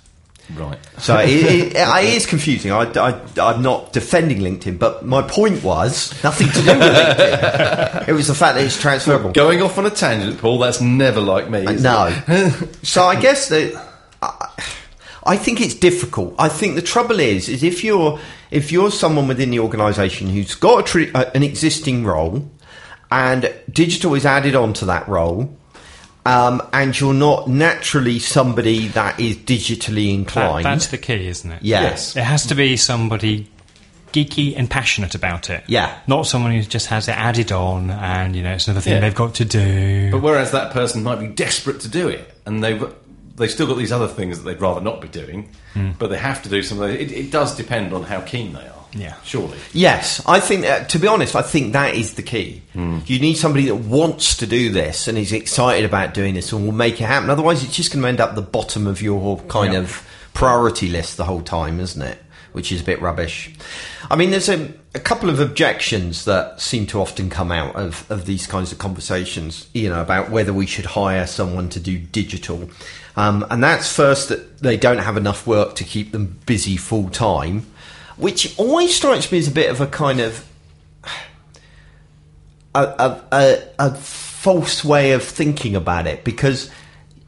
Right. 0.55 0.77
So 0.99 1.17
it, 1.23 1.29
it, 1.29 1.75
it 1.75 2.13
is 2.15 2.25
confusing. 2.25 2.71
I, 2.71 2.91
I, 2.93 3.21
I'm 3.41 3.61
not 3.61 3.93
defending 3.93 4.39
LinkedIn, 4.39 4.79
but 4.79 5.05
my 5.05 5.21
point 5.21 5.63
was 5.63 6.11
nothing 6.23 6.47
to 6.47 6.53
do 6.53 6.65
with 6.67 6.81
LinkedIn. 6.81 8.07
it 8.07 8.13
was 8.13 8.27
the 8.27 8.35
fact 8.35 8.55
that 8.55 8.65
it's 8.65 8.79
transferable. 8.79 9.31
Going 9.31 9.61
off 9.61 9.77
on 9.77 9.85
a 9.85 9.89
tangent, 9.89 10.39
Paul. 10.39 10.59
That's 10.59 10.81
never 10.81 11.21
like 11.21 11.49
me. 11.49 11.63
No. 11.63 12.09
so 12.83 13.03
I 13.03 13.19
guess 13.19 13.49
that 13.49 13.73
I, 14.21 14.49
I 15.25 15.37
think 15.37 15.61
it's 15.61 15.75
difficult. 15.75 16.35
I 16.37 16.49
think 16.49 16.75
the 16.75 16.81
trouble 16.81 17.19
is, 17.19 17.49
is 17.49 17.63
if 17.63 17.83
you're 17.83 18.19
if 18.51 18.71
you're 18.71 18.91
someone 18.91 19.27
within 19.27 19.49
the 19.49 19.59
organisation 19.59 20.29
who's 20.29 20.55
got 20.55 20.95
uh, 20.95 21.31
an 21.33 21.43
existing 21.43 22.05
role, 22.05 22.49
and 23.11 23.53
digital 23.71 24.15
is 24.15 24.25
added 24.25 24.55
onto 24.55 24.85
that 24.85 25.07
role. 25.07 25.55
Um, 26.25 26.61
and 26.71 26.97
you're 26.97 27.13
not 27.13 27.49
naturally 27.49 28.17
somebody 28.19 28.87
that 28.89 29.19
is 29.19 29.35
digitally 29.37 30.07
That, 30.07 30.13
inclined. 30.13 30.65
that's 30.65 30.87
the 30.87 30.97
key, 30.97 31.27
isn't 31.27 31.51
it? 31.51 31.61
Yeah. 31.63 31.81
Yes. 31.81 32.15
It 32.15 32.23
has 32.23 32.45
to 32.47 32.55
be 32.55 32.77
somebody 32.77 33.49
geeky 34.13 34.53
and 34.55 34.69
passionate 34.69 35.15
about 35.15 35.49
it. 35.49 35.63
Yeah. 35.67 35.97
Not 36.07 36.25
someone 36.27 36.51
who 36.53 36.61
just 36.61 36.87
has 36.87 37.07
it 37.09 37.17
added 37.17 37.51
on 37.51 37.89
and, 37.89 38.35
you 38.35 38.43
know, 38.43 38.53
it's 38.53 38.67
another 38.67 38.79
thing 38.81 38.93
Yeah. 38.93 38.99
they've 39.01 39.15
got 39.15 39.33
to 39.35 39.45
do. 39.45 40.11
But 40.11 40.21
whereas 40.21 40.51
that 40.51 40.71
person 40.71 41.03
might 41.03 41.19
be 41.19 41.27
desperate 41.27 41.81
to 41.81 41.87
do 41.89 42.07
it, 42.09 42.31
and 42.45 42.63
they've 42.63 42.83
they've 43.35 43.49
still 43.49 43.65
got 43.65 43.77
these 43.79 43.91
other 43.91 44.07
things 44.07 44.37
that 44.37 44.43
they'd 44.45 44.61
rather 44.61 44.79
not 44.79 45.01
be 45.01 45.07
doing, 45.07 45.49
but 45.97 46.11
they 46.11 46.17
have 46.17 46.43
to 46.43 46.49
do 46.49 46.61
something. 46.61 46.87
It, 46.87 47.11
it 47.11 47.31
does 47.31 47.57
depend 47.57 47.91
on 47.91 48.03
how 48.03 48.21
keen 48.21 48.53
they 48.53 48.59
are. 48.61 48.82
Yeah. 48.95 49.15
surely. 49.23 49.57
Yes, 49.73 50.21
I 50.25 50.39
think. 50.39 50.65
Uh, 50.65 50.83
to 50.85 50.99
be 50.99 51.07
honest, 51.07 51.35
I 51.35 51.41
think 51.41 51.73
that 51.73 51.95
is 51.95 52.13
the 52.13 52.21
key. 52.23 52.61
Hmm. 52.73 52.99
You 53.05 53.19
need 53.19 53.35
somebody 53.35 53.65
that 53.65 53.75
wants 53.75 54.37
to 54.37 54.45
do 54.47 54.69
this 54.71 55.07
and 55.07 55.17
is 55.17 55.31
excited 55.33 55.83
about 55.85 56.13
doing 56.13 56.35
this 56.35 56.51
and 56.51 56.63
will 56.65 56.71
make 56.73 57.01
it 57.01 57.05
happen. 57.05 57.29
Otherwise, 57.29 57.63
it's 57.63 57.75
just 57.75 57.91
going 57.91 58.03
to 58.03 58.07
end 58.07 58.21
up 58.21 58.35
the 58.35 58.41
bottom 58.41 58.85
of 58.87 59.01
your 59.01 59.39
kind 59.47 59.73
Yeah. 59.73 59.79
of 59.79 60.07
priority 60.33 60.89
list 60.89 61.17
the 61.17 61.25
whole 61.25 61.41
time, 61.41 61.79
isn't 61.79 62.01
it? 62.01 62.19
Which 62.51 62.71
is 62.71 62.81
a 62.81 62.83
bit 62.83 63.01
rubbish. 63.01 63.51
I 64.11 64.15
mean, 64.15 64.29
there's 64.29 64.49
a, 64.49 64.71
a 64.93 64.99
couple 64.99 65.29
of 65.31 65.39
objections 65.39 66.25
that 66.25 66.61
seem 66.61 66.85
to 66.87 67.01
often 67.01 67.31
come 67.31 67.51
out 67.51 67.75
of, 67.75 68.05
of 68.11 68.27
these 68.27 68.45
kinds 68.45 68.71
of 68.71 68.77
conversations. 68.77 69.67
You 69.73 69.89
know, 69.89 70.01
about 70.01 70.29
whether 70.29 70.53
we 70.53 70.67
should 70.67 70.85
hire 70.85 71.25
someone 71.25 71.69
to 71.69 71.79
do 71.79 71.97
digital, 71.97 72.69
um, 73.15 73.43
and 73.49 73.63
that's 73.63 73.91
first 73.91 74.29
that 74.29 74.59
they 74.59 74.77
don't 74.77 74.99
have 74.99 75.17
enough 75.17 75.47
work 75.47 75.73
to 75.77 75.83
keep 75.83 76.11
them 76.11 76.39
busy 76.45 76.77
full 76.77 77.09
time 77.09 77.65
which 78.17 78.57
always 78.57 78.95
strikes 78.95 79.31
me 79.31 79.37
as 79.37 79.47
a 79.47 79.51
bit 79.51 79.69
of 79.69 79.81
a 79.81 79.87
kind 79.87 80.19
of 80.19 80.45
a, 82.75 82.81
a, 82.81 83.23
a, 83.31 83.63
a 83.79 83.95
false 83.95 84.83
way 84.83 85.11
of 85.11 85.23
thinking 85.23 85.75
about 85.75 86.07
it 86.07 86.23
because 86.23 86.69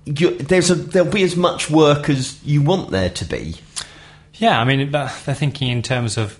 you, 0.06 0.38
there's 0.38 0.69
a 0.69 0.76
there'll 0.76 1.12
be 1.12 1.24
as 1.24 1.36
much 1.36 1.69
work 1.69 2.10
as 2.10 2.43
you 2.43 2.62
want 2.62 2.91
there 2.91 3.10
to 3.10 3.26
be. 3.26 3.56
Yeah, 4.36 4.60
I 4.60 4.65
mean, 4.65 4.91
they're 4.91 5.08
thinking 5.08 5.69
in 5.69 5.82
terms 5.82 6.17
of 6.17 6.39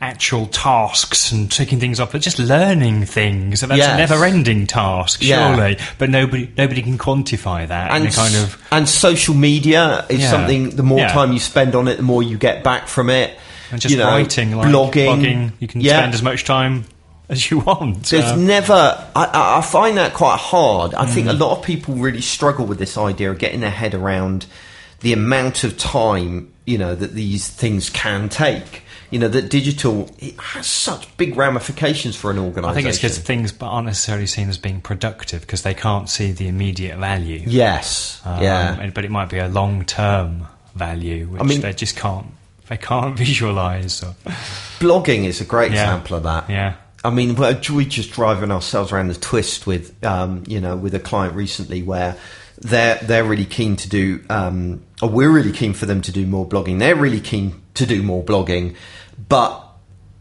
actual 0.00 0.46
tasks 0.46 1.32
and 1.32 1.50
taking 1.50 1.80
things 1.80 1.98
off, 2.00 2.12
but 2.12 2.20
just 2.20 2.38
learning 2.38 3.04
things. 3.06 3.62
And 3.62 3.70
that's 3.70 3.78
Yes. 3.78 3.94
a 3.94 3.96
never-ending 3.96 4.66
task, 4.66 5.22
Yeah. 5.22 5.54
surely. 5.56 5.78
But 5.98 6.10
nobody, 6.10 6.50
nobody 6.56 6.82
can 6.82 6.98
quantify 6.98 7.66
that. 7.68 7.90
And 7.92 8.04
in 8.04 8.10
a 8.10 8.12
kind 8.12 8.34
of 8.36 8.58
and 8.70 8.88
social 8.88 9.34
media 9.34 10.04
is 10.08 10.20
Yeah. 10.20 10.30
something. 10.30 10.70
The 10.76 10.82
more 10.82 10.98
Yeah. 11.00 11.12
time 11.12 11.32
you 11.32 11.38
spend 11.38 11.74
on 11.74 11.88
it, 11.88 11.96
the 11.96 12.02
more 12.02 12.22
you 12.22 12.36
get 12.38 12.62
back 12.62 12.88
from 12.88 13.10
it. 13.10 13.38
and 13.72 13.80
just 13.80 13.90
you 13.90 13.98
know, 13.98 14.06
writing, 14.06 14.56
like 14.56 14.68
blogging. 14.68 14.92
blogging. 15.22 15.52
You 15.58 15.66
can 15.66 15.80
yeah. 15.80 15.98
spend 15.98 16.14
as 16.14 16.22
much 16.22 16.44
time 16.44 16.84
as 17.28 17.50
you 17.50 17.58
want. 17.58 18.04
There's 18.04 18.22
Uh, 18.24 18.36
never. 18.36 19.04
I, 19.16 19.56
I 19.58 19.60
find 19.60 19.96
that 19.98 20.14
quite 20.14 20.38
hard. 20.38 20.94
I 20.94 21.04
think 21.04 21.26
a 21.26 21.32
Mm. 21.32 21.40
lot 21.40 21.50
of 21.58 21.64
people 21.64 21.94
really 21.94 22.20
struggle 22.20 22.64
with 22.64 22.78
this 22.78 22.96
idea 22.96 23.28
of 23.28 23.38
getting 23.38 23.60
their 23.62 23.72
head 23.72 23.92
around 23.92 24.46
the 25.00 25.12
amount 25.12 25.64
of 25.64 25.76
time 25.76 26.46
you 26.64 26.78
know 26.78 26.94
that 26.94 27.14
these 27.16 27.48
things 27.48 27.90
can 27.90 28.28
take. 28.28 28.82
You 29.10 29.18
know 29.20 29.28
that 29.28 29.48
digital 29.50 30.10
it 30.18 30.38
has 30.40 30.66
such 30.66 31.16
big 31.16 31.36
ramifications 31.36 32.16
for 32.16 32.30
an 32.30 32.38
organisation. 32.38 32.70
I 32.70 32.74
think 32.74 32.88
it's 32.88 32.98
because 32.98 33.18
things 33.18 33.54
aren't 33.60 33.86
necessarily 33.86 34.26
seen 34.26 34.48
as 34.48 34.58
being 34.58 34.80
productive 34.80 35.42
because 35.42 35.62
they 35.62 35.74
can't 35.74 36.08
see 36.08 36.32
the 36.32 36.48
immediate 36.48 36.98
value. 36.98 37.42
yes, 37.46 38.20
Um, 38.24 38.42
yeah, 38.42 38.90
but 38.94 39.04
it 39.04 39.10
might 39.10 39.28
be 39.28 39.38
a 39.38 39.48
long-term 39.48 40.46
value, 40.74 41.26
which 41.28 41.42
mean- 41.44 41.60
they 41.60 41.72
just 41.72 41.96
can't. 41.96 42.26
They 42.68 42.76
can't 42.76 43.16
visualize. 43.26 44.02
Or, 44.02 44.14
blogging 44.80 45.24
is 45.24 45.40
a 45.40 45.44
great 45.44 45.70
Yeah. 45.72 45.82
example 45.84 46.16
of 46.16 46.22
that. 46.24 46.50
yeah. 46.50 46.74
I 47.04 47.10
mean, 47.10 47.36
we're 47.36 47.54
just 47.54 48.10
driving 48.10 48.50
ourselves 48.50 48.90
around 48.90 49.08
the 49.08 49.14
twist 49.14 49.64
with, 49.68 49.94
um, 50.04 50.42
you 50.48 50.60
know, 50.60 50.74
with 50.76 50.92
a 50.94 50.98
client 50.98 51.34
recently 51.36 51.80
where 51.84 52.16
they're 52.58 52.98
they're 53.02 53.22
really 53.22 53.44
keen 53.44 53.76
to 53.76 53.88
do, 53.88 54.24
um, 54.28 54.82
or 55.00 55.08
we're 55.08 55.30
really 55.30 55.52
keen 55.52 55.72
for 55.74 55.86
them 55.86 56.00
to 56.02 56.10
do 56.10 56.26
more 56.26 56.44
blogging. 56.48 56.80
They're 56.80 56.96
really 56.96 57.20
keen 57.20 57.62
to 57.76 57.86
do 57.86 58.02
more 58.02 58.22
blogging, 58.22 58.76
but 59.28 59.62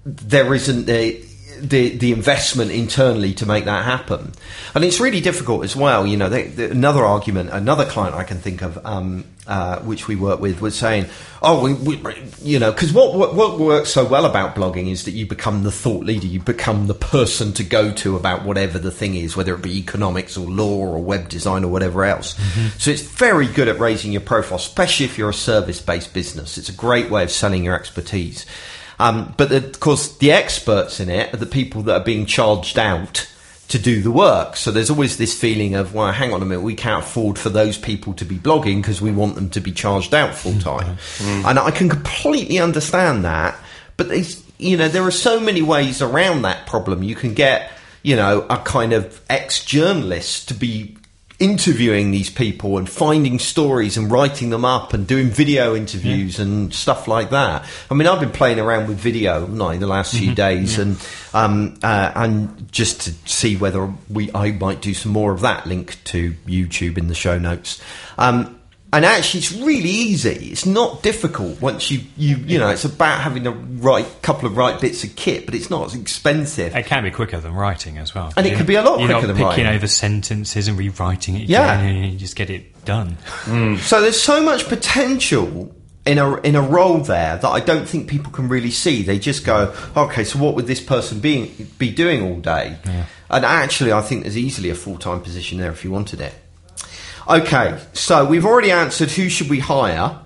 there 0.05 0.53
isn't 0.53 0.85
the 0.85 1.25
the 1.59 1.97
the 1.97 2.11
investment 2.11 2.71
internally 2.71 3.33
to 3.35 3.45
make 3.45 3.65
that 3.65 3.85
happen, 3.85 4.33
and 4.73 4.83
it's 4.83 4.99
really 4.99 5.21
difficult 5.21 5.63
as 5.63 5.75
well. 5.75 6.05
You 6.05 6.17
know, 6.17 6.29
they, 6.29 6.47
the, 6.47 6.71
another 6.71 7.03
argument, 7.03 7.49
another 7.51 7.85
client 7.85 8.15
I 8.15 8.23
can 8.23 8.37
think 8.37 8.61
of, 8.61 8.83
um, 8.85 9.25
uh, 9.47 9.79
which 9.79 10.07
we 10.07 10.15
work 10.15 10.39
with, 10.39 10.61
was 10.61 10.77
saying, 10.77 11.07
"Oh, 11.41 11.63
we, 11.63 11.73
we 11.73 11.99
you 12.41 12.59
know, 12.59 12.71
because 12.71 12.93
what, 12.93 13.15
what 13.15 13.35
what 13.35 13.59
works 13.59 13.89
so 13.89 14.05
well 14.05 14.25
about 14.25 14.55
blogging 14.55 14.91
is 14.91 15.05
that 15.05 15.11
you 15.11 15.25
become 15.25 15.63
the 15.63 15.71
thought 15.71 16.05
leader, 16.05 16.27
you 16.27 16.39
become 16.39 16.87
the 16.87 16.93
person 16.93 17.53
to 17.53 17.63
go 17.63 17.91
to 17.93 18.15
about 18.15 18.43
whatever 18.43 18.77
the 18.79 18.91
thing 18.91 19.15
is, 19.15 19.35
whether 19.35 19.53
it 19.55 19.61
be 19.61 19.77
economics 19.77 20.37
or 20.37 20.47
law 20.47 20.77
or 20.77 21.01
web 21.01 21.29
design 21.29 21.63
or 21.63 21.67
whatever 21.67 22.03
else. 22.05 22.35
So 22.77 22.91
it's 22.91 23.01
very 23.01 23.47
good 23.47 23.67
at 23.67 23.79
raising 23.79 24.11
your 24.11 24.21
profile, 24.21 24.57
especially 24.57 25.05
if 25.05 25.17
you're 25.17 25.29
a 25.29 25.33
service 25.33 25.81
based 25.81 26.13
business. 26.13 26.57
It's 26.57 26.69
a 26.69 26.73
great 26.73 27.09
way 27.09 27.23
of 27.23 27.31
selling 27.31 27.63
your 27.63 27.75
expertise." 27.75 28.45
Um, 28.99 29.33
but 29.37 29.49
the, 29.49 29.57
of 29.57 29.79
course, 29.79 30.17
the 30.17 30.31
experts 30.31 30.99
in 30.99 31.09
it 31.09 31.33
are 31.33 31.37
the 31.37 31.45
people 31.45 31.83
that 31.83 32.01
are 32.01 32.03
being 32.03 32.25
charged 32.25 32.79
out 32.79 33.29
to 33.67 33.79
do 33.79 34.01
the 34.01 34.11
work. 34.11 34.55
So 34.55 34.71
there's 34.71 34.89
always 34.89 35.17
this 35.17 35.37
feeling 35.37 35.73
of, 35.75 35.93
well, 35.93 36.11
hang 36.11 36.33
on 36.33 36.41
a 36.41 36.45
minute, 36.45 36.61
we 36.61 36.75
can't 36.75 37.03
afford 37.03 37.39
for 37.39 37.49
those 37.49 37.77
people 37.77 38.13
to 38.13 38.25
be 38.25 38.35
blogging 38.35 38.81
because 38.81 39.01
we 39.01 39.11
want 39.11 39.35
them 39.35 39.49
to 39.51 39.59
be 39.59 39.71
charged 39.71 40.13
out 40.13 40.35
full 40.35 40.59
time. 40.59 40.97
And 41.45 41.57
I 41.57 41.71
can 41.71 41.89
completely 41.89 42.59
understand 42.59 43.25
that. 43.25 43.57
But 43.97 44.09
there's, 44.09 44.43
you 44.59 44.77
know, 44.77 44.87
there 44.87 45.03
are 45.03 45.11
so 45.11 45.39
many 45.39 45.61
ways 45.61 46.01
around 46.01 46.43
that 46.43 46.67
problem. 46.67 47.01
You 47.01 47.15
can 47.15 47.33
get, 47.33 47.71
you 48.03 48.15
know, 48.15 48.45
a 48.49 48.57
kind 48.57 48.93
of 48.93 49.19
ex 49.29 49.65
journalist 49.65 50.49
to 50.49 50.53
be 50.53 50.97
interviewing 51.39 52.11
these 52.11 52.29
people 52.29 52.77
and 52.77 52.89
finding 52.89 53.39
stories 53.39 53.97
and 53.97 54.09
writing 54.11 54.49
them 54.49 54.63
up 54.63 54.93
and 54.93 55.05
doing 55.05 55.29
video 55.29 55.75
interviews 55.75 56.39
and 56.39 56.73
stuff 56.73 57.07
like 57.07 57.29
that. 57.31 57.65
I 57.91 57.93
mean, 57.93 58.07
I've 58.07 58.21
been 58.21 58.31
playing 58.31 58.59
around 58.59 58.87
with 58.87 58.97
video 58.97 59.41
haven't 59.41 59.57
I, 59.57 59.77
the 59.77 59.87
last 59.87 60.15
few 60.15 60.33
days 60.33 60.77
and 60.77 60.97
um, 61.33 61.77
uh, 61.83 62.11
and 62.15 62.71
just 62.71 63.01
to 63.01 63.11
see 63.29 63.57
whether 63.57 63.93
we 64.09 64.31
I 64.33 64.51
might 64.51 64.81
do 64.81 64.93
some 64.93 65.11
more 65.11 65.33
of 65.33 65.41
that. 65.41 65.65
Link 65.65 66.01
to 66.05 66.31
YouTube 66.47 66.97
in 66.97 67.07
the 67.07 67.15
show 67.15 67.37
notes. 67.37 67.81
Um, 68.17 68.59
and 68.95 69.05
actually, 69.05 69.39
it's 69.39 69.51
really 69.51 69.89
easy. 69.89 70.49
It's 70.51 70.65
not 70.65 71.03
difficult 71.03 71.59
once 71.61 71.91
you, 71.91 72.01
you 72.17 72.37
you 72.37 72.57
know. 72.59 72.69
It's 72.69 72.85
about 72.85 73.21
having 73.21 73.43
the 73.43 73.51
right 73.51 74.05
couple 74.21 74.47
of 74.47 74.55
right 74.57 74.79
bits 74.79 75.03
of 75.03 75.15
kit, 75.15 75.45
but 75.45 75.53
it's 75.55 75.69
not 75.69 75.85
as 75.87 75.95
expensive. 75.95 76.75
It 76.75 76.85
can 76.85 77.03
be 77.03 77.11
quicker 77.11 77.39
than 77.39 77.53
writing 77.53 77.97
as 77.97 78.15
well. 78.15 78.33
And 78.37 78.45
it 78.47 78.55
could 78.57 78.67
be 78.67 78.75
a 78.75 78.81
lot 78.81 78.99
You're 78.99 79.09
quicker 79.09 79.27
not 79.27 79.27
than 79.27 79.35
picking 79.35 79.65
writing. 79.65 79.67
over 79.67 79.87
sentences 79.87 80.67
and 80.67 80.77
rewriting 80.77 81.35
it 81.35 81.49
Yeah. 81.49 81.79
and 81.79 82.13
You 82.13 82.17
just 82.17 82.35
get 82.35 82.49
it 82.49 82.85
done. 82.85 83.17
Mm. 83.45 83.77
So 83.79 84.01
there's 84.01 84.19
so 84.21 84.41
much 84.41 84.67
potential 84.67 85.75
in 86.05 86.17
a 86.19 86.35
in 86.41 86.55
a 86.55 86.61
role 86.61 86.99
there 86.99 87.37
that 87.37 87.47
I 87.49 87.59
don't 87.59 87.89
think 87.89 88.07
people 88.07 88.31
can 88.31 88.47
really 88.47 88.69
see. 88.71 89.01
They 89.03 89.17
just 89.19 89.43
go, 89.43 89.73
okay, 89.97 90.23
so 90.23 90.39
what 90.39 90.55
would 90.55 90.67
this 90.67 90.79
person 90.81 91.19
be 91.19 91.67
be 91.77 91.91
doing 91.91 92.21
all 92.23 92.39
day? 92.39 92.77
And 93.29 93.43
actually, 93.43 93.91
I 93.91 94.01
think 94.01 94.21
there's 94.23 94.37
easily 94.37 94.69
a 94.69 94.75
full 94.75 94.97
time 94.99 95.21
position 95.21 95.57
there 95.57 95.71
if 95.71 95.83
you 95.83 95.91
wanted 95.91 96.21
it. 96.21 96.33
Okay, 97.27 97.79
so 97.93 98.23
we've 98.25 98.45
already 98.45 98.71
answered 98.71 99.09
who 99.09 99.29
should 99.29 99.49
we 99.49 99.59
hire 99.59 100.19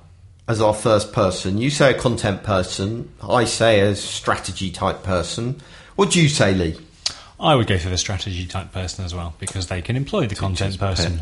as 0.47 0.61
our 0.61 0.73
first 0.73 1.13
person. 1.13 1.57
You 1.57 1.69
say 1.69 1.91
a 1.91 1.97
content 1.97 2.43
person. 2.43 3.09
I 3.21 3.45
say 3.45 3.79
a 3.81 3.95
strategy 3.95 4.69
type 4.71 5.03
person. 5.03 5.61
What 5.95 6.11
do 6.11 6.21
you 6.21 6.27
say, 6.27 6.53
Leigh? 6.53 6.75
I 7.39 7.55
would 7.55 7.67
go 7.67 7.77
for 7.77 7.87
the 7.89 7.97
strategy 7.97 8.45
type 8.45 8.73
person 8.73 9.05
as 9.05 9.15
well 9.15 9.33
because 9.39 9.67
they 9.67 9.81
can 9.81 9.95
employ 9.95 10.27
the 10.27 10.35
content 10.35 10.77
person. 10.77 11.21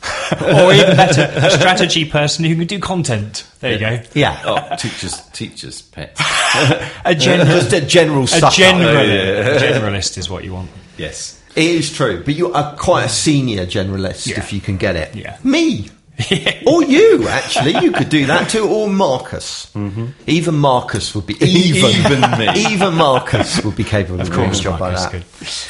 or 0.40 0.72
even 0.72 0.96
better, 0.96 1.22
a 1.46 1.50
strategy 1.50 2.04
person 2.04 2.44
who 2.44 2.56
can 2.56 2.66
do 2.66 2.78
content. 2.80 3.46
There 3.60 3.72
you 3.72 3.78
go. 3.78 4.00
Yeah, 4.14 4.40
Oh, 4.44 4.76
teachers, 4.76 5.20
teachers' 5.32 5.82
pets. 5.82 6.20
A, 7.04 7.14
gen- 7.14 7.46
just 7.46 7.72
a 7.72 7.80
general 7.80 8.24
a, 8.24 8.28
suck-up. 8.28 8.52
general- 8.52 8.96
a 8.96 9.58
generalist 9.60 10.18
is 10.18 10.28
what 10.30 10.44
you 10.44 10.54
want. 10.54 10.70
Yes. 10.96 11.40
It 11.58 11.74
is 11.74 11.92
true, 11.92 12.22
but 12.24 12.34
you 12.34 12.52
are 12.52 12.76
quite 12.76 13.04
a 13.04 13.08
senior 13.08 13.66
generalist 13.66 14.28
Yeah. 14.28 14.38
if 14.38 14.52
you 14.52 14.60
can 14.60 14.76
get 14.76 14.94
it. 14.96 15.14
Yeah. 15.14 15.36
Me. 15.42 15.90
or 16.66 16.82
you, 16.84 17.28
actually. 17.28 17.78
You 17.82 17.92
could 17.92 18.08
do 18.08 18.26
that 18.26 18.48
too. 18.48 18.64
Or 18.66 18.88
Marcus. 18.88 19.70
Mm-hmm. 19.74 20.06
Even 20.26 20.54
Marcus 20.56 21.14
would 21.14 21.26
be. 21.26 21.34
Even, 21.44 21.90
Even 21.90 22.20
me. 22.38 22.48
Even 22.72 22.94
Marcus 22.94 23.62
would 23.64 23.76
be 23.76 23.84
capable 23.84 24.20
of, 24.20 24.30
doing 24.32 24.50
a 24.50 24.54
job 24.54 24.80
like 24.80 24.94
Marcus, 24.94 25.64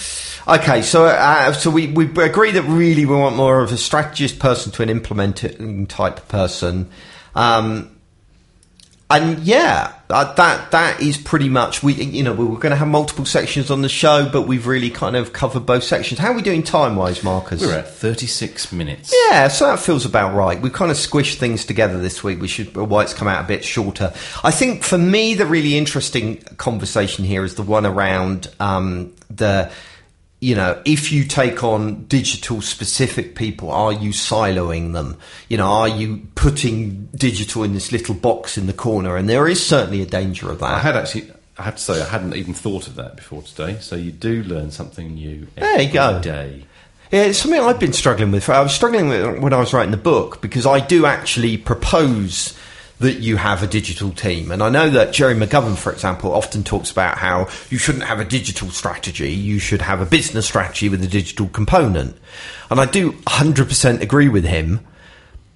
that. 0.44 0.54
good. 0.54 0.60
Okay, 0.60 0.80
so 0.82 1.04
uh, 1.04 1.52
so 1.52 1.70
we, 1.70 1.88
we 1.88 2.04
agree 2.22 2.50
that 2.52 2.62
really 2.62 3.04
we 3.04 3.14
want 3.14 3.36
more 3.36 3.60
of 3.60 3.70
a 3.70 3.76
strategist 3.76 4.38
person 4.38 4.72
to 4.72 4.82
an 4.82 4.88
implementing 4.88 5.86
type 5.86 6.26
person. 6.28 6.88
Um, 7.34 7.94
and 9.10 9.38
yeah, 9.40 9.92
uh, 10.10 10.32
that 10.34 10.70
that 10.70 11.02
is 11.02 11.18
pretty 11.18 11.48
much 11.48 11.82
we. 11.82 11.92
You 11.92 12.22
know, 12.22 12.32
we 12.32 12.44
were 12.44 12.56
going 12.56 12.70
to 12.70 12.76
have 12.76 12.88
multiple 12.88 13.26
sections 13.26 13.70
on 13.70 13.82
the 13.82 13.88
show, 13.88 14.28
but 14.30 14.42
we've 14.42 14.66
really 14.66 14.90
kind 14.90 15.16
of 15.16 15.32
covered 15.32 15.66
both 15.66 15.84
sections. 15.84 16.18
How 16.18 16.32
are 16.32 16.34
we 16.34 16.42
doing 16.42 16.62
time 16.62 16.96
wise, 16.96 17.22
Marcus? 17.22 17.60
We're 17.60 17.74
at 17.74 17.88
36 17.90 18.72
minutes. 18.72 19.14
Yeah, 19.28 19.48
so 19.48 19.66
that 19.66 19.78
feels 19.78 20.06
about 20.06 20.34
right. 20.34 20.60
We've 20.60 20.72
kind 20.72 20.90
of 20.90 20.96
squished 20.96 21.34
things 21.34 21.66
together 21.66 21.98
this 22.00 22.24
week. 22.24 22.40
We 22.40 22.48
should 22.48 22.74
why 22.74 23.02
it's 23.02 23.12
come 23.12 23.28
out 23.28 23.44
a 23.44 23.46
bit 23.46 23.64
shorter. 23.64 24.14
I 24.42 24.50
think 24.50 24.82
for 24.82 24.98
me, 24.98 25.34
the 25.34 25.46
really 25.46 25.76
interesting 25.76 26.38
conversation 26.56 27.24
here 27.24 27.44
is 27.44 27.56
the 27.56 27.62
one 27.62 27.84
around 27.84 28.50
um, 28.60 29.12
the. 29.30 29.70
You 30.40 30.54
know, 30.54 30.80
if 30.84 31.10
you 31.10 31.24
take 31.24 31.64
on 31.64 32.04
digital 32.04 32.60
specific 32.62 33.34
people, 33.34 33.72
are 33.72 33.92
you 33.92 34.10
siloing 34.10 34.92
them? 34.92 35.18
You 35.48 35.56
know, 35.56 35.66
are 35.66 35.88
you 35.88 36.28
putting 36.36 37.06
digital 37.06 37.64
in 37.64 37.74
this 37.74 37.90
little 37.90 38.14
box 38.14 38.56
in 38.56 38.66
the 38.68 38.72
corner? 38.72 39.16
And 39.16 39.28
there 39.28 39.48
is 39.48 39.64
certainly 39.64 40.00
a 40.00 40.06
danger 40.06 40.48
of 40.50 40.60
that. 40.60 40.74
I 40.74 40.78
had 40.78 40.94
actually, 40.94 41.32
I 41.58 41.64
have 41.64 41.74
to 41.74 41.82
say, 41.82 42.00
I 42.00 42.04
hadn't 42.08 42.36
even 42.36 42.54
thought 42.54 42.86
of 42.86 42.94
that 42.94 43.16
before 43.16 43.42
today. 43.42 43.78
So 43.80 43.96
you 43.96 44.12
do 44.12 44.44
learn 44.44 44.70
something 44.70 45.14
new 45.14 45.48
There 45.56 45.80
you 45.82 45.92
go. 45.92 46.20
day. 46.20 46.64
Yeah, 47.10 47.22
it's 47.22 47.38
something 47.40 47.60
I've 47.60 47.80
been 47.80 47.92
struggling 47.92 48.30
with. 48.30 48.48
I 48.48 48.60
was 48.60 48.72
struggling 48.72 49.08
with 49.08 49.20
it 49.24 49.40
when 49.40 49.52
I 49.52 49.58
was 49.58 49.72
writing 49.72 49.90
the 49.90 49.96
book 49.96 50.40
because 50.40 50.66
I 50.66 50.78
do 50.78 51.04
actually 51.06 51.56
propose 51.56 52.56
that 53.00 53.20
you 53.20 53.36
have 53.36 53.62
a 53.62 53.66
digital 53.66 54.10
team. 54.10 54.50
And 54.50 54.62
I 54.62 54.70
know 54.70 54.90
that 54.90 55.12
Gerry 55.12 55.34
McGovern, 55.34 55.76
for 55.76 55.92
example, 55.92 56.32
often 56.32 56.64
talks 56.64 56.90
about 56.90 57.18
how 57.18 57.48
you 57.70 57.78
shouldn't 57.78 58.04
have 58.04 58.20
a 58.20 58.24
digital 58.24 58.70
strategy, 58.70 59.32
you 59.32 59.58
should 59.58 59.82
have 59.82 60.00
a 60.00 60.06
business 60.06 60.46
strategy 60.46 60.88
with 60.88 61.02
a 61.04 61.08
digital 61.08 61.48
component. 61.48 62.16
And 62.70 62.80
I 62.80 62.86
do 62.86 63.12
100% 63.12 64.00
agree 64.00 64.28
with 64.28 64.44
him. 64.44 64.80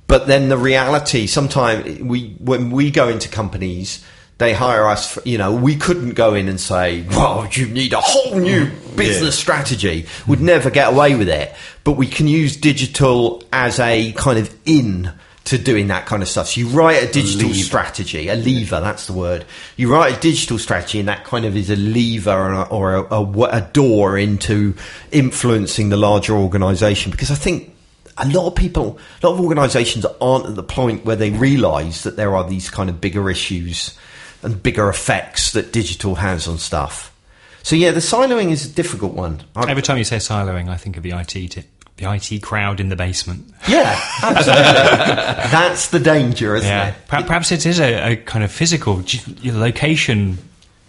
But 0.07 0.26
then 0.26 0.49
the 0.51 0.59
reality, 0.59 1.26
sometimes 1.26 2.01
we, 2.01 2.36
when 2.38 2.70
we 2.70 2.90
go 2.90 3.09
into 3.09 3.28
companies, 3.28 4.05
they 4.38 4.53
hire 4.53 4.86
us. 4.86 5.14
For, 5.14 5.22
you 5.24 5.38
know, 5.38 5.55
we 5.55 5.76
couldn't 5.76 6.14
go 6.14 6.34
in 6.34 6.49
and 6.49 6.61
say, 6.61 7.05
"Well, 7.09 7.49
you 7.53 7.66
need 7.66 7.93
a 7.93 8.01
whole 8.01 8.38
new 8.38 8.66
mm. 8.66 8.97
business 8.97 9.38
strategy." 9.38 10.07
We'd 10.26 10.40
never 10.40 10.68
get 10.68 10.93
away 10.93 11.14
with 11.14 11.28
it. 11.28 11.55
But 11.84 11.93
we 11.93 12.09
can 12.09 12.26
use 12.26 12.57
digital 12.57 13.45
as 13.53 13.78
a 13.78 14.12
kind 14.12 14.38
of 14.38 14.55
in 14.66 15.12
to 15.45 15.59
doing 15.59 15.88
that 15.88 16.07
kind 16.07 16.22
of 16.22 16.28
stuff. 16.28 16.49
So 16.49 16.61
you 16.61 16.68
write 16.68 17.03
a 17.03 17.12
digital 17.12 17.49
lever. 17.49 17.62
strategy, 17.62 18.28
a 18.28 18.36
lever. 18.36 18.80
That's 18.80 19.07
the 19.07 19.12
word. 19.12 19.45
You 19.76 19.93
write 19.93 20.16
a 20.16 20.20
digital 20.20 20.59
strategy, 20.59 21.01
and 21.01 21.09
that 21.09 21.24
kind 21.24 21.45
of 21.45 21.57
is 21.57 21.70
a 21.70 21.76
lever 21.76 22.30
or 22.30 22.53
a, 22.53 22.62
or 22.62 22.95
a, 22.95 23.03
a, 23.14 23.43
a 23.59 23.61
door 23.72 24.16
into 24.16 24.74
influencing 25.11 25.88
the 25.88 25.97
larger 25.97 26.34
organisation. 26.34 27.11
Because 27.11 27.30
I 27.30 27.34
think 27.34 27.74
a 28.18 28.28
lot 28.28 28.47
of 28.47 28.55
people, 28.55 28.99
a 29.22 29.26
lot 29.26 29.34
of 29.34 29.40
organisations 29.40 30.07
aren't 30.20 30.47
at 30.47 30.55
the 30.55 30.62
point 30.62 31.05
where 31.05 31.16
they 31.16 31.30
realise 31.30 32.05
that 32.05 32.16
there 32.16 32.36
are 32.36 32.49
these 32.49 32.70
kind 32.70 32.88
of 32.88 33.01
bigger 33.01 33.28
issues 33.28 33.99
and 34.43 34.62
bigger 34.62 34.88
effects 34.88 35.53
that 35.53 35.72
digital 35.72 36.16
has 36.16 36.47
on 36.47 36.59
stuff. 36.59 37.09
So 37.62 37.76
yeah, 37.76 37.93
the 37.93 38.01
siloing 38.01 38.51
is 38.51 38.66
a 38.66 38.68
difficult 38.68 39.14
one. 39.14 39.43
Every 39.57 39.82
time 39.82 39.99
you 39.99 40.05
say 40.05 40.16
siloing, 40.16 40.68
I 40.68 40.76
think 40.76 40.97
of 40.97 41.03
the 41.03 41.11
IT 41.11 41.34
the 42.03 42.12
IT 42.12 42.42
crowd 42.42 42.80
in 42.80 42.88
the 42.88 42.96
basement. 42.96 43.44
yeah, 43.68 43.98
absolutely. 44.22 44.62
That's 45.53 45.88
the 45.88 46.00
danger, 46.00 46.57
isn't 46.57 46.68
Yeah, 46.68 46.88
it? 46.88 46.94
Perhaps 47.09 47.53
it 47.53 47.64
is 47.66 47.78
a, 47.80 48.12
a 48.12 48.16
kind 48.16 48.44
of 48.44 48.50
physical 48.50 49.00
g- 49.03 49.50
location 49.50 50.38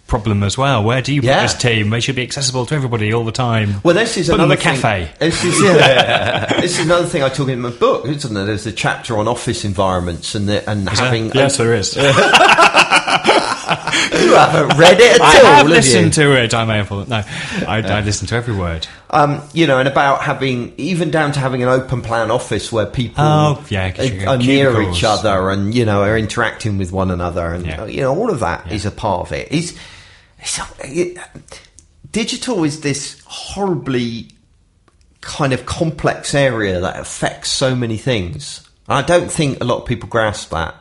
problem 0.06 0.42
as 0.42 0.58
well. 0.58 0.84
Where 0.84 1.00
do 1.00 1.14
you 1.14 1.22
put 1.22 1.28
Yeah. 1.28 1.42
this 1.42 1.54
team? 1.54 1.88
They 1.90 2.00
should 2.00 2.14
be 2.16 2.22
accessible 2.22 2.66
to 2.66 2.74
everybody 2.74 3.12
all 3.14 3.24
the 3.24 3.32
time. 3.32 3.80
Well, 3.82 3.94
this 3.94 4.16
is 4.18 4.28
Put 4.28 4.36
them 4.38 4.50
another 4.50 4.54
in 4.54 4.58
the 4.58 4.64
thing- 4.64 4.74
cafe. 5.06 5.10
This 5.18 5.42
is, 5.44 5.62
yeah, 5.62 6.60
this 6.60 6.78
is 6.78 6.84
another 6.84 7.06
thing 7.06 7.22
I 7.22 7.28
talk 7.30 7.48
in 7.48 7.60
my 7.60 7.70
book, 7.70 8.04
isn't 8.06 8.34
there? 8.34 8.44
There's 8.44 8.66
a 8.66 8.72
chapter 8.72 9.16
on 9.18 9.26
office 9.28 9.64
environments 9.64 10.34
and 10.34 10.48
the, 10.48 10.68
and 10.68 10.88
having. 10.88 11.30
yes, 11.32 11.56
there 11.56 11.74
is. 11.74 11.96
you 14.12 14.34
haven't 14.34 14.78
read 14.78 15.00
it 15.00 15.14
at 15.16 15.20
I 15.20 15.26
all, 15.26 15.32
have 15.32 15.56
have 15.56 15.66
you? 15.68 15.74
listened 15.74 16.12
to 16.14 16.42
it. 16.42 16.54
I 16.54 16.64
may 16.64 16.76
have. 16.78 16.90
No, 16.90 17.22
I, 17.68 17.82
I 17.82 18.00
listened 18.00 18.28
to 18.30 18.34
every 18.36 18.54
word. 18.54 18.86
um, 19.10 19.40
you 19.52 19.66
know, 19.66 19.78
and 19.78 19.88
about 19.88 20.22
having 20.22 20.74
even 20.76 21.10
down 21.10 21.32
to 21.32 21.40
having 21.40 21.62
an 21.62 21.68
open 21.68 22.02
plan 22.02 22.30
office 22.30 22.70
where 22.72 22.86
people 22.86 23.24
Oh, 23.24 23.64
yeah, 23.70 24.00
you 24.02 24.26
are, 24.26 24.34
are 24.34 24.36
near 24.38 24.82
each 24.82 25.04
other 25.04 25.50
and 25.50 25.74
you 25.74 25.84
know 25.84 26.02
are 26.02 26.16
interacting 26.18 26.78
with 26.78 26.92
one 26.92 27.10
another, 27.10 27.46
and 27.46 27.66
Yeah. 27.66 27.86
you 27.86 28.00
know 28.02 28.14
all 28.16 28.30
of 28.30 28.40
that 28.40 28.70
is 28.72 28.84
a 28.86 28.90
part 28.90 29.26
of 29.26 29.32
it. 29.32 29.50
Is 29.52 29.76
it's, 30.38 30.60
it, 30.80 31.18
digital 32.10 32.64
is 32.64 32.80
this 32.80 33.20
horribly 33.26 34.28
kind 35.20 35.52
of 35.54 35.64
complex 35.64 36.34
area 36.34 36.80
that 36.80 36.98
affects 37.00 37.50
so 37.50 37.74
many 37.74 37.96
things. 37.96 38.68
I 38.88 39.00
don't 39.00 39.30
think 39.32 39.62
a 39.62 39.64
lot 39.64 39.78
of 39.80 39.86
people 39.86 40.08
grasp 40.10 40.50
that. 40.50 40.74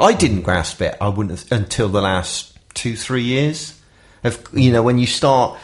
I 0.00 0.12
didn't 0.14 0.42
grasp 0.42 0.80
it. 0.80 0.96
I 1.00 1.08
wouldn't 1.08 1.38
have, 1.38 1.52
until 1.52 1.88
the 1.88 2.00
last 2.00 2.56
two, 2.74 2.96
three 2.96 3.22
years. 3.22 3.80
Of 4.24 4.46
you 4.52 4.72
know, 4.72 4.82
when 4.82 4.98
you 4.98 5.06
start, 5.06 5.58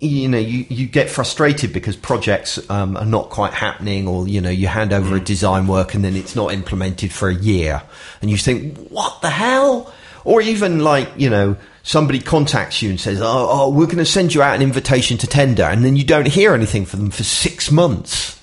you 0.00 0.28
know, 0.28 0.38
you, 0.38 0.66
you 0.68 0.86
get 0.86 1.08
frustrated 1.08 1.72
because 1.72 1.96
projects 1.96 2.58
um, 2.70 2.96
are 2.96 3.06
not 3.06 3.30
quite 3.30 3.54
happening, 3.54 4.06
or 4.06 4.28
you 4.28 4.40
know, 4.40 4.50
you 4.50 4.66
hand 4.66 4.92
over 4.92 5.16
a 5.16 5.20
design 5.20 5.66
work 5.66 5.94
and 5.94 6.04
then 6.04 6.16
it's 6.16 6.36
not 6.36 6.52
implemented 6.52 7.12
for 7.12 7.28
a 7.28 7.34
year, 7.34 7.82
and 8.20 8.30
you 8.30 8.36
think, 8.36 8.76
what 8.90 9.20
the 9.22 9.30
hell? 9.30 9.92
Or 10.24 10.42
even 10.42 10.80
like 10.80 11.08
you 11.16 11.30
know, 11.30 11.56
somebody 11.82 12.20
contacts 12.20 12.82
you 12.82 12.90
and 12.90 13.00
says, 13.00 13.20
oh, 13.22 13.48
oh 13.50 13.70
we're 13.70 13.86
going 13.86 13.98
to 13.98 14.04
send 14.04 14.34
you 14.34 14.42
out 14.42 14.54
an 14.54 14.62
invitation 14.62 15.16
to 15.18 15.26
tender, 15.26 15.64
and 15.64 15.84
then 15.84 15.96
you 15.96 16.04
don't 16.04 16.28
hear 16.28 16.54
anything 16.54 16.84
from 16.84 17.00
them 17.00 17.10
for 17.10 17.24
six 17.24 17.70
months. 17.70 18.38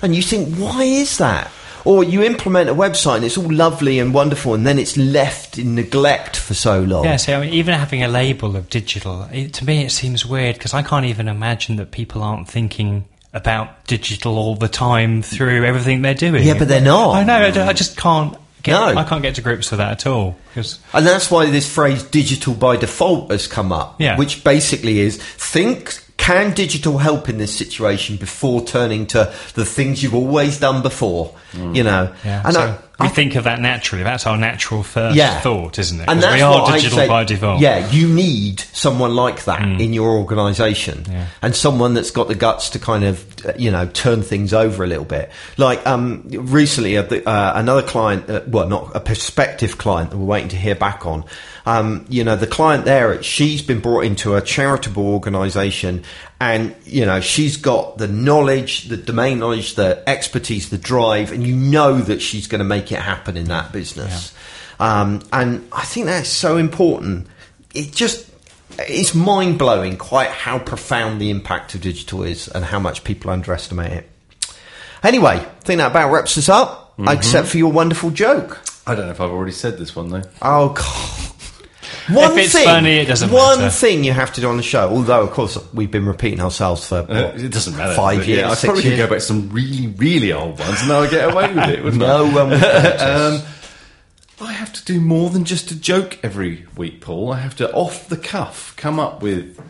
And 0.00 0.14
you 0.14 0.22
think, 0.22 0.56
why 0.56 0.82
is 0.84 1.18
that? 1.18 1.50
Or 1.84 2.04
you 2.04 2.22
implement 2.22 2.70
a 2.70 2.74
website 2.74 3.16
and 3.16 3.24
it's 3.24 3.36
all 3.36 3.52
lovely 3.52 3.98
and 3.98 4.14
wonderful, 4.14 4.54
and 4.54 4.66
then 4.66 4.78
it's 4.78 4.96
left 4.96 5.58
in 5.58 5.74
neglect 5.74 6.36
for 6.36 6.54
so 6.54 6.80
long. 6.82 7.04
Yeah, 7.04 7.16
so 7.16 7.38
I 7.38 7.40
mean, 7.44 7.54
even 7.54 7.74
having 7.74 8.02
a 8.02 8.08
label 8.08 8.56
of 8.56 8.70
digital, 8.70 9.28
it, 9.32 9.52
to 9.54 9.64
me, 9.64 9.84
it 9.84 9.90
seems 9.90 10.24
weird 10.24 10.56
because 10.56 10.74
I 10.74 10.82
can't 10.82 11.06
even 11.06 11.28
imagine 11.28 11.76
that 11.76 11.90
people 11.90 12.22
aren't 12.22 12.48
thinking 12.48 13.04
about 13.34 13.86
digital 13.86 14.36
all 14.38 14.54
the 14.56 14.68
time 14.68 15.22
through 15.22 15.64
everything 15.64 16.02
they're 16.02 16.14
doing. 16.14 16.44
Yeah, 16.46 16.58
but 16.58 16.68
they're 16.68 16.80
not. 16.80 17.14
I 17.16 17.24
know. 17.24 17.34
I, 17.62 17.68
I 17.68 17.72
just 17.72 17.96
can't. 17.96 18.36
Get, 18.62 18.72
No. 18.72 18.84
I 18.96 19.02
can't 19.02 19.22
get 19.22 19.34
to 19.36 19.40
grips 19.40 19.72
with 19.72 19.78
that 19.78 19.90
at 19.90 20.06
all. 20.06 20.36
'cause- 20.54 20.78
And 20.92 21.04
that's 21.04 21.32
why 21.32 21.50
this 21.50 21.68
phrase 21.68 22.04
digital 22.04 22.54
by 22.54 22.76
default 22.76 23.32
has 23.32 23.48
come 23.48 23.72
up. 23.72 23.96
Yeah. 24.00 24.16
Which 24.16 24.44
basically 24.44 25.00
is 25.00 25.16
think 25.16 25.98
can 26.22 26.54
digital 26.54 26.98
help 26.98 27.28
in 27.28 27.38
this 27.38 27.52
situation 27.52 28.16
before 28.16 28.64
turning 28.64 29.06
to 29.08 29.34
the 29.54 29.64
things 29.64 30.04
you've 30.04 30.14
always 30.14 30.60
done 30.60 30.80
before? 30.80 31.34
You 31.74 31.82
know. 31.82 32.06
Mm. 32.06 32.24
yeah, 32.24 32.42
And 32.44 32.54
so 32.54 32.60
I, 32.60 32.78
we 33.00 33.06
I 33.06 33.08
think 33.08 33.36
of 33.36 33.44
that 33.44 33.60
naturally. 33.60 34.04
That's 34.04 34.26
our 34.26 34.36
natural 34.36 34.82
first 34.82 35.16
yeah. 35.16 35.40
thought, 35.40 35.78
isn't 35.78 36.00
it? 36.00 36.08
And 36.08 36.22
that's 36.22 36.34
we 36.34 36.42
are 36.42 36.70
digital 36.72 36.98
say, 36.98 37.08
by 37.08 37.24
default. 37.24 37.60
Yeah, 37.60 37.90
you 37.90 38.06
need 38.06 38.60
someone 38.60 39.14
like 39.14 39.44
that 39.44 39.62
in 39.62 39.92
your 39.92 40.18
organisation, 40.18 41.06
Yeah. 41.08 41.26
and 41.40 41.56
someone 41.56 41.94
that's 41.94 42.10
got 42.10 42.28
the 42.28 42.34
guts 42.34 42.70
to 42.70 42.78
kind 42.78 43.04
of, 43.04 43.24
you 43.58 43.70
know, 43.70 43.86
turn 43.86 44.22
things 44.22 44.52
over 44.52 44.84
a 44.84 44.86
little 44.86 45.06
bit. 45.06 45.30
Like 45.56 45.86
um, 45.86 46.22
recently, 46.28 46.98
uh, 46.98 47.02
uh, 47.02 47.52
another 47.54 47.82
client, 47.82 48.28
uh, 48.28 48.42
well, 48.46 48.68
not 48.68 48.94
a 48.94 49.00
prospective 49.00 49.78
client 49.78 50.10
that 50.10 50.18
we're 50.18 50.26
waiting 50.26 50.48
to 50.50 50.56
hear 50.56 50.74
back 50.74 51.06
on. 51.06 51.24
Um, 51.64 52.04
you 52.08 52.24
know, 52.24 52.36
the 52.36 52.46
client 52.46 52.84
there, 52.84 53.22
she's 53.22 53.62
been 53.62 53.80
brought 53.80 54.04
into 54.04 54.34
a 54.34 54.40
charitable 54.42 55.06
organisation, 55.06 56.04
and 56.42 56.74
you 56.84 57.06
know, 57.06 57.20
she's 57.20 57.56
got 57.56 57.98
the 57.98 58.08
knowledge, 58.08 58.88
the 58.88 58.96
domain 58.96 59.38
knowledge, 59.38 59.76
the 59.76 60.02
expertise, 60.08 60.70
the 60.70 60.78
drive, 60.78 61.30
and 61.30 61.46
you 61.46 61.54
know 61.54 62.00
that 62.00 62.20
she's 62.20 62.48
going 62.48 62.58
to 62.58 62.64
make 62.64 62.90
it 62.90 62.98
happen 62.98 63.36
in 63.36 63.44
that 63.44 63.70
business. 63.70 64.34
Um, 64.80 65.22
and 65.32 65.68
I 65.70 65.84
think 65.84 66.06
that's 66.06 66.28
so 66.28 66.56
important. 66.56 67.28
It 67.72 67.92
just 67.92 68.28
it's 68.76 69.14
mind 69.14 69.56
blowing 69.56 69.96
quite 69.96 70.30
how 70.30 70.58
profound 70.58 71.20
the 71.20 71.30
impact 71.30 71.76
of 71.76 71.80
digital 71.80 72.24
is 72.24 72.48
and 72.48 72.64
how 72.64 72.80
much 72.80 73.04
people 73.04 73.30
underestimate 73.30 73.92
it. 73.92 74.10
Anyway, 75.04 75.36
I 75.36 75.60
think 75.60 75.78
that 75.78 75.92
about 75.92 76.10
wraps 76.10 76.36
us 76.38 76.48
up, 76.48 76.94
except 77.08 77.46
for 77.46 77.58
your 77.58 77.70
wonderful 77.70 78.10
joke. 78.10 78.60
I 78.84 78.96
don't 78.96 79.06
know 79.06 79.12
if 79.12 79.20
I've 79.20 79.30
already 79.30 79.52
said 79.52 79.78
this 79.78 79.94
one 79.94 80.08
though. 80.08 80.22
Oh 80.42 80.70
God. 80.70 81.31
One 82.10 82.38
it's 82.38 82.52
thing, 82.52 82.64
funny, 82.64 82.98
it 82.98 83.06
doesn't 83.06 83.30
one 83.30 83.58
matter. 83.58 83.70
thing 83.70 84.02
you 84.04 84.12
have 84.12 84.32
to 84.34 84.40
do 84.40 84.48
on 84.48 84.56
the 84.56 84.62
show. 84.62 84.88
Although, 84.88 85.22
of 85.22 85.30
course, 85.30 85.56
we've 85.72 85.90
been 85.90 86.06
repeating 86.06 86.40
ourselves 86.40 86.86
for 86.86 86.96
Uh, 86.98 87.04
what, 87.04 87.40
it 87.40 87.50
doesn't 87.52 87.76
matter. 87.76 87.94
Five 87.94 88.26
years, 88.26 88.40
Yeah, 88.40 88.50
I 88.50 88.54
six 88.54 88.64
probably 88.64 88.82
could 88.82 88.96
go 88.96 89.06
back 89.06 89.18
to 89.18 89.24
some 89.24 89.50
really, 89.50 89.86
really 89.88 90.32
old 90.32 90.58
ones, 90.58 90.82
and 90.82 90.92
I 90.92 91.00
would 91.00 91.10
get 91.10 91.32
away 91.32 91.52
with 91.52 91.68
it, 91.68 91.84
wouldn't 91.84 92.00
No 92.02 92.26
I? 92.26 92.32
one 92.34 92.50
will 92.50 92.54
um, 93.36 93.42
I 94.40 94.52
have 94.52 94.72
to 94.72 94.84
do 94.84 95.00
more 95.00 95.30
than 95.30 95.44
just 95.44 95.70
a 95.70 95.78
joke 95.78 96.18
every 96.24 96.66
week, 96.76 97.00
Paul. 97.00 97.32
I 97.32 97.38
have 97.38 97.54
to, 97.56 97.72
off 97.72 98.08
the 98.08 98.16
cuff, 98.16 98.74
come 98.76 98.98
up 98.98 99.22
with 99.22 99.60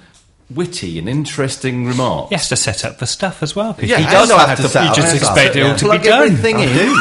witty 0.48 0.98
and 0.98 1.08
interesting 1.10 1.86
remarks. 1.86 2.30
He 2.30 2.34
has 2.36 2.48
to 2.48 2.56
set 2.56 2.84
up 2.84 2.98
the 2.98 3.06
stuff 3.06 3.42
as 3.42 3.54
well. 3.54 3.76
Yeah, 3.80 3.98
he 3.98 4.04
and 4.04 4.12
does 4.12 4.30
I 4.30 4.38
have, 4.38 4.48
have 4.50 4.56
to. 4.58 4.62
to 4.64 4.68
set 4.70 4.84
you 4.84 4.90
up 4.90 4.96
just 4.96 5.12
the 5.12 5.18
stuff. 5.18 5.36
expect 5.36 5.56
it 5.56 5.62
all 5.62 5.68
Yeah. 5.68 5.76
to 5.76 5.90
be 5.90 5.98
done. 5.98 6.22
everything 6.22 6.56
I 6.56 6.64
in. 6.64 6.96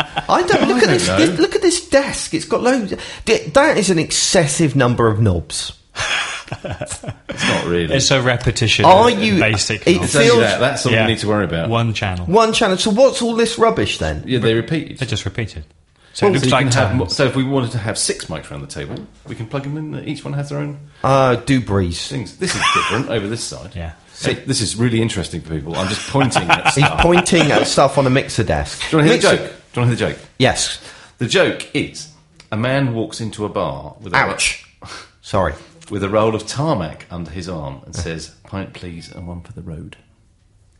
do. 0.15 0.21
I 0.29 0.41
don't 0.43 0.67
look 0.67 0.77
I 0.79 0.83
at 0.83 0.87
this. 0.89 1.07
don't 1.07 1.19
know. 1.19 1.25
this- 1.25 1.39
Look 1.39 1.55
at 1.55 1.61
this 1.61 1.89
desk. 1.89 2.33
It's 2.33 2.45
got 2.45 2.61
loads. 2.61 2.93
That 3.25 3.77
is 3.77 3.89
an 3.89 3.99
excessive 3.99 4.75
number 4.75 5.07
of 5.07 5.19
knobs. 5.21 5.73
It's 6.63 7.03
not 7.47 7.65
really. 7.65 7.93
It's 7.95 8.11
a 8.11 8.21
repetition. 8.21 8.85
Are 8.85 9.09
of 9.09 9.19
you- 9.19 9.39
basic? 9.39 9.87
it 9.87 9.93
knowledge. 9.95 10.03
It's 10.05 10.15
only 10.15 10.27
feels- 10.27 10.39
that. 10.41 10.59
That's 10.59 10.85
all 10.85 10.91
Yeah. 10.91 11.05
we 11.05 11.13
need 11.13 11.19
to 11.19 11.27
worry 11.27 11.45
about. 11.45 11.69
One 11.69 11.93
channel. 11.93 12.25
One 12.25 12.53
channel. 12.53 12.77
So 12.77 12.91
what's 12.91 13.21
all 13.21 13.35
this 13.35 13.57
rubbish 13.57 13.97
then? 13.99 14.23
Yeah, 14.25 14.39
they 14.39 14.53
repeated. 14.53 14.97
They're 14.99 15.07
just 15.07 15.25
repeated. 15.25 15.63
So 16.13 16.25
Well, 16.25 16.31
it 16.35 16.39
looks 16.39 16.49
so, 16.49 16.55
like 16.57 16.71
can 16.71 16.97
have 16.99 17.11
so 17.11 17.25
if 17.25 17.37
we 17.37 17.43
wanted 17.45 17.71
to 17.71 17.77
have 17.77 17.97
six 17.97 18.25
mics 18.25 18.51
around 18.51 18.61
the 18.61 18.67
table, 18.67 18.95
we 19.29 19.33
can 19.35 19.45
plug 19.47 19.63
them 19.63 19.77
in. 19.77 20.03
Each 20.05 20.25
one 20.25 20.33
has 20.33 20.49
their 20.49 20.59
own 20.59 20.77
Uh, 21.05 21.35
do 21.35 21.61
breeze. 21.61 22.05
things. 22.07 22.35
This 22.35 22.53
is 22.53 22.61
different 22.73 23.09
over 23.09 23.27
this 23.29 23.41
side. 23.43 23.71
Yeah. 23.75 23.91
See, 24.13 24.33
this 24.33 24.59
is 24.59 24.75
really 24.75 25.01
interesting 25.01 25.39
for 25.41 25.49
people. 25.51 25.73
I'm 25.77 25.87
just 25.87 26.05
pointing 26.09 26.49
at 26.49 26.65
He's 26.73 26.83
stuff. 26.85 26.99
pointing 26.99 27.49
at 27.51 27.65
stuff 27.65 27.97
on 27.97 28.05
a 28.05 28.09
mixer 28.09 28.43
desk. 28.43 28.81
Do 28.91 28.97
you 28.97 29.03
want 29.03 29.07
to 29.07 29.13
hear 29.13 29.21
the 29.21 29.37
Mixer- 29.37 29.47
joke? 29.47 29.60
Do 29.73 29.79
you 29.79 29.87
want 29.87 29.97
to 29.97 30.05
hear 30.05 30.09
the 30.09 30.15
joke? 30.19 30.29
Yes. 30.37 30.81
The 31.17 31.27
joke 31.27 31.73
is 31.73 32.11
a 32.51 32.57
man 32.57 32.93
walks 32.93 33.21
into 33.21 33.45
a 33.45 33.49
bar 33.49 33.95
with 34.01 34.13
a, 34.13 34.17
Ouch. 34.17 34.65
Sorry. 35.21 35.53
with 35.89 36.03
a 36.03 36.09
roll 36.09 36.35
of 36.35 36.45
tarmac 36.45 37.05
under 37.09 37.31
his 37.31 37.47
arm 37.47 37.81
and 37.85 37.95
says, 37.95 38.35
"Pint, 38.43 38.73
please, 38.73 39.11
and 39.11 39.27
one 39.27 39.41
for 39.41 39.53
the 39.53 39.61
road." 39.61 39.95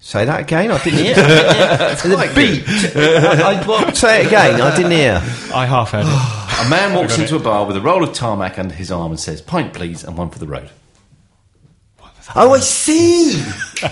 Say 0.04 0.26
that 0.26 0.40
again. 0.42 0.72
I 0.72 0.84
didn't 0.84 1.00
hear. 1.00 1.14
the 1.16 2.32
beat. 2.36 2.64
I, 2.98 3.62
I, 3.62 3.68
what, 3.68 3.96
say 3.96 4.22
it 4.22 4.28
again. 4.28 4.60
I 4.60 4.76
didn't 4.76 4.92
hear. 4.92 5.22
I 5.54 5.68
half 5.68 5.92
heard 5.92 6.08
it. 6.08 6.66
A 6.66 6.70
man 6.70 6.96
walks 6.96 7.16
got 7.16 7.24
into 7.24 7.36
a 7.36 7.40
bar 7.40 7.66
with 7.66 7.78
a 7.78 7.82
roll 7.82 8.04
of 8.04 8.12
tarmac 8.12 8.58
under 8.60 8.74
his 8.74 8.92
arm 8.92 9.12
and 9.12 9.20
says, 9.20 9.42
"Pint, 9.42 9.74
please, 9.74 10.04
and 10.04 10.18
one 10.18 10.32
for 10.32 10.40
the 10.40 10.48
road." 10.48 10.70
Oh, 12.36 12.54
I 12.54 12.60
see. 12.60 13.42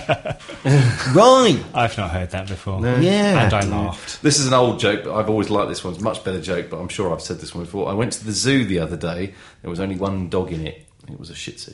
right. 1.14 1.58
I've 1.74 1.96
not 1.98 2.10
heard 2.10 2.30
that 2.30 2.48
before. 2.48 2.80
Yeah. 2.80 3.44
And 3.44 3.52
I 3.54 3.64
laughed. 3.64 4.22
This 4.22 4.38
is 4.38 4.46
an 4.46 4.54
old 4.54 4.78
joke, 4.80 5.04
but 5.04 5.14
I've 5.14 5.28
always 5.28 5.50
liked 5.50 5.68
this 5.68 5.84
one. 5.84 5.92
It's 5.94 6.00
a 6.00 6.04
much 6.04 6.24
better 6.24 6.40
joke, 6.40 6.70
but 6.70 6.78
I'm 6.78 6.88
sure 6.88 7.12
I've 7.12 7.20
said 7.22 7.38
this 7.38 7.54
one 7.54 7.64
before. 7.64 7.88
I 7.88 7.92
went 7.92 8.12
to 8.14 8.24
the 8.24 8.32
zoo 8.32 8.64
the 8.64 8.78
other 8.78 8.96
day. 8.96 9.34
There 9.62 9.70
was 9.70 9.80
only 9.80 9.96
one 9.96 10.28
dog 10.28 10.52
in 10.52 10.66
it. 10.66 10.86
It 11.10 11.18
was 11.18 11.30
a 11.30 11.34
Shih 11.34 11.52
Tzu. 11.52 11.72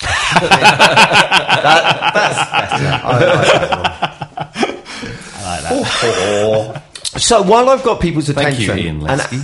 That, 0.40 2.12
that's 2.14 2.38
better. 2.50 2.86
I, 3.04 3.06
I 3.10 3.34
like 3.34 3.46
that. 3.52 3.70
One. 3.70 5.44
I 5.44 5.60
like 5.60 5.62
that. 5.62 6.82
Oh. 7.12 7.18
So 7.18 7.42
while 7.42 7.68
I've 7.68 7.82
got 7.82 8.00
people's 8.00 8.28
Thank 8.28 8.38
attention, 8.54 8.78
you, 8.78 8.84
Ian 8.84 8.96
and- 8.96 9.04
Lesky. 9.04 9.38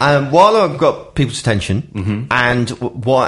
Um, 0.00 0.30
while 0.30 0.56
I've 0.56 0.78
got 0.78 1.14
people's 1.14 1.40
attention, 1.40 1.82
Mm-hmm. 1.94 2.24
and 2.30 2.72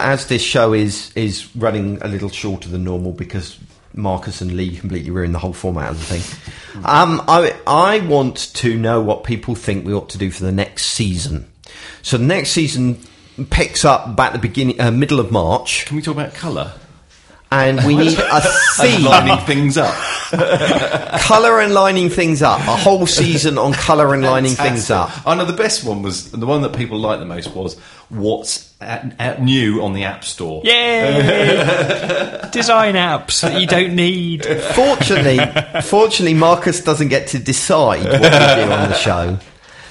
as 0.01 0.26
this 0.26 0.42
show 0.42 0.72
is 0.72 1.12
is 1.14 1.48
running 1.57 1.98
a 2.03 2.09
little 2.09 2.28
shorter 2.30 2.68
than 2.68 2.84
normal 2.84 3.12
because 3.12 3.59
Marcus 3.94 4.40
and 4.40 4.53
Leigh 4.57 4.76
completely 4.76 5.11
ruined 5.11 5.34
the 5.34 5.38
whole 5.40 5.53
format 5.53 5.90
of 5.90 5.98
the 5.98 6.18
thing, 6.18 6.82
um, 6.84 7.22
I 7.28 7.55
I 7.66 8.01
want 8.07 8.53
to 8.55 8.76
know 8.78 9.01
what 9.01 9.24
people 9.24 9.55
think 9.55 9.84
we 9.86 9.92
ought 9.94 10.09
to 10.11 10.18
do 10.18 10.30
for 10.30 10.44
the 10.44 10.53
next 10.53 10.86
season. 10.86 11.46
So 12.03 12.16
the 12.18 12.24
next 12.24 12.51
season 12.53 12.98
picks 13.51 13.84
up 13.84 14.07
about 14.07 14.32
the 14.32 14.38
beginning, 14.38 14.80
uh, 14.80 14.90
middle 14.90 15.18
of 15.20 15.30
March, 15.32 15.86
Can 15.86 15.96
we 15.96 16.03
talk 16.03 16.14
about 16.14 16.34
colour? 16.34 16.72
And 17.51 17.84
we 17.84 17.96
need 17.96 18.18
a 18.18 18.40
theme, 18.76 19.03
Lining 19.03 19.44
things 19.44 19.76
up. 19.76 19.94
colour 21.20 21.61
and 21.61 21.74
lining 21.74 22.09
things 22.09 22.42
up. 22.42 22.61
A 22.61 22.76
whole 22.76 23.07
season 23.07 23.59
on 23.59 23.72
colour 23.72 24.14
and 24.14 24.22
lining 24.22 24.55
things 24.55 24.90
up. 24.90 25.11
I 25.26 25.34
know 25.34 25.44
the 25.44 25.53
best 25.53 25.84
one 25.84 26.03
was 26.03 26.30
the 26.30 26.46
one 26.46 26.62
that 26.62 26.76
people 26.76 26.98
liked 26.98 27.18
the 27.18 27.26
most 27.26 27.53
was 27.55 27.76
what's 28.09 28.72
at, 28.80 29.14
at 29.18 29.42
new 29.42 29.82
on 29.82 29.92
the 29.92 30.05
App 30.05 30.24
Store. 30.24 30.62
Yay! 30.64 32.48
Design 32.53 32.94
apps 32.94 33.40
that 33.42 33.61
you 33.61 33.66
don't 33.66 33.94
need. 33.94 34.44
Fortunately, 34.44 35.38
fortunately, 35.82 36.34
Marcus 36.34 36.82
doesn't 36.82 37.09
get 37.09 37.28
to 37.28 37.38
decide 37.38 38.05
what 38.05 38.20
we 38.22 38.28
do 38.28 38.70
on 38.72 38.88
the 38.88 38.94
show. 38.94 39.38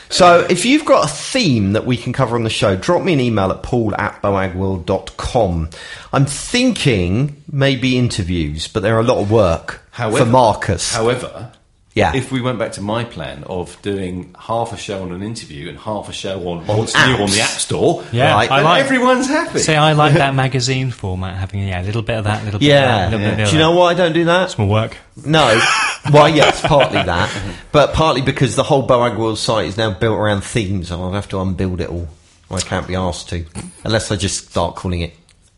So 0.09 0.45
if 0.49 0.65
you've 0.65 0.85
got 0.85 1.05
a 1.05 1.07
theme 1.07 1.73
that 1.73 1.85
we 1.85 1.95
can 1.95 2.13
cover 2.13 2.35
on 2.35 2.43
the 2.43 2.49
show, 2.49 2.75
drop 2.75 3.03
me 3.03 3.13
an 3.13 3.19
email 3.19 3.51
at 3.51 3.61
paul 3.61 3.95
at 3.95 4.21
boagworld.com. 4.21 5.69
I'm 6.11 6.25
thinking 6.25 7.43
maybe 7.51 7.97
interviews, 7.97 8.67
but 8.67 8.81
they're 8.81 8.99
a 8.99 9.03
lot 9.03 9.19
of 9.19 9.31
work 9.31 9.83
However, 9.91 10.25
for 10.25 10.31
Marcus. 10.31 10.95
However, 10.95 11.51
Yeah. 11.99 12.15
if 12.15 12.31
we 12.31 12.41
went 12.41 12.57
back 12.59 12.71
to 12.73 12.81
my 12.81 13.03
plan 13.03 13.43
of 13.45 13.79
doing 13.81 14.33
half 14.39 14.73
a 14.73 14.77
show 14.77 15.01
on 15.03 15.11
an 15.11 15.21
interview 15.21 15.69
and 15.69 15.77
half 15.77 16.09
a 16.09 16.13
show 16.13 16.47
on 16.49 16.65
what's 16.65 16.95
new 16.95 17.15
on 17.23 17.29
the 17.29 17.41
App 17.41 17.49
Store, 17.59 18.03
Yeah, 18.11 18.33
Right. 18.33 18.49
I 18.49 18.61
like. 18.61 18.83
everyone's 18.85 19.27
happy. 19.27 19.59
See, 19.59 19.75
I 19.75 19.93
like 19.93 20.13
that 20.15 20.33
magazine 20.45 20.91
format, 20.91 21.35
having 21.37 21.67
yeah, 21.67 21.81
a 21.81 21.83
little 21.83 22.01
bit 22.01 22.17
of 22.17 22.23
that, 22.23 22.41
a 22.41 22.45
little 22.45 22.59
bit 22.59 22.67
yeah. 22.67 23.05
of 23.05 23.11
that, 23.11 23.17
little 23.17 23.35
bit 23.35 23.43
of 23.43 23.49
Do 23.49 23.55
you 23.55 23.59
know 23.61 23.71
why 23.71 23.91
I 23.91 23.93
don't 23.93 24.13
do 24.13 24.25
that? 24.25 24.51
Small 24.51 24.67
work. 24.69 24.97
No. 25.25 25.59
Well, 26.13 26.29
yes, 26.29 26.61
partly 26.65 27.03
that, 27.03 27.29
but 27.73 27.93
partly 27.93 28.21
because 28.21 28.55
the 28.55 28.63
whole 28.63 28.87
Boagworld 28.87 29.35
site 29.37 29.65
is 29.67 29.77
now 29.77 29.91
built 29.91 30.17
around 30.17 30.41
themes, 30.43 30.89
and 30.91 30.99
I'll 31.01 31.11
have 31.11 31.27
to 31.29 31.39
unbuild 31.39 31.81
it 31.81 31.89
all. 31.89 32.07
I 32.49 32.61
can't 32.61 32.87
be 32.87 32.95
asked 32.95 33.29
to, 33.29 33.45
unless 33.83 34.09
I 34.09 34.15
just 34.15 34.49
start 34.49 34.75
calling 34.75 35.01
it 35.01 35.13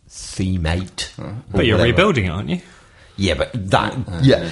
Theme 0.09 0.65
Eight. 0.65 1.13
But 1.51 1.65
you're 1.65 1.77
whatever. 1.77 1.83
rebuilding 1.83 2.25
it, 2.25 2.29
aren't 2.29 2.49
you? 2.49 2.61
Yeah, 3.17 3.35
but 3.35 3.51
that 3.71 3.95
yeah, 4.21 4.49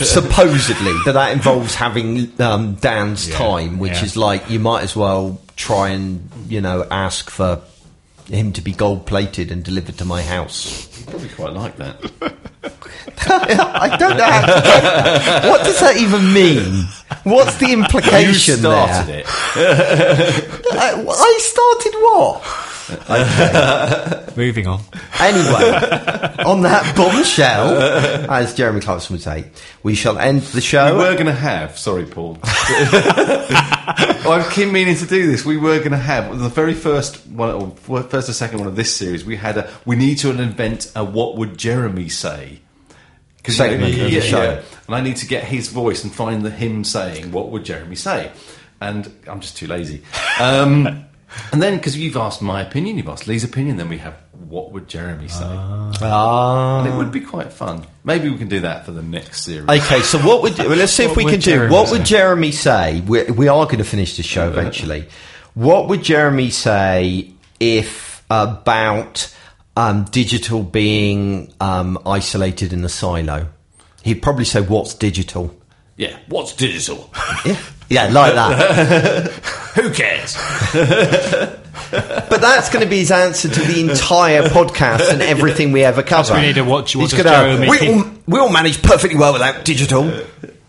supposedly, 0.00 0.92
but 1.04 1.12
that 1.12 1.32
involves 1.32 1.74
having 1.74 2.30
um, 2.40 2.74
Dan's 2.74 3.28
Yeah, 3.28 3.38
time, 3.38 3.78
which 3.78 3.92
yeah. 3.94 4.04
is 4.04 4.16
like 4.16 4.50
you 4.50 4.58
might 4.58 4.82
as 4.82 4.94
well 4.96 5.40
try 5.56 5.90
and 5.90 6.28
you 6.48 6.60
know 6.60 6.86
ask 6.90 7.30
for 7.30 7.60
him 8.28 8.52
to 8.54 8.60
be 8.62 8.72
gold 8.72 9.06
plated 9.06 9.50
and 9.50 9.62
delivered 9.62 9.98
to 9.98 10.04
my 10.04 10.22
house. 10.22 10.88
Probably 11.06 11.28
quite 11.30 11.52
like 11.52 11.76
that. 11.76 11.96
I 13.26 13.96
don't 13.98 14.16
know 14.16 14.24
how 14.24 14.40
to. 15.42 15.48
What 15.48 15.64
does 15.64 15.80
that 15.80 15.96
even 15.96 16.32
mean? 16.32 16.86
What's 17.24 17.56
the 17.58 17.72
implication? 17.72 18.56
You 18.56 18.60
started 18.60 19.06
there? 19.08 19.20
it. 19.20 19.26
I, 20.72 21.04
I 21.06 21.38
started 21.40 21.94
what? 22.00 22.42
Moving 24.36 24.66
on. 24.66 24.80
Anyway, 25.20 26.34
on 26.44 26.62
that 26.62 26.94
bombshell, 26.96 28.30
as 28.30 28.54
Jeremy 28.54 28.80
Clarkson 28.80 29.14
would 29.14 29.22
say, 29.22 29.46
we 29.82 29.94
shall 29.94 30.18
end 30.18 30.42
the 30.42 30.60
show. 30.60 30.94
We 30.96 31.02
show. 31.02 31.08
were 31.10 31.14
going 31.14 31.26
to 31.26 31.32
have, 31.32 31.78
sorry, 31.78 32.04
Paul. 32.04 32.38
I've 32.42 34.52
been 34.54 34.72
meaning 34.72 34.96
to 34.96 35.06
do 35.06 35.30
this. 35.30 35.44
We 35.44 35.56
were 35.56 35.78
going 35.78 35.92
to 35.92 35.96
have 35.96 36.38
the 36.38 36.48
very 36.48 36.74
first 36.74 37.24
one, 37.26 37.50
or 37.50 38.02
first 38.02 38.28
or 38.28 38.32
second 38.32 38.58
one 38.58 38.68
of 38.68 38.76
this 38.76 38.94
series. 38.94 39.24
We 39.24 39.36
had 39.36 39.58
a. 39.58 39.70
We 39.86 39.96
need 39.96 40.18
to 40.18 40.30
invent 40.30 40.90
a 40.96 41.04
"What 41.04 41.36
would 41.36 41.56
Jeremy 41.58 42.08
say?" 42.08 42.60
'Cause, 43.42 43.58
you 43.58 43.64
know, 43.64 43.70
Segment 43.72 43.94
of 44.00 44.10
the 44.10 44.20
show. 44.22 44.62
and 44.86 44.96
I 44.96 45.02
need 45.02 45.16
to 45.16 45.26
get 45.26 45.44
his 45.44 45.68
voice 45.68 46.02
and 46.02 46.12
find 46.12 46.42
the 46.42 46.50
him 46.50 46.82
saying 46.82 47.30
"What 47.30 47.50
would 47.50 47.64
Jeremy 47.64 47.96
say?" 47.96 48.30
And 48.80 49.10
I'm 49.28 49.40
just 49.40 49.56
too 49.56 49.66
lazy. 49.66 50.02
Um, 50.40 51.04
and 51.52 51.62
then 51.62 51.76
because 51.76 51.96
you've 51.96 52.16
asked 52.16 52.42
my 52.42 52.62
opinion, 52.62 52.96
you've 52.98 53.08
asked 53.08 53.26
Leigh's 53.26 53.44
opinion, 53.44 53.76
then 53.76 53.88
we 53.88 53.98
have 53.98 54.14
"What 54.32 54.72
would 54.72 54.88
Jeremy 54.88 55.28
say?" 55.28 55.44
Ah. 55.44 56.80
and 56.84 56.92
it 56.92 56.96
would 56.96 57.10
be 57.12 57.20
quite 57.20 57.52
fun. 57.52 57.86
Maybe 58.04 58.28
we 58.30 58.36
can 58.38 58.48
do 58.48 58.60
that 58.60 58.84
for 58.84 58.92
the 58.92 59.02
next 59.02 59.42
series. 59.44 59.68
Okay, 59.68 60.00
so 60.02 60.18
what 60.18 60.42
would 60.42 60.58
well, 60.58 60.68
let's 60.76 60.92
see 60.92 61.04
if 61.04 61.10
What 61.10 61.16
we 61.18 61.24
would 61.24 61.30
can 61.32 61.40
do. 61.40 61.50
Jeremy 61.52 61.72
What 61.74 61.88
say? 61.88 61.92
would 61.98 62.06
Jeremy 62.06 62.52
say? 62.52 63.00
We, 63.00 63.24
we 63.24 63.48
are 63.48 63.64
going 63.66 63.78
to 63.78 63.84
finish 63.84 64.16
the 64.16 64.22
show 64.22 64.48
eventually. 64.48 65.06
What 65.54 65.88
would 65.88 66.02
Jeremy 66.02 66.50
say 66.50 67.30
if 67.60 68.24
about 68.30 69.32
um, 69.76 70.04
digital 70.04 70.62
being 70.62 71.52
um, 71.60 71.98
isolated 72.06 72.72
in 72.72 72.84
a 72.84 72.88
silo? 72.88 73.48
He'd 74.02 74.20
probably 74.22 74.44
say, 74.44 74.60
"What's 74.60 74.94
digital?" 74.94 75.54
yeah, 75.96 76.18
what's 76.28 76.52
digital? 76.54 77.08
Yeah, 77.44 77.56
yeah, 77.94 78.08
like 78.10 78.34
that. 78.34 79.30
Who 79.76 79.90
cares? 79.92 80.36
But 81.90 82.40
that's 82.40 82.70
going 82.70 82.82
to 82.84 82.90
be 82.90 82.98
his 82.98 83.12
answer 83.12 83.48
to 83.48 83.60
the 83.60 83.80
entire 83.88 84.42
podcast 84.48 85.12
and 85.12 85.22
everything 85.22 85.70
we 85.70 85.84
ever 85.84 86.02
cover. 86.02 86.34
we 86.34 86.40
need 86.40 86.54
to 86.56 86.62
watch- 86.64 86.96
what 86.96 87.02
He's 87.02 87.10
does 87.12 87.22
gonna- 87.22 87.36
Jeremy 87.36 87.68
we, 87.68 87.78
Keith- 87.78 88.04
all, 88.04 88.10
we 88.26 88.38
all 88.40 88.48
manage 88.52 88.82
perfectly 88.82 89.16
well 89.18 89.32
without 89.32 89.64
digital. 89.64 90.10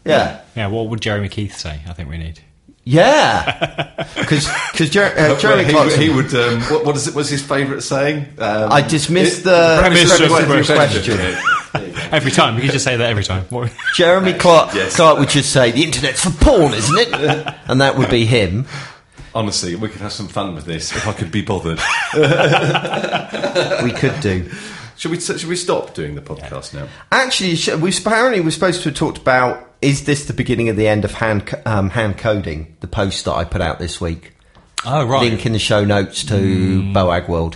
Yeah. 0.06 0.42
Yeah, 0.56 0.68
what 0.68 0.88
would 0.90 1.02
Jeremy 1.02 1.30
Keith 1.30 1.58
say? 1.58 1.80
I 1.88 1.94
think 1.94 2.10
we 2.10 2.18
need. 2.20 2.42
Yeah, 2.84 4.06
because 4.16 4.46
Jer- 4.76 5.14
uh, 5.18 5.40
Jeremy 5.40 5.64
he, 5.64 5.72
Clarkson. 5.72 6.02
he 6.02 6.10
would. 6.10 6.32
Um, 6.36 6.62
what, 6.64 6.86
what 6.86 6.96
is 6.96 7.08
it? 7.08 7.16
What's 7.16 7.30
his 7.30 7.42
favourite 7.42 7.82
saying? 7.82 8.28
Um, 8.38 8.72
I 8.72 8.82
dismissed 8.82 9.44
the 9.44 9.78
premise 9.80 10.14
of 10.20 10.30
the 10.30 10.74
question. 10.76 11.36
Question. 11.78 11.90
Yeah. 11.94 11.96
There 11.96 12.04
you 12.04 12.10
go. 12.10 12.16
Every 12.18 12.32
time. 12.32 12.56
You 12.56 12.62
can 12.62 12.72
just 12.72 12.86
say 12.86 12.98
that 12.98 13.10
every 13.10 13.24
time. 13.24 13.46
Jeremy 13.96 14.34
Clark, 14.34 14.74
Yes. 14.74 14.96
Clark 14.96 15.20
would 15.20 15.30
just 15.30 15.52
say 15.52 15.72
the 15.72 15.84
internet's 15.84 16.24
for 16.24 16.32
porn, 16.44 16.74
isn't 16.74 16.98
it? 16.98 17.56
and 17.68 17.82
that 17.82 17.98
would 17.98 18.10
be 18.10 18.26
him. 18.26 18.66
Honestly, 19.34 19.76
we 19.76 19.90
could 19.90 20.00
have 20.02 20.14
some 20.14 20.28
fun 20.30 20.56
with 20.56 20.66
this 20.66 20.96
if 20.96 21.06
I 21.08 21.14
could 21.14 21.30
be 21.32 21.42
bothered. 21.42 21.80
We 23.84 23.92
could 23.92 24.20
do. 24.22 24.50
should 24.96 25.12
we? 25.12 25.20
Should 25.20 25.44
we 25.46 25.56
stop 25.56 25.94
doing 25.94 26.16
the 26.16 26.22
podcast 26.22 26.74
now? 26.74 26.88
Actually, 27.12 27.58
we 27.82 27.92
apparently 27.96 28.40
we're 28.42 28.52
supposed 28.52 28.82
to 28.84 28.90
have 28.90 28.98
talked 28.98 29.18
about 29.18 29.74
is 29.82 30.06
this 30.06 30.26
the 30.26 30.34
beginning 30.34 30.70
of 30.70 30.78
the 30.78 30.88
end 30.88 31.04
of 31.06 31.12
hand 31.16 31.54
um, 31.66 31.90
hand 31.90 32.18
coding? 32.18 32.76
The 32.80 32.88
post 32.88 33.26
that 33.26 33.34
I 33.34 33.44
put 33.44 33.62
out 33.62 33.78
this 33.78 34.00
week. 34.00 34.32
oh, 34.86 35.06
right. 35.06 35.30
Link 35.30 35.46
in 35.46 35.52
the 35.52 35.60
show 35.60 35.84
notes 35.84 36.24
to 36.26 36.82
Boagworld, 36.94 37.56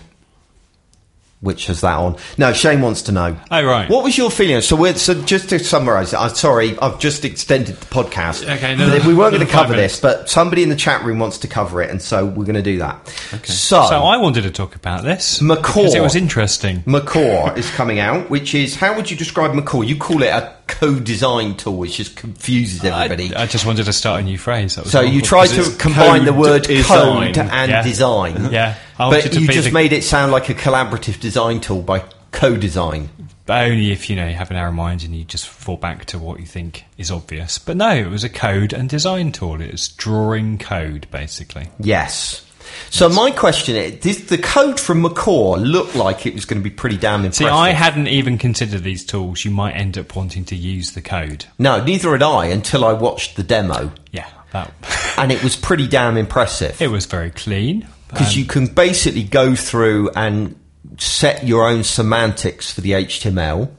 which 1.42 1.68
has 1.68 1.82
that 1.82 1.96
on. 1.96 2.18
No, 2.38 2.52
Shane 2.52 2.82
wants 2.82 3.04
to 3.04 3.12
know. 3.12 3.38
Oh, 3.50 3.64
right. 3.64 3.90
What 3.90 4.04
was 4.04 4.18
your 4.18 4.30
feeling? 4.30 4.62
So, 4.62 4.76
we're, 4.76 4.96
so 4.96 5.22
just 5.24 5.50
to 5.50 5.60
summarise 5.60 6.14
I'm 6.14 6.26
uh, 6.26 6.30
sorry, 6.30 6.78
I've 6.80 7.00
just 7.00 7.24
extended 7.24 7.78
the 7.78 7.86
podcast. 7.86 8.44
Okay, 8.58 8.76
no, 8.76 9.00
we 9.08 9.14
weren't 9.14 9.34
going 9.34 9.46
to 9.46 9.52
cover 9.52 9.74
this, 9.74 10.00
but 10.00 10.30
somebody 10.30 10.64
in 10.64 10.70
the 10.70 10.76
chat 10.76 11.04
room 11.04 11.20
wants 11.20 11.38
to 11.40 11.48
cover 11.48 11.82
it, 11.82 11.90
and 11.90 12.02
so 12.02 12.26
we're 12.26 12.46
going 12.46 12.56
to 12.56 12.62
do 12.62 12.80
that. 12.80 13.00
Okay. 13.34 13.46
So, 13.46 13.86
So 13.88 14.02
I 14.02 14.18
wanted 14.18 14.42
to 14.44 14.52
talk 14.52 14.76
about 14.76 15.04
this. 15.04 15.42
Macaw. 15.42 15.62
Because 15.62 15.96
it 15.96 16.02
was 16.02 16.16
interesting. 16.16 16.84
Macaw 16.86 17.54
is 17.56 17.70
coming 17.72 18.00
out, 18.00 18.30
which 18.30 18.54
is 18.54 18.76
how 18.76 18.96
would 18.96 19.10
you 19.10 19.16
describe 19.16 19.54
Macaw? 19.54 19.82
You 19.82 19.98
call 19.98 20.24
it 20.24 20.30
a 20.30 20.59
co-design 20.70 21.58
tool, 21.58 21.76
which 21.78 21.98
just 21.98 22.16
confuses 22.16 22.84
everybody. 22.84 23.36
I, 23.36 23.44
I 23.44 23.46
just 23.48 23.66
wanted 23.66 23.86
to 23.86 23.94
start 23.94 24.22
a 24.22 24.24
new 24.24 24.38
phrase. 24.38 24.76
That 24.76 24.84
was 24.86 24.92
so 24.92 25.02
you 25.02 25.22
try 25.22 25.48
to 25.48 25.76
combine 25.78 26.26
the 26.26 26.34
word 26.34 26.64
design. 26.64 27.34
code 27.34 27.38
and 27.38 27.72
Yeah. 27.72 27.82
design. 27.84 28.52
Yeah. 28.52 28.76
I 28.98 29.10
but 29.10 29.34
you 29.34 29.48
just 29.48 29.68
the- 29.68 29.74
made 29.74 29.92
it 29.94 30.04
sound 30.04 30.32
like 30.32 30.50
a 30.50 30.54
collaborative 30.54 31.20
design 31.20 31.60
tool 31.60 31.82
by 31.82 32.04
co-design. 32.32 33.10
But 33.46 33.66
only 33.72 33.92
if 33.92 34.10
you 34.12 34.16
know 34.16 34.28
you 34.28 34.36
have 34.36 34.52
an 34.52 34.58
narrow 34.58 34.72
mind 34.72 35.04
and 35.04 35.16
you 35.16 35.24
just 35.24 35.48
fall 35.48 35.78
back 35.78 36.06
to 36.06 36.20
what 36.20 36.40
you 36.40 36.46
think 36.46 36.86
is 36.98 37.10
obvious. 37.10 37.58
But 37.58 37.78
no, 37.78 37.90
it 37.90 38.08
was 38.08 38.24
a 38.24 38.30
code 38.30 38.74
and 38.74 38.88
design 38.88 39.32
tool. 39.32 39.60
It 39.60 39.72
was 39.72 39.88
drawing 39.88 40.60
code, 40.60 41.08
basically. 41.10 41.70
Yes. 41.80 42.46
So 42.90 43.10
my 43.10 43.32
question 43.32 43.76
is: 43.76 44.00
Did 44.00 44.28
the 44.28 44.38
code 44.38 44.80
from 44.80 45.02
Macaw 45.02 45.56
look 45.58 45.96
like 45.96 46.26
it 46.26 46.34
was 46.34 46.46
going 46.46 46.62
to 46.62 46.64
be 46.64 46.74
pretty 46.74 46.98
damn 46.98 47.22
impressive? 47.22 47.48
See, 47.48 47.52
I 47.52 47.72
hadn't 47.72 48.08
even 48.08 48.38
considered 48.38 48.84
these 48.84 49.06
tools. 49.06 49.46
You 49.46 49.52
might 49.52 49.74
end 49.74 49.98
up 49.98 50.16
wanting 50.16 50.46
to 50.46 50.56
use 50.56 50.92
the 50.94 51.02
code. 51.02 51.46
no, 51.58 51.84
neither 51.84 52.12
had 52.12 52.24
I 52.24 52.46
until 52.48 52.84
I 52.86 52.94
watched 52.94 53.36
the 53.36 53.44
demo, 53.44 53.92
Yeah, 54.12 54.28
that. 54.52 54.72
and 55.18 55.32
it 55.32 55.44
was 55.44 55.56
pretty 55.56 55.88
damn 55.88 56.18
impressive. 56.18 56.82
it 56.82 56.90
was 56.90 57.06
very 57.06 57.32
clean. 57.32 57.88
because 58.10 58.36
you 58.36 58.44
um, 58.44 58.50
can 58.50 58.68
basically 58.68 59.24
go 59.24 59.56
through 59.56 60.10
and 60.16 60.56
set 60.98 61.46
your 61.46 61.68
own 61.68 61.84
semantics 61.84 62.74
for 62.74 62.82
the 62.82 62.92
HTML 62.92 63.70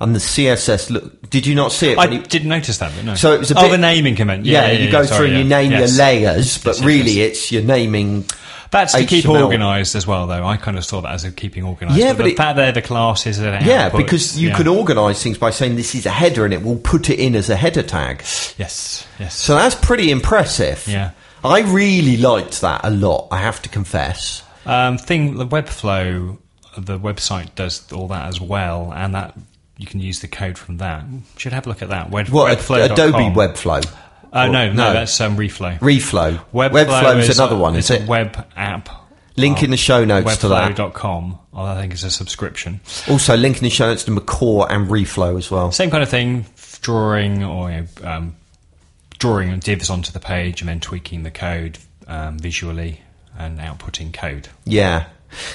and 0.00 0.14
the 0.14 0.20
CSS. 0.20 0.90
Look, 0.90 1.30
did 1.30 1.46
you 1.46 1.54
not 1.54 1.72
see 1.72 1.90
it? 1.92 1.98
I 1.98 2.06
you- 2.06 2.22
didn't 2.22 2.48
notice 2.48 2.78
that, 2.78 2.92
but 2.94 3.04
no. 3.04 3.14
so 3.14 3.32
it 3.32 3.38
was 3.38 3.50
a 3.50 3.58
oh, 3.58 3.62
bit, 3.62 3.70
the 3.72 3.78
naming 3.78 4.16
command. 4.16 4.46
Yeah, 4.46 4.66
Yeah, 4.66 4.72
yeah, 4.72 4.84
you 4.84 4.92
go 4.92 5.04
sorry, 5.04 5.18
through 5.18 5.26
and 5.28 5.38
you 5.38 5.44
name 5.44 5.70
Yes. 5.72 5.96
your 5.96 5.98
layers, 6.06 6.58
but 6.58 6.76
Yes, 6.76 6.84
really 6.84 7.10
yes. 7.12 7.30
it's 7.30 7.52
you're 7.52 7.62
naming. 7.62 8.24
That's 8.70 8.92
to 8.92 9.06
keep 9.06 9.26
organised 9.26 9.94
as 9.94 10.06
well, 10.06 10.26
though. 10.26 10.44
I 10.44 10.58
kind 10.58 10.76
of 10.76 10.84
saw 10.84 11.00
that 11.00 11.12
as 11.14 11.24
a 11.24 11.32
keeping 11.32 11.64
organised. 11.64 11.98
Yeah, 11.98 12.12
but, 12.12 12.18
but 12.18 12.24
the 12.24 12.30
it- 12.32 12.36
fact 12.36 12.56
they're 12.56 12.72
the 12.72 12.82
classes 12.82 13.38
that 13.38 13.62
Yeah, 13.64 13.88
because 13.88 14.38
you 14.38 14.48
yeah. 14.48 14.56
can 14.56 14.68
organise 14.68 15.22
things 15.22 15.38
by 15.38 15.50
saying 15.50 15.76
this 15.76 15.94
is 15.94 16.04
a 16.04 16.10
header, 16.10 16.44
and 16.44 16.52
it 16.52 16.62
will 16.62 16.76
put 16.76 17.08
it 17.08 17.18
in 17.18 17.34
as 17.34 17.48
a 17.48 17.56
header 17.56 17.82
tag. 17.82 18.18
Yes, 18.58 19.06
yes. 19.18 19.34
So 19.34 19.54
that's 19.54 19.74
pretty 19.74 20.10
impressive. 20.10 20.84
Yeah. 20.86 21.12
I 21.42 21.60
really 21.60 22.16
liked 22.16 22.60
that 22.60 22.82
a 22.84 22.90
lot. 22.90 23.28
I 23.30 23.38
have 23.38 23.62
to 23.62 23.68
confess. 23.68 24.42
Um, 24.66 24.98
thing 24.98 25.36
the 25.38 25.46
Webflow, 25.46 26.36
the 26.76 26.98
website 26.98 27.54
does 27.54 27.90
all 27.92 28.08
that 28.08 28.28
as 28.28 28.40
well, 28.40 28.92
and 28.94 29.14
that 29.14 29.34
you 29.78 29.86
can 29.86 30.00
use 30.00 30.20
the 30.20 30.28
code 30.28 30.58
from 30.58 30.76
that. 30.78 31.04
Should 31.38 31.52
have 31.54 31.64
a 31.66 31.68
look 31.70 31.80
at 31.82 31.88
that. 31.88 32.10
Web, 32.10 32.28
What 32.28 32.58
Webflow.com. 32.58 32.92
Adobe 32.92 33.24
Webflow? 33.34 33.86
Uh, 34.30 34.46
Or- 34.46 34.48
no, 34.50 34.72
no, 34.72 34.92
that's 34.92 35.18
um, 35.22 35.36
Reflow. 35.38 35.78
Reflow. 35.78 36.38
Webflow 36.52 36.70
Webflow's 36.86 37.28
is 37.30 37.38
another 37.38 37.56
one, 37.56 37.76
is 37.76 37.90
a 37.90 38.02
it? 38.02 38.08
web 38.08 38.46
app. 38.56 38.90
Link 39.36 39.62
in 39.62 39.70
the 39.70 39.76
show 39.76 40.04
notes 40.04 40.36
to 40.38 40.48
that. 40.48 40.74
Webflow.com. 40.76 41.38
I 41.54 41.80
think 41.80 41.92
it's 41.92 42.02
a 42.02 42.10
subscription. 42.10 42.80
Also, 43.08 43.36
link 43.36 43.56
in 43.58 43.62
the 43.62 43.70
show 43.70 43.86
notes 43.86 44.04
to 44.04 44.10
Macaw 44.10 44.66
and 44.68 44.88
Reflow 44.88 45.38
as 45.38 45.50
well. 45.50 45.70
Same 45.72 45.90
kind 45.90 46.02
of 46.02 46.08
thing, 46.08 46.44
drawing 46.82 47.42
or 47.44 47.70
you 47.70 47.86
know, 48.02 48.08
um, 48.10 48.36
drawing 49.18 49.58
divs 49.60 49.90
onto 49.90 50.12
the 50.12 50.20
page 50.20 50.60
and 50.60 50.68
then 50.68 50.80
tweaking 50.80 51.22
the 51.22 51.30
code 51.30 51.78
um, 52.06 52.38
visually 52.38 53.00
and 53.38 53.58
outputting 53.60 54.12
code. 54.12 54.48
Yeah. 54.64 55.06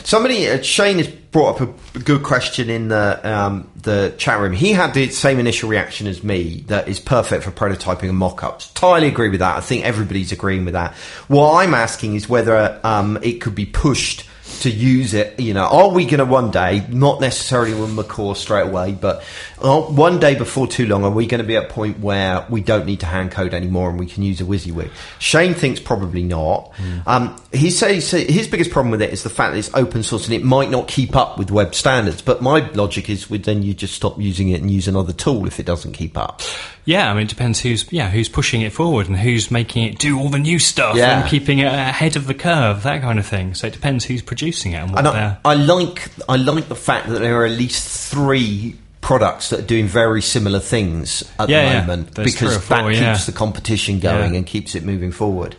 Somebody, 0.03 0.49
uh, 0.49 0.61
Shane 0.61 0.97
has 0.97 1.07
brought 1.07 1.59
up 1.59 1.95
a 1.95 1.99
good 1.99 2.23
question 2.23 2.69
in 2.69 2.89
the 2.89 3.19
um, 3.23 3.69
the 3.75 4.13
chat 4.17 4.39
room. 4.39 4.53
He 4.53 4.71
had 4.71 4.93
the 4.93 5.09
same 5.09 5.39
initial 5.39 5.69
reaction 5.69 6.07
as 6.07 6.23
me 6.23 6.63
that 6.67 6.87
is 6.87 6.99
perfect 6.99 7.43
for 7.43 7.51
prototyping 7.51 8.09
and 8.09 8.17
mock-ups. 8.17 8.69
Entirely 8.69 9.07
agree 9.07 9.29
with 9.29 9.39
that. 9.39 9.57
I 9.57 9.61
think 9.61 9.83
everybody's 9.83 10.31
agreeing 10.31 10.65
with 10.65 10.73
that. 10.73 10.93
What 11.27 11.55
I'm 11.55 11.73
asking 11.73 12.15
is 12.15 12.29
whether 12.29 12.79
um, 12.83 13.17
it 13.21 13.41
could 13.41 13.55
be 13.55 13.65
pushed 13.65 14.25
to 14.61 14.69
use 14.69 15.13
it. 15.13 15.39
You 15.39 15.53
know, 15.53 15.65
are 15.65 15.89
we 15.89 16.05
going 16.05 16.19
to 16.19 16.25
one 16.25 16.51
day, 16.51 16.85
not 16.89 17.19
necessarily 17.19 17.73
with 17.73 17.93
Macaw 17.93 18.35
straight 18.35 18.67
away, 18.67 18.91
but 18.91 19.23
one 19.63 20.19
day 20.19 20.35
before 20.35 20.67
too 20.67 20.85
long, 20.85 21.03
are 21.05 21.09
we 21.09 21.25
going 21.25 21.41
to 21.41 21.47
be 21.47 21.55
at 21.55 21.65
a 21.65 21.67
point 21.67 21.99
where 21.99 22.45
we 22.49 22.61
don't 22.61 22.85
need 22.85 22.99
to 22.99 23.05
hand 23.05 23.31
code 23.31 23.53
anymore 23.53 23.89
and 23.89 23.97
we 23.97 24.05
can 24.05 24.21
use 24.21 24.41
a 24.41 24.43
WYSIWYG? 24.43 24.89
Shane 25.19 25.53
thinks 25.53 25.79
probably 25.79 26.23
not. 26.23 26.71
Um, 27.05 27.41
he 27.53 27.71
says 27.71 28.11
his 28.11 28.47
biggest 28.47 28.71
problem 28.71 28.91
with 28.91 29.01
it 29.01 29.11
is 29.11 29.23
the 29.23 29.29
fact 29.29 29.53
that 29.53 29.59
it's 29.59 29.73
open 29.73 30.03
source 30.03 30.25
and 30.25 30.33
it 30.33 30.43
might 30.43 30.69
not 30.69 30.87
keep 30.87 31.15
up 31.15 31.37
with 31.37 31.49
web 31.51 31.73
standards. 31.75 32.21
But 32.21 32.41
my 32.41 32.69
logic 32.71 33.09
is, 33.09 33.29
well, 33.29 33.39
then 33.39 33.63
you 33.63 33.73
just 33.73 33.93
stop 33.95 34.19
using 34.19 34.49
it 34.49 34.61
and 34.61 34.69
use 34.69 34.87
another 34.87 35.13
tool 35.13 35.47
if 35.47 35.59
it 35.59 35.65
doesn't 35.65 35.93
keep 35.93 36.17
up. 36.17 36.41
Yeah, 36.85 37.09
I 37.09 37.13
mean, 37.13 37.23
it 37.23 37.29
depends 37.29 37.61
who's 37.61 37.89
yeah 37.93 38.09
who's 38.09 38.27
pushing 38.27 38.59
it 38.61 38.73
forward 38.73 39.07
and 39.07 39.15
who's 39.17 39.49
making 39.49 39.83
it 39.85 39.97
do 39.99 40.19
all 40.19 40.27
the 40.27 40.37
new 40.39 40.59
stuff 40.59 40.97
Yeah. 40.97 41.21
and 41.21 41.29
keeping 41.29 41.59
it 41.59 41.67
ahead 41.67 42.17
of 42.17 42.27
the 42.27 42.33
curve, 42.33 42.83
that 42.83 43.01
kind 43.01 43.17
of 43.19 43.25
thing. 43.25 43.53
So 43.53 43.67
it 43.67 43.73
depends 43.73 44.03
who's 44.03 44.21
producing 44.21 44.73
it 44.73 44.77
and 44.79 44.91
what 44.91 44.99
And 44.99 45.07
I. 45.07 45.37
I 45.45 45.53
like 45.53 46.09
I 46.27 46.35
like 46.35 46.67
the 46.67 46.75
fact 46.75 47.07
that 47.07 47.19
there 47.19 47.39
are 47.41 47.45
at 47.45 47.51
least 47.53 48.11
three 48.11 48.75
products 49.03 49.49
that 49.49 49.59
are 49.59 49.67
doing 49.67 49.85
very 49.87 50.21
similar 50.21 50.59
things 50.59 51.23
at 51.37 51.49
Yeah, 51.49 51.81
the 51.81 51.87
moment 51.87 52.15
There's 52.15 52.33
because 52.33 52.57
four, 52.57 52.77
that 52.77 52.89
keeps 52.89 53.01
yeah. 53.01 53.17
the 53.25 53.31
competition 53.33 53.99
going 53.99 54.31
Yeah. 54.31 54.37
and 54.39 54.47
keeps 54.47 54.73
it 54.73 54.83
moving 54.83 55.11
forward. 55.11 55.55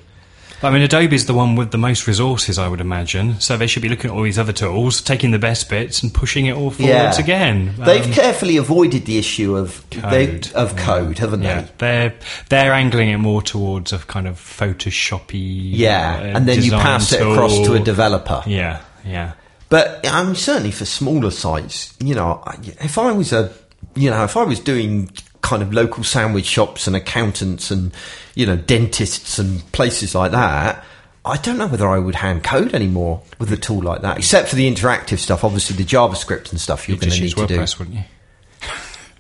I 0.63 0.71
mean, 0.71 0.81
Adobe's 0.81 1.27
the 1.27 1.35
one 1.35 1.57
with 1.57 1.73
the 1.73 1.77
most 1.79 2.07
resources, 2.07 2.59
I 2.59 2.69
would 2.69 2.81
imagine. 2.81 3.39
So 3.39 3.59
they 3.59 3.67
should 3.67 3.83
be 3.83 3.91
looking 3.91 4.11
at 4.11 4.17
all 4.17 4.23
these 4.23 4.39
other 4.39 4.53
tools, 4.55 5.03
taking 5.03 5.31
the 5.31 5.39
best 5.39 5.69
bits 5.69 6.03
and 6.03 6.15
pushing 6.15 6.47
it 6.47 6.57
all 6.57 6.71
forwards 6.71 7.19
again. 7.19 7.75
They've 7.79 8.07
Um, 8.07 8.13
carefully 8.13 8.57
avoided 8.57 9.05
the 9.05 9.19
issue 9.19 9.57
of 9.59 9.85
they, 9.91 10.27
Code. 10.27 10.53
of 10.55 10.75
code, 10.77 11.19
haven't 11.19 11.43
yeah, 11.43 11.61
they? 11.63 11.69
they're 11.79 12.13
they're 12.49 12.73
angling 12.73 13.11
it 13.11 13.19
more 13.19 13.43
towards 13.43 13.93
a 13.93 13.99
kind 13.99 14.27
of 14.27 14.37
Photoshopy. 14.41 15.71
Yeah, 15.77 16.17
uh, 16.19 16.37
and 16.39 16.49
then 16.49 16.57
you 16.57 16.63
design 16.71 16.81
pass 16.81 17.13
it 17.13 17.21
across 17.21 17.59
to 17.67 17.75
a 17.75 17.81
developer. 17.81 18.43
Yeah, 18.47 18.81
Yeah. 19.07 19.33
But 19.75 20.07
I 20.07 20.23
mean, 20.23 20.37
certainly 20.37 20.71
for 20.71 20.85
smaller 20.85 21.33
sites, 21.33 21.97
you 21.99 22.15
know, 22.15 22.41
if 22.81 22.97
I 22.97 23.11
was 23.11 23.33
a, 23.33 23.53
you 23.97 24.09
know, 24.09 24.23
if 24.23 24.37
I 24.37 24.45
was 24.45 24.61
doing 24.61 25.11
kind 25.41 25.65
of 25.65 25.75
local 25.75 26.05
sandwich 26.05 26.45
shops 26.45 26.87
and 26.87 26.95
accountants 26.95 27.73
and, 27.73 27.93
you 28.37 28.47
know, 28.47 28.55
dentists 28.55 29.37
and 29.41 29.73
places 29.73 30.15
like 30.15 30.31
that, 30.31 30.85
I 31.25 31.39
don't 31.39 31.59
know 31.59 31.67
whether 31.67 31.89
I 31.89 31.99
would 31.99 32.15
hand 32.15 32.45
code 32.45 32.73
anymore 32.73 33.23
with 33.41 33.51
a 33.51 33.57
tool 33.57 33.83
like 33.83 34.03
that, 34.03 34.17
except 34.17 34.49
for 34.49 34.55
the 34.55 34.73
interactive 34.73 35.19
stuff. 35.19 35.43
Obviously, 35.43 35.75
the 35.75 35.83
JavaScript 35.83 36.53
and 36.53 36.61
stuff 36.61 36.89
you're 36.89 36.95
You'd 36.95 37.01
going 37.01 37.11
to 37.11 37.17
need 37.17 37.25
use 37.25 37.35
to 37.35 37.47
do. 37.49 37.59
Wouldn't 37.59 37.97
you? 37.97 38.05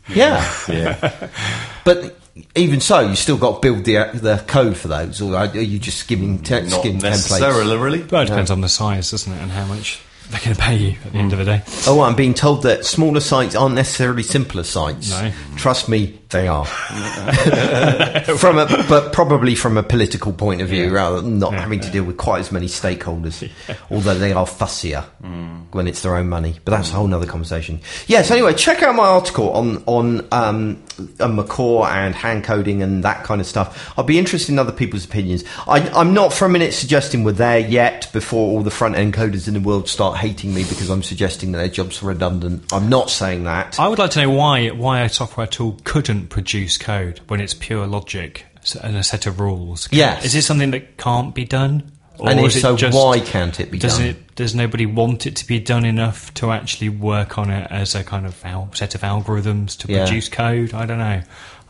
Yeah, 0.15 0.49
Yeah. 0.69 1.31
but 1.85 2.17
even 2.55 2.81
so, 2.81 3.01
you 3.01 3.17
still 3.17 3.39
got 3.39 3.61
to 3.61 3.61
build 3.61 3.87
the 3.87 4.09
the 4.15 4.45
code 4.47 4.77
for 4.77 4.87
those, 4.87 5.21
or 5.21 5.35
are 5.35 5.47
you 5.49 5.81
just 5.81 6.07
giving 6.07 6.39
te- 6.45 6.61
Not 6.61 6.79
skin 6.81 6.99
templates? 6.99 7.03
necessarily, 7.03 7.77
really. 7.77 8.03
Well, 8.05 8.23
it 8.23 8.27
depends 8.27 8.53
on 8.53 8.61
the 8.61 8.69
size, 8.69 9.11
doesn't 9.11 9.33
it, 9.33 9.43
and 9.43 9.51
how 9.51 9.65
much 9.67 10.01
they're 10.31 10.41
going 10.41 10.57
to 10.57 10.62
pay 10.62 10.77
you 10.77 10.97
at 11.05 11.12
the 11.12 11.18
end 11.18 11.33
of 11.33 11.39
the 11.39 11.45
day. 11.45 11.62
Oh, 11.87 12.01
I'm 12.01 12.16
being 12.16 12.35
told 12.35 12.62
that 12.62 12.85
smaller 12.85 13.20
sites 13.20 13.55
aren't 13.55 13.75
necessarily 13.75 14.22
simpler 14.22 14.62
sites. 14.62 15.11
No. 15.11 15.33
Trust 15.57 15.89
me, 15.89 16.18
they 16.35 16.49
are. 16.49 16.64
from 18.37 18.59
a, 18.59 18.66
but 18.89 19.12
probably 19.12 19.55
from 19.55 19.78
a 19.78 19.82
political 19.82 20.32
point 20.32 20.61
of 20.61 20.68
view, 20.68 20.93
rather 20.93 21.20
than 21.22 21.39
not 21.39 21.55
having 21.55 21.80
to 21.80 21.91
deal 21.91 22.05
with 22.05 22.18
quite 22.18 22.41
as 22.41 22.53
many 22.53 22.66
stakeholders. 22.66 23.51
Although 23.91 24.16
they 24.16 24.32
are 24.32 24.45
fussier 24.45 25.05
when 25.72 25.87
it's 25.89 26.03
their 26.03 26.16
own 26.16 26.28
money, 26.28 26.57
but 26.64 26.72
that's 26.72 26.91
a 26.91 26.95
whole 26.95 27.12
other 27.14 27.26
conversation. 27.26 27.80
Yes. 28.07 28.30
Anyway, 28.30 28.53
check 28.55 28.82
out 28.82 28.95
my 28.95 29.07
article 29.07 29.51
on 29.53 29.82
on 29.87 30.26
um, 30.32 30.82
on 31.20 31.37
Macaw 31.37 31.85
and 31.85 32.14
hand 32.14 32.45
coding 32.45 32.82
and 32.82 33.05
that 33.05 33.24
kind 33.24 33.41
of 33.41 33.47
stuff. 33.47 33.93
I'll 33.97 34.05
be 34.05 34.18
interested 34.18 34.53
in 34.53 34.59
other 34.59 34.72
people's 34.72 35.05
opinions. 35.05 35.45
I, 35.66 35.89
I'm 35.91 36.14
not 36.14 36.32
for 36.32 36.47
a 36.47 36.49
minute 36.49 36.74
suggesting 36.74 37.24
we're 37.24 37.32
there 37.32 37.59
yet 37.59 38.12
before 38.12 38.51
all 38.51 38.62
the 38.62 38.70
front 38.70 38.97
end 38.97 39.14
coders 39.14 39.49
in 39.49 39.55
the 39.55 39.61
world 39.61 39.89
start 39.89 40.18
hating 40.18 40.55
me 40.55 40.64
because 40.64 40.91
I'm 40.91 41.03
suggesting 41.03 41.53
that 41.53 41.59
their 41.59 41.68
jobs 41.68 42.03
are 42.03 42.07
redundant. 42.07 42.72
I'm 42.72 42.89
not 42.89 43.11
saying 43.11 43.45
that. 43.45 43.78
I 43.78 43.89
would 43.89 43.99
like 43.99 44.11
to 44.12 44.22
know 44.22 44.30
why 44.30 44.68
why 44.70 45.03
a 45.03 45.09
software 45.09 45.47
tool 45.47 45.78
couldn't 45.85 46.24
produce 46.25 46.79
code 46.79 47.20
when 47.29 47.41
it's 47.41 47.55
pure 47.55 47.87
logic 47.87 48.47
and 48.83 48.97
a 48.97 49.03
set 49.03 49.27
of 49.27 49.41
rules. 49.41 49.89
Yes. 49.93 50.25
Is 50.25 50.35
it 50.35 50.43
something 50.43 50.70
that 50.72 50.97
can't 50.97 51.35
be 51.35 51.45
done? 51.45 51.91
Or 52.18 52.31
and 52.31 52.39
if 52.41 52.55
is 52.57 52.62
so, 52.62 52.77
just- 52.77 52.97
why 52.97 53.18
can't 53.20 53.59
it 53.59 53.70
be 53.72 53.79
does 53.79 53.99
done? 53.99 54.07
it 54.07 54.35
does 54.37 54.55
nobody 54.55 54.87
want 54.87 55.27
it 55.27 55.35
to 55.37 55.47
be 55.47 55.59
done 55.59 55.85
enough 55.85 56.33
to 56.35 56.53
actually 56.53 56.89
work 56.89 57.39
on 57.39 57.51
it 57.51 57.66
as 57.70 57.95
a 57.97 58.05
kind 58.05 58.25
of 58.25 58.41
al- 58.45 58.70
set 58.72 58.95
of 58.95 59.01
algorithms 59.01 59.77
to 59.79 59.93
Yeah. 59.93 60.05
produce 60.05 60.29
code? 60.29 60.72
I 60.75 60.87
don't 60.87 60.99
know. 60.99 61.22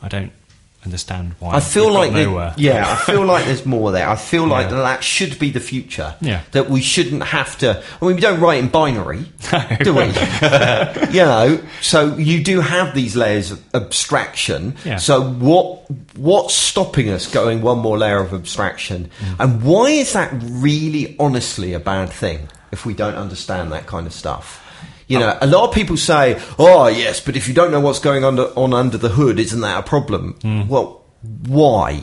I 0.02 0.08
don't 0.08 0.32
understand 0.84 1.34
why. 1.38 1.54
I 1.54 1.60
feel 1.60 1.90
like 1.92 2.12
the- 2.12 2.52
yeah, 2.56 2.86
I 2.92 2.96
feel 3.06 3.24
like 3.24 3.44
there's 3.46 3.64
more 3.66 3.90
there. 3.92 4.08
I 4.08 4.16
feel 4.16 4.46
like 4.46 4.64
Yeah. 4.70 4.76
that, 4.76 4.82
that 4.82 5.04
should 5.04 5.38
be 5.38 5.50
the 5.50 5.60
future. 5.60 6.14
Yeah. 6.20 6.42
that 6.52 6.68
we 6.70 6.80
shouldn't 6.80 7.22
have 7.24 7.56
to. 7.58 7.82
I 8.00 8.04
mean, 8.04 8.16
we 8.16 8.20
don't 8.20 8.40
write 8.40 8.58
in 8.62 8.68
binary, 8.68 9.24
do 9.82 9.94
we? 9.94 10.04
you 11.10 11.24
know, 11.24 11.60
so 11.80 12.16
you 12.16 12.42
do 12.44 12.60
have 12.60 12.94
these 12.94 13.16
layers 13.16 13.50
of 13.50 13.62
abstraction. 13.74 14.76
Yeah. 14.84 14.96
So 14.96 15.22
what 15.22 15.84
what's 16.16 16.54
stopping 16.54 17.08
us 17.10 17.26
going 17.32 17.62
one 17.62 17.78
more 17.78 17.98
layer 17.98 18.18
of 18.20 18.32
abstraction? 18.34 19.10
Mm. 19.20 19.36
And 19.40 19.62
why 19.62 19.86
is 19.90 20.12
that 20.12 20.32
really, 20.42 21.16
honestly, 21.18 21.72
a 21.72 21.80
bad 21.80 22.10
thing 22.10 22.48
if 22.72 22.84
we 22.86 22.94
don't 22.94 23.14
understand 23.14 23.72
that 23.72 23.86
kind 23.86 24.06
of 24.06 24.12
stuff? 24.12 24.60
You 25.06 25.18
know, 25.18 25.36
a 25.40 25.46
lot 25.46 25.68
of 25.68 25.74
people 25.74 25.96
say, 25.96 26.40
"Oh, 26.58 26.86
yes, 26.88 27.20
but 27.20 27.36
if 27.36 27.46
you 27.48 27.54
don't 27.54 27.70
know 27.70 27.80
what's 27.80 27.98
going 27.98 28.24
on, 28.24 28.38
on 28.38 28.72
under 28.72 28.96
the 28.98 29.10
hood, 29.10 29.38
isn't 29.38 29.60
that 29.60 29.78
a 29.78 29.82
problem?" 29.82 30.34
Mm. 30.42 30.66
Well, 30.68 31.02
why? 31.46 32.02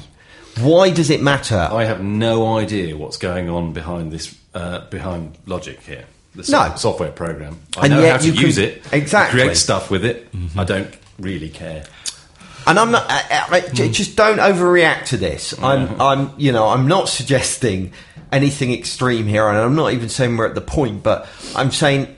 Why 0.59 0.89
does 0.91 1.09
it 1.09 1.21
matter? 1.21 1.67
I 1.71 1.85
have 1.85 2.01
no 2.03 2.57
idea 2.57 2.95
what's 2.97 3.17
going 3.17 3.49
on 3.49 3.73
behind 3.73 4.11
this, 4.11 4.35
uh, 4.53 4.81
behind 4.89 5.37
Logic 5.45 5.79
here. 5.81 6.05
The 6.35 6.49
No. 6.51 6.73
software 6.75 7.11
program. 7.11 7.57
I 7.77 7.85
And 7.85 7.93
know 7.95 8.09
how 8.09 8.17
to 8.17 8.31
can- 8.31 8.39
use 8.39 8.57
it. 8.57 8.83
Exactly. 8.91 9.41
Create 9.41 9.57
stuff 9.57 9.89
with 9.89 10.05
it. 10.05 10.31
Mm-hmm. 10.35 10.59
I 10.59 10.63
don't 10.63 10.93
really 11.19 11.49
care. 11.49 11.83
And 12.67 12.77
I'm 12.79 12.91
not. 12.91 13.03
Uh, 13.09 13.13
uh, 13.13 13.19
I, 13.49 13.55
I, 13.55 13.59
j- 13.73 13.87
hmm. 13.87 13.91
just 13.93 14.15
don't 14.15 14.37
overreact 14.37 15.05
to 15.05 15.17
this. 15.17 15.53
Mm-hmm. 15.53 15.65
I'm. 15.65 16.01
I'm. 16.01 16.31
You 16.37 16.51
know. 16.51 16.67
I'm 16.67 16.87
not 16.87 17.09
suggesting 17.09 17.91
anything 18.31 18.71
extreme 18.71 19.25
here, 19.25 19.47
and 19.49 19.57
I'm 19.57 19.75
not 19.75 19.93
even 19.93 20.09
saying 20.09 20.37
we're 20.37 20.45
at 20.45 20.53
the 20.55 20.61
point. 20.61 21.01
But 21.01 21.27
I'm 21.55 21.71
saying 21.71 22.15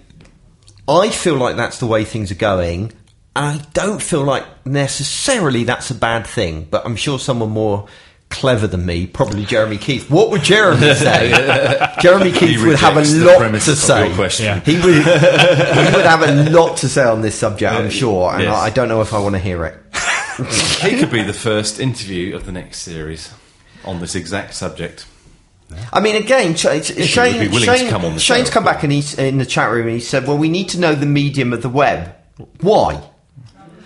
I 0.88 1.10
feel 1.10 1.36
like 1.36 1.56
that's 1.56 1.80
the 1.80 1.88
way 1.88 2.04
things 2.04 2.32
are 2.32 2.36
going. 2.36 2.92
I 3.36 3.62
don't 3.74 4.02
feel 4.02 4.24
like 4.24 4.46
necessarily 4.66 5.64
that's 5.64 5.90
a 5.92 5.96
bad 5.96 6.28
thing. 6.28 6.68
But 6.70 6.86
I'm 6.86 6.96
sure 6.96 7.18
someone 7.20 7.50
more 7.50 7.88
clever 8.30 8.66
than 8.68 8.86
me, 8.86 9.06
probably 9.08 9.46
Jeremy 9.46 9.78
Keith. 9.78 10.10
What 10.10 10.30
would 10.32 10.44
Jeremy 10.44 10.94
say? 10.96 11.30
Jeremy 12.00 12.32
Keith 12.32 12.64
would 12.66 12.80
have 12.80 12.98
a 12.98 13.02
lot 13.26 13.52
to 13.52 13.76
say. 13.76 14.10
Yeah. 14.44 14.60
He 14.62 14.76
would. 14.76 14.94
he 14.96 15.00
would 15.96 16.06
have 16.06 16.22
a 16.24 16.50
lot 16.50 16.78
to 16.78 16.90
say 16.90 17.04
on 17.04 17.22
this 17.22 17.36
subject, 17.36 17.72
I'm 17.72 17.90
sure, 17.90 18.34
and 18.34 18.44
Yes. 18.44 18.56
I, 18.56 18.66
I 18.66 18.70
don't 18.72 18.88
know 18.88 19.02
if 19.02 19.14
I 19.14 19.20
want 19.20 19.36
to 19.36 19.40
hear 19.40 19.66
it. 19.66 19.78
he 20.82 20.98
could 21.00 21.12
be 21.12 21.22
the 21.24 21.34
first 21.34 21.80
interview 21.80 22.36
of 22.36 22.46
the 22.46 22.52
next 22.52 22.80
series 22.80 23.32
on 23.86 24.00
this 24.00 24.16
exact 24.16 24.54
subject. 24.56 25.06
I 25.92 26.00
mean, 26.00 26.16
again, 26.16 26.56
Sh- 26.56 26.68
Sh- 26.84 27.06
Shane, 27.08 27.34
would 27.40 27.42
be 27.42 27.48
willing 27.48 27.66
to 27.70 27.78
Shane- 27.78 27.90
come 27.90 28.06
on 28.06 28.18
Shane's 28.18 28.48
show. 28.48 28.54
come 28.54 28.64
back 28.66 28.84
and 28.84 28.92
he's 28.92 29.18
in 29.18 29.38
the 29.38 29.46
chat 29.46 29.72
room 29.72 29.88
and 29.88 29.96
he 29.96 30.00
said, 30.00 30.28
"Well, 30.28 30.38
we 30.38 30.50
need 30.50 30.70
to 30.70 30.80
know 30.80 30.94
the 30.96 31.06
medium 31.06 31.54
of 31.54 31.62
the 31.62 31.70
web. 31.70 32.14
Why? 32.62 33.02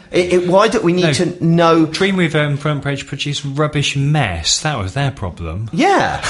It, 0.10 0.32
it, 0.34 0.48
why 0.48 0.70
do 0.70 0.80
we 0.80 0.94
need 0.94 1.02
No. 1.04 1.14
to 1.14 1.44
know? 1.46 1.86
Dreamweaver 1.86 2.36
and 2.48 2.58
Front 2.58 2.82
Page 2.84 3.08
produced 3.08 3.44
rubbish 3.46 3.98
mess. 3.98 4.62
That 4.62 4.78
was 4.78 4.94
their 4.94 5.12
problem. 5.12 5.70
Yeah, 5.74 6.26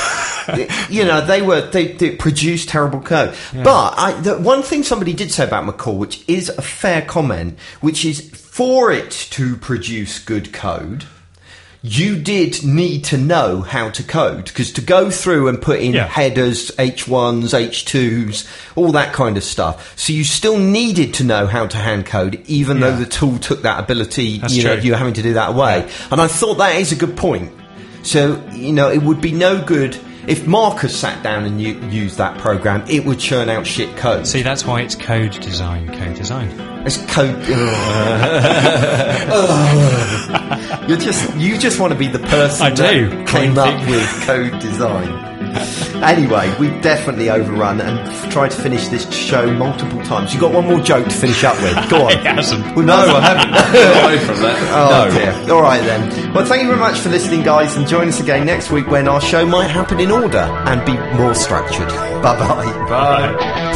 you 0.89 1.05
know, 1.05 1.23
they 1.23 1.43
were 1.43 1.61
they, 1.61 1.89
they 1.93 2.15
produced 2.15 2.69
terrible 2.69 3.01
code. 3.01 3.35
But 3.53 3.93
I, 3.97 4.19
the 4.19 4.37
one 4.39 4.63
thing 4.63 4.81
somebody 4.83 5.13
did 5.13 5.31
say 5.31 5.43
about 5.43 5.65
Macaw, 5.65 5.91
which 5.93 6.23
is 6.27 6.49
a 6.49 6.61
fair 6.63 7.03
comment, 7.03 7.59
which 7.81 8.03
is 8.03 8.21
for 8.31 8.91
it 8.91 9.11
to 9.31 9.55
produce 9.57 10.17
good 10.19 10.51
code. 10.53 11.05
You 11.89 12.17
did 12.17 12.65
need 12.65 13.05
to 13.05 13.17
know 13.17 13.61
how 13.61 13.89
to 13.91 14.03
code 14.03 14.45
because 14.45 14.73
to 14.73 14.81
go 14.81 15.09
through 15.09 15.47
and 15.47 15.61
put 15.61 15.79
in 15.79 15.93
Yeah. 15.93 16.05
headers, 16.07 16.69
H1s, 16.77 17.53
H2s, 17.53 18.45
all 18.75 18.91
that 18.91 19.13
kind 19.13 19.37
of 19.37 19.43
stuff. 19.43 19.93
So 19.95 20.11
you 20.11 20.25
still 20.25 20.57
needed 20.57 21.13
to 21.15 21.23
know 21.23 21.47
how 21.47 21.65
to 21.65 21.77
hand 21.77 22.05
code, 22.05 22.41
even 22.47 22.81
though 22.81 22.95
the 22.95 23.05
tool 23.05 23.37
took 23.37 23.61
that 23.61 23.79
ability, 23.79 24.39
That's 24.39 24.53
you 24.55 24.63
know, 24.65 24.75
true. 24.75 24.83
you 24.83 24.93
having 24.95 25.13
to 25.13 25.21
do 25.21 25.33
that 25.35 25.49
away. 25.51 25.87
And 26.11 26.19
I 26.19 26.27
thought 26.27 26.57
that 26.57 26.75
is 26.75 26.91
a 26.91 26.95
good 26.95 27.15
point. 27.15 27.51
So, 28.03 28.41
you 28.51 28.73
know, 28.73 28.89
it 28.91 29.01
would 29.01 29.21
be 29.21 29.31
no 29.31 29.61
good 29.61 29.95
if 30.27 30.45
Marcus 30.45 30.93
sat 30.93 31.23
down 31.23 31.45
and 31.45 31.61
u- 31.61 31.79
used 31.89 32.17
that 32.17 32.37
program, 32.37 32.83
it 32.89 33.05
would 33.05 33.17
churn 33.17 33.47
out 33.49 33.65
shit 33.65 33.95
code. 33.95 34.27
See, 34.27 34.41
that's 34.41 34.65
why 34.65 34.81
it's 34.81 34.93
code 34.95 35.31
design. 35.39 35.87
Code 35.97 36.15
design. 36.15 36.76
It's 36.87 36.97
code. 37.13 37.35
Oh. 39.29 40.85
You're 40.87 40.97
just 40.97 41.35
you 41.35 41.57
just 41.57 41.79
want 41.81 41.91
to 41.91 41.99
be 41.99 42.07
the 42.07 42.19
person 42.19 42.65
I 42.67 42.69
do. 42.73 43.25
came 43.25 43.57
up 43.57 43.75
with 43.89 44.09
code 44.21 44.57
design. 44.59 45.25
Anyway, 46.03 46.53
we've 46.59 46.81
definitely 46.81 47.29
overrun 47.29 47.81
and 47.81 47.99
f- 47.99 48.29
tried 48.31 48.51
to 48.51 48.61
finish 48.61 48.87
this 48.87 49.11
show 49.13 49.51
multiple 49.53 50.01
times. 50.03 50.33
You 50.33 50.39
got 50.39 50.53
one 50.53 50.65
more 50.67 50.79
joke 50.79 51.05
to 51.07 51.13
finish 51.15 51.43
up 51.43 51.61
with? 51.61 51.89
Go 51.89 52.05
on. 52.07 52.13
Well, 52.75 52.85
no, 52.85 52.93
I 52.95 53.21
haven't. 53.21 53.53
Away 54.05 54.17
from 54.25 54.37
that. 54.43 54.57
Oh 54.71 55.09
no. 55.09 55.11
dear. 55.45 55.53
All 55.55 55.61
right 55.61 55.81
then. 55.83 56.33
Well, 56.33 56.45
thank 56.45 56.61
you 56.61 56.67
very 56.69 56.79
much 56.79 56.99
for 56.99 57.09
listening, 57.09 57.43
guys, 57.43 57.75
and 57.75 57.87
join 57.87 58.07
us 58.07 58.19
again 58.21 58.45
next 58.45 58.71
week 58.71 58.87
when 58.87 59.07
our 59.07 59.19
show 59.19 59.45
might 59.45 59.67
happen 59.67 59.99
in 59.99 60.11
order 60.11 60.37
and 60.37 60.85
be 60.85 60.93
more 61.17 61.33
structured. 61.35 61.89
Bye 61.89 62.37
bye. 62.39 62.87
Bye. 62.87 63.66